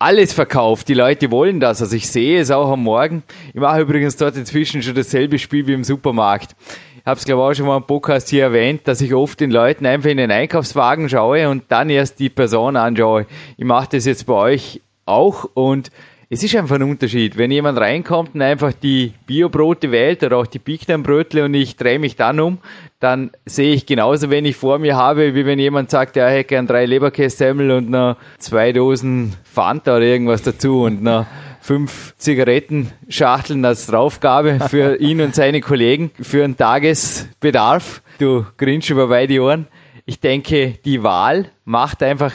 alles 0.00 0.32
verkauft. 0.32 0.88
Die 0.88 0.94
Leute 0.94 1.30
wollen 1.30 1.60
das. 1.60 1.80
Also 1.80 1.94
ich 1.94 2.10
sehe 2.10 2.40
es 2.40 2.50
auch 2.50 2.72
am 2.72 2.82
Morgen. 2.82 3.22
Ich 3.54 3.60
mache 3.60 3.82
übrigens 3.82 4.16
dort 4.16 4.36
inzwischen 4.36 4.82
schon 4.82 4.96
dasselbe 4.96 5.38
Spiel 5.38 5.68
wie 5.68 5.74
im 5.74 5.84
Supermarkt. 5.84 6.56
Ich 6.98 7.06
habe 7.06 7.18
es 7.18 7.24
glaube 7.24 7.42
ich 7.42 7.46
auch 7.46 7.54
schon 7.54 7.66
mal 7.66 7.76
im 7.76 7.84
Podcast 7.84 8.30
hier 8.30 8.42
erwähnt, 8.42 8.82
dass 8.88 9.00
ich 9.00 9.14
oft 9.14 9.38
den 9.38 9.52
Leuten 9.52 9.86
einfach 9.86 10.10
in 10.10 10.16
den 10.16 10.32
Einkaufswagen 10.32 11.08
schaue 11.08 11.48
und 11.48 11.64
dann 11.68 11.88
erst 11.88 12.18
die 12.18 12.30
Person 12.30 12.76
anschaue. 12.76 13.26
Ich 13.56 13.64
mache 13.64 13.90
das 13.92 14.06
jetzt 14.06 14.26
bei 14.26 14.34
euch 14.34 14.80
auch 15.06 15.48
und 15.54 15.90
es 16.32 16.44
ist 16.44 16.54
einfach 16.54 16.76
ein 16.76 16.84
Unterschied. 16.84 17.36
Wenn 17.36 17.50
jemand 17.50 17.76
reinkommt 17.80 18.36
und 18.36 18.42
einfach 18.42 18.72
die 18.72 19.14
Biobrote 19.26 19.90
wählt 19.90 20.22
oder 20.22 20.36
auch 20.36 20.46
die 20.46 20.60
Picknernbrötle 20.60 21.44
und 21.44 21.54
ich 21.54 21.76
drehe 21.76 21.98
mich 21.98 22.14
dann 22.14 22.38
um, 22.38 22.58
dann 23.00 23.32
sehe 23.46 23.74
ich 23.74 23.84
genauso, 23.84 24.30
wenn 24.30 24.44
ich 24.44 24.54
vor 24.54 24.78
mir 24.78 24.94
habe, 24.94 25.34
wie 25.34 25.44
wenn 25.44 25.58
jemand 25.58 25.90
sagt, 25.90 26.14
ja, 26.14 26.28
ich 26.28 26.34
hätte 26.36 26.48
gern 26.50 26.68
drei 26.68 26.86
Leberkässemmel 26.86 27.72
und 27.72 27.90
noch 27.90 28.16
zwei 28.38 28.70
Dosen 28.70 29.34
Fanta 29.42 29.96
oder 29.96 30.04
irgendwas 30.04 30.42
dazu 30.42 30.82
und 30.82 31.02
noch 31.02 31.26
fünf 31.60 32.14
Zigarettenschachteln 32.16 33.64
als 33.64 33.88
Draufgabe 33.88 34.60
für 34.68 34.96
ihn 35.00 35.20
und 35.20 35.34
seine 35.34 35.60
Kollegen 35.60 36.12
für 36.20 36.44
einen 36.44 36.56
Tagesbedarf. 36.56 38.02
Du 38.20 38.46
grinst 38.56 38.88
über 38.88 39.08
beide 39.08 39.42
Ohren. 39.42 39.66
Ich 40.06 40.20
denke, 40.20 40.78
die 40.84 41.02
Wahl 41.02 41.50
macht 41.64 42.04
einfach 42.04 42.32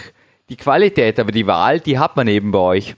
die 0.50 0.58
Qualität, 0.58 1.18
aber 1.18 1.32
die 1.32 1.48
Wahl, 1.48 1.80
die 1.80 1.98
hat 1.98 2.18
man 2.18 2.28
eben 2.28 2.52
bei 2.52 2.60
euch. 2.60 2.96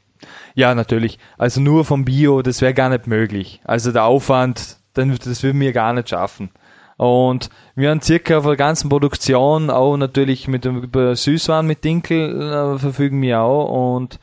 Ja, 0.58 0.74
natürlich. 0.74 1.20
Also 1.38 1.62
nur 1.62 1.86
vom 1.86 2.04
Bio, 2.04 2.42
das 2.42 2.62
wäre 2.62 2.74
gar 2.74 2.90
nicht 2.90 3.06
möglich. 3.06 3.62
Also 3.64 3.92
der 3.92 4.06
Aufwand, 4.06 4.78
das 4.96 5.44
würden 5.44 5.62
wir 5.62 5.72
gar 5.72 5.94
nicht 5.94 6.10
schaffen. 6.10 6.50
Und 6.98 7.52
wir 7.76 7.92
haben 7.92 8.02
circa 8.02 8.40
auf 8.40 8.46
der 8.46 8.56
ganzen 8.56 8.90
Produktion 8.90 9.70
auch 9.70 9.98
natürlich 9.98 10.48
mit 10.48 10.66
über 10.66 11.16
Süßwaren 11.16 11.68
mit 11.68 11.84
Dinkel 11.84 12.42
äh, 12.42 12.80
verfügen 12.80 13.22
wir 13.22 13.42
auch 13.42 13.96
und 13.98 14.20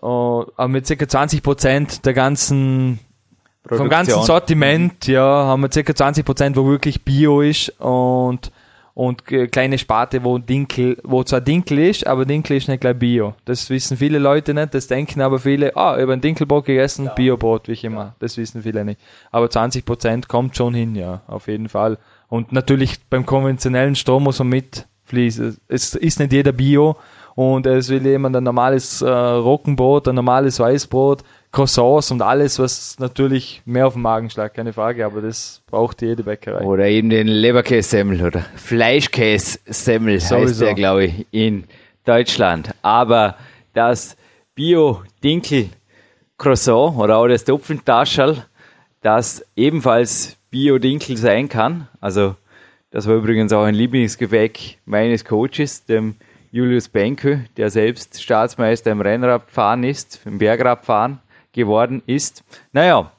äh, 0.00 0.68
mit 0.68 0.86
circa 0.86 1.08
20 1.08 1.42
Prozent 1.42 2.06
der 2.06 2.14
ganzen 2.14 3.00
Produktion. 3.64 3.78
vom 3.78 3.88
ganzen 3.88 4.22
Sortiment, 4.22 5.08
ja, 5.08 5.24
haben 5.24 5.62
wir 5.62 5.72
circa 5.72 5.96
20 5.96 6.24
Prozent, 6.24 6.56
wo 6.56 6.68
wirklich 6.68 7.04
Bio 7.04 7.40
ist 7.40 7.70
und 7.80 8.52
und 8.96 9.26
kleine 9.26 9.76
Sparte, 9.76 10.24
wo 10.24 10.38
Dinkel, 10.38 10.96
wo 11.04 11.22
zwar 11.22 11.42
Dinkel 11.42 11.80
ist, 11.80 12.06
aber 12.06 12.24
Dinkel 12.24 12.56
ist 12.56 12.66
nicht 12.66 12.80
gleich 12.80 12.98
Bio. 12.98 13.34
Das 13.44 13.68
wissen 13.68 13.98
viele 13.98 14.18
Leute 14.18 14.54
nicht, 14.54 14.72
das 14.72 14.86
denken 14.86 15.20
aber 15.20 15.38
viele, 15.38 15.76
ah, 15.76 16.00
über 16.00 16.14
ein 16.14 16.22
Dinkelbrot 16.22 16.64
gegessen, 16.64 17.04
ja. 17.04 17.12
Biobrot, 17.12 17.68
wie 17.68 17.72
ich 17.72 17.84
immer. 17.84 18.14
Das 18.20 18.38
wissen 18.38 18.62
viele 18.62 18.86
nicht. 18.86 18.98
Aber 19.30 19.50
20 19.50 19.84
Prozent 19.84 20.28
kommt 20.28 20.56
schon 20.56 20.72
hin, 20.72 20.94
ja, 20.94 21.20
auf 21.26 21.46
jeden 21.46 21.68
Fall. 21.68 21.98
Und 22.28 22.52
natürlich 22.52 22.98
beim 23.10 23.26
konventionellen 23.26 23.96
Strom 23.96 24.22
muss 24.22 24.38
man 24.38 24.48
mitfließen. 24.48 25.58
Es 25.68 25.94
ist 25.94 26.18
nicht 26.18 26.32
jeder 26.32 26.52
Bio 26.52 26.96
und 27.34 27.66
es 27.66 27.90
will 27.90 28.06
jemand 28.06 28.34
ein 28.34 28.44
normales 28.44 29.02
äh, 29.02 29.10
Roggenbrot, 29.10 30.08
ein 30.08 30.14
normales 30.14 30.58
Weißbrot, 30.58 31.22
Croissants 31.56 32.10
und 32.10 32.20
alles, 32.20 32.58
was 32.58 32.98
natürlich 32.98 33.62
mehr 33.64 33.86
auf 33.86 33.94
den 33.94 34.02
Magen 34.02 34.28
schlagt, 34.28 34.56
keine 34.56 34.74
Frage, 34.74 35.06
aber 35.06 35.22
das 35.22 35.62
braucht 35.66 36.02
jede 36.02 36.22
Bäckerei. 36.22 36.62
Oder 36.62 36.84
eben 36.84 37.08
den 37.08 37.28
Leberkässemmel 37.28 38.26
oder 38.26 38.44
Fleischkässemmel 38.56 40.20
heißt 40.20 40.60
der, 40.60 40.74
glaube 40.74 41.06
ich, 41.06 41.26
in 41.30 41.64
Deutschland. 42.04 42.74
Aber 42.82 43.36
das 43.72 44.18
Bio-Dinkel 44.54 45.70
Croissant 46.36 46.94
oder 46.98 47.16
auch 47.16 47.26
das 47.26 47.44
Topfentaschel, 47.44 48.44
das 49.00 49.42
ebenfalls 49.56 50.36
Bio-Dinkel 50.50 51.16
sein 51.16 51.48
kann. 51.48 51.88
Also, 52.02 52.36
das 52.90 53.08
war 53.08 53.14
übrigens 53.14 53.54
auch 53.54 53.64
ein 53.64 53.74
Lieblingsgebäck 53.74 54.76
meines 54.84 55.24
Coaches, 55.24 55.86
dem 55.86 56.16
Julius 56.52 56.90
Benke, 56.90 57.46
der 57.56 57.70
selbst 57.70 58.22
Staatsmeister 58.22 58.90
im 58.90 59.00
Rennradfahren 59.00 59.84
ist, 59.84 60.20
im 60.26 60.36
Bergradfahren 60.36 61.20
geworden 61.56 62.02
ist. 62.06 62.44
Naja, 62.72 63.10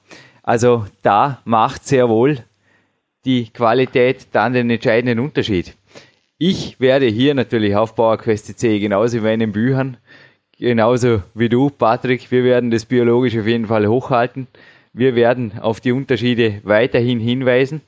also 0.43 0.85
da 1.01 1.41
macht 1.43 1.85
sehr 1.85 2.07
wohl 2.07 2.37
die 3.25 3.49
Qualität 3.49 4.27
dann 4.31 4.53
den 4.53 4.69
entscheidenden 4.69 5.19
Unterschied. 5.19 5.75
Ich 6.37 6.79
werde 6.79 7.07
hier 7.07 7.33
natürlich 7.33 7.75
auf 7.75 7.95
PowerQuest 7.95 8.57
C 8.57 8.79
genauso 8.79 9.23
wie 9.23 9.33
in 9.33 9.41
den 9.41 9.51
Büchern, 9.51 9.97
genauso 10.57 11.23
wie 11.33 11.49
du, 11.49 11.69
Patrick, 11.69 12.31
wir 12.31 12.45
werden 12.45 12.71
das 12.71 12.85
biologisch 12.85 13.37
auf 13.37 13.47
jeden 13.47 13.65
Fall 13.65 13.87
hochhalten. 13.87 14.47
Wir 14.93 15.15
werden 15.15 15.59
auf 15.59 15.81
die 15.81 15.91
Unterschiede 15.91 16.61
weiterhin 16.63 17.19
hinweisen 17.19 17.81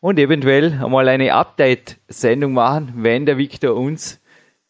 und 0.00 0.18
eventuell 0.18 0.80
einmal 0.82 1.08
eine 1.08 1.34
Update-Sendung 1.34 2.54
machen, 2.54 2.92
wenn 2.96 3.26
der 3.26 3.36
Victor 3.36 3.76
uns 3.76 4.20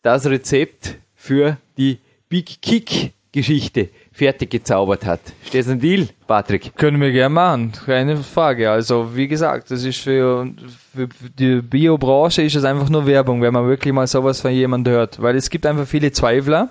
das 0.02 0.26
Rezept 0.26 0.96
für 1.14 1.58
die 1.78 1.98
Big 2.28 2.60
Kick 2.60 3.12
Geschichte 3.32 3.88
fertig 4.12 4.50
gezaubert 4.50 5.04
hat. 5.04 5.20
Steht 5.46 5.66
ein 5.68 5.80
Deal, 5.80 6.08
Patrick? 6.26 6.76
Können 6.76 7.00
wir 7.00 7.10
gerne 7.12 7.34
machen, 7.34 7.72
keine 7.86 8.16
Frage. 8.18 8.70
Also 8.70 9.16
wie 9.16 9.26
gesagt, 9.26 9.70
das 9.70 9.84
ist 9.84 9.98
für, 9.98 10.48
für 10.94 11.08
die 11.38 11.62
Biobranche 11.62 12.42
ist 12.42 12.54
es 12.54 12.64
einfach 12.64 12.88
nur 12.90 13.06
Werbung, 13.06 13.40
wenn 13.42 13.54
man 13.54 13.66
wirklich 13.66 13.92
mal 13.92 14.06
sowas 14.06 14.40
von 14.40 14.52
jemandem 14.52 14.94
hört. 14.94 15.20
Weil 15.20 15.36
es 15.36 15.48
gibt 15.48 15.66
einfach 15.66 15.86
viele 15.86 16.12
Zweifler, 16.12 16.70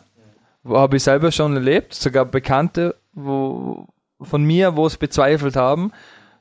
habe 0.68 0.98
ich 0.98 1.04
selber 1.04 1.32
schon 1.32 1.56
erlebt, 1.56 1.94
sogar 1.94 2.26
Bekannte 2.26 2.96
wo, 3.14 3.88
von 4.22 4.44
mir, 4.44 4.76
wo 4.76 4.86
es 4.86 4.98
bezweifelt 4.98 5.56
haben. 5.56 5.92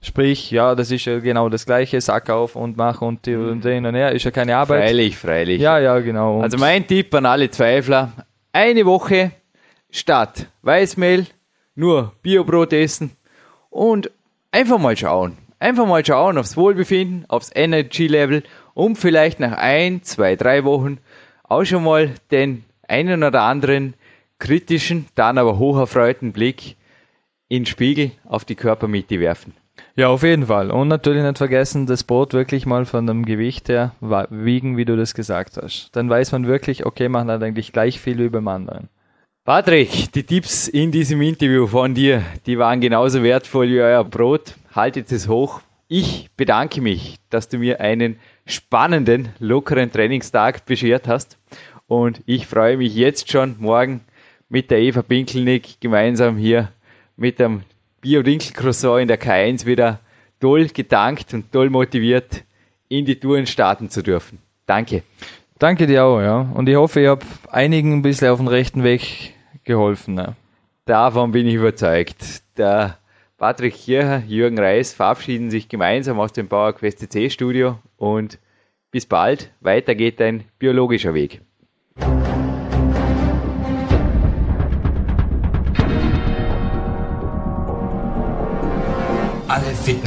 Sprich, 0.03 0.51
ja, 0.51 0.74
das 0.74 0.90
ist 0.90 1.05
ja 1.05 1.18
genau 1.18 1.51
das 1.51 1.66
gleiche, 1.66 2.01
Sack 2.01 2.30
auf 2.30 2.57
und 2.57 2.76
mach 2.78 3.03
und, 3.03 3.26
die, 3.26 3.34
und 3.36 3.64
den 3.64 3.84
und 3.84 3.94
her, 3.94 4.12
ist 4.12 4.24
ja 4.24 4.30
keine 4.30 4.57
Arbeit. 4.57 4.84
Freilich, 4.84 5.16
freilich. 5.18 5.61
Ja, 5.61 5.78
ja, 5.78 5.98
genau. 5.98 6.40
also 6.40 6.57
mein 6.57 6.86
Tipp 6.86 7.14
an 7.14 7.26
alle 7.26 7.51
Zweifler, 7.51 8.12
eine 8.53 8.86
Woche 8.86 9.32
statt 9.91 10.47
Weißmehl 10.62 11.26
nur 11.74 12.12
Biobrot 12.22 12.72
essen 12.72 13.12
und 13.70 14.11
einfach 14.51 14.78
mal 14.78 14.97
schauen. 14.97 15.36
Einfach 15.59 15.86
mal 15.86 16.05
schauen 16.05 16.38
aufs 16.38 16.57
Wohlbefinden, 16.57 17.26
aufs 17.28 17.51
Energy 17.55 18.07
Level 18.07 18.43
und 18.74 18.97
vielleicht 18.97 19.41
nach 19.41 19.59
ein, 19.59 20.03
zwei, 20.03 20.36
drei 20.36 20.64
Wochen 20.64 20.99
auch 21.43 21.64
schon 21.64 21.84
mal 21.84 22.14
den 22.30 22.64
einen 22.88 23.22
oder 23.22 23.43
anderen 23.43 23.95
kritischen, 24.38 25.07
dann 25.14 25.38
aber 25.38 25.59
hocherfreuten 25.59 26.32
Blick 26.32 26.76
in 27.49 27.62
den 27.62 27.66
Spiegel 27.66 28.12
auf 28.24 28.45
die 28.45 28.55
Körpermitte 28.55 29.20
werfen. 29.20 29.55
Ja, 29.97 30.09
auf 30.09 30.22
jeden 30.22 30.47
Fall. 30.47 30.70
Und 30.70 30.88
natürlich 30.88 31.22
nicht 31.22 31.38
vergessen, 31.38 31.86
das 31.86 32.05
Brot 32.05 32.32
wirklich 32.32 32.64
mal 32.64 32.84
von 32.86 33.07
dem 33.07 33.24
Gewicht 33.24 33.68
her 33.68 33.93
wiegen, 34.01 34.76
wie 34.76 34.84
du 34.84 34.97
das 34.97 35.14
gesagt 35.14 35.57
hast. 35.57 35.91
Dann 35.93 36.09
weiß 36.09 36.32
man 36.32 36.47
wirklich, 36.47 36.86
okay, 36.86 37.09
man 37.09 37.30
hat 37.30 37.43
eigentlich 37.43 37.72
gleich 37.72 38.01
viel 38.01 38.18
wie 38.18 38.28
beim 38.28 38.49
anderen. 38.49 38.88
Patrick, 39.53 40.12
die 40.12 40.22
Tipps 40.22 40.68
in 40.68 40.92
diesem 40.92 41.20
Interview 41.22 41.66
von 41.66 41.92
dir, 41.92 42.22
die 42.46 42.57
waren 42.57 42.80
genauso 42.80 43.20
wertvoll 43.24 43.68
wie 43.68 43.80
euer 43.80 44.05
Brot. 44.05 44.55
Haltet 44.76 45.11
es 45.11 45.26
hoch. 45.26 45.61
Ich 45.88 46.30
bedanke 46.36 46.80
mich, 46.80 47.16
dass 47.30 47.48
du 47.48 47.59
mir 47.59 47.80
einen 47.80 48.20
spannenden, 48.46 49.30
lockeren 49.40 49.90
Trainingstag 49.90 50.66
beschert 50.66 51.09
hast. 51.09 51.36
Und 51.88 52.22
ich 52.26 52.46
freue 52.46 52.76
mich 52.76 52.94
jetzt 52.94 53.28
schon 53.28 53.57
morgen 53.59 54.03
mit 54.48 54.70
der 54.70 54.78
Eva 54.78 55.03
Pinkelnick 55.03 55.80
gemeinsam 55.80 56.36
hier 56.36 56.68
mit 57.16 57.40
dem 57.40 57.62
Bio-Dinkel-Croissant 58.03 59.03
in 59.03 59.09
der 59.09 59.20
K1 59.20 59.66
wieder 59.66 59.98
toll 60.38 60.68
gedankt 60.68 61.34
und 61.34 61.51
toll 61.51 61.70
motiviert 61.70 62.44
in 62.88 63.05
die 63.05 63.18
Touren 63.18 63.48
starten 63.48 63.90
zu 63.90 64.01
dürfen. 64.05 64.38
Danke. 64.66 65.03
Danke 65.59 65.88
dir 65.88 66.05
auch, 66.05 66.20
ja. 66.20 66.48
Und 66.55 66.68
ich 66.68 66.76
hoffe, 66.76 67.01
ich 67.01 67.09
habe 67.09 67.26
einigen 67.51 67.94
ein 67.94 68.03
bisschen 68.03 68.28
auf 68.28 68.38
den 68.38 68.46
rechten 68.46 68.84
Weg 68.84 69.34
geholfen. 69.70 70.14
Ne? 70.14 70.34
Davon 70.84 71.30
bin 71.32 71.46
ich 71.46 71.54
überzeugt. 71.54 72.42
Der 72.58 72.98
Patrick 73.38 73.74
Kircher, 73.74 74.22
Jürgen 74.26 74.58
Reis 74.58 74.92
verabschieden 74.92 75.50
sich 75.50 75.68
gemeinsam 75.68 76.18
aus 76.20 76.32
dem 76.32 76.48
PowerQuest 76.48 77.10
C 77.10 77.30
Studio 77.30 77.78
und 77.96 78.38
bis 78.90 79.06
bald. 79.06 79.50
Weiter 79.60 79.94
geht 79.94 80.20
dein 80.20 80.44
biologischer 80.58 81.14
Weg. 81.14 81.40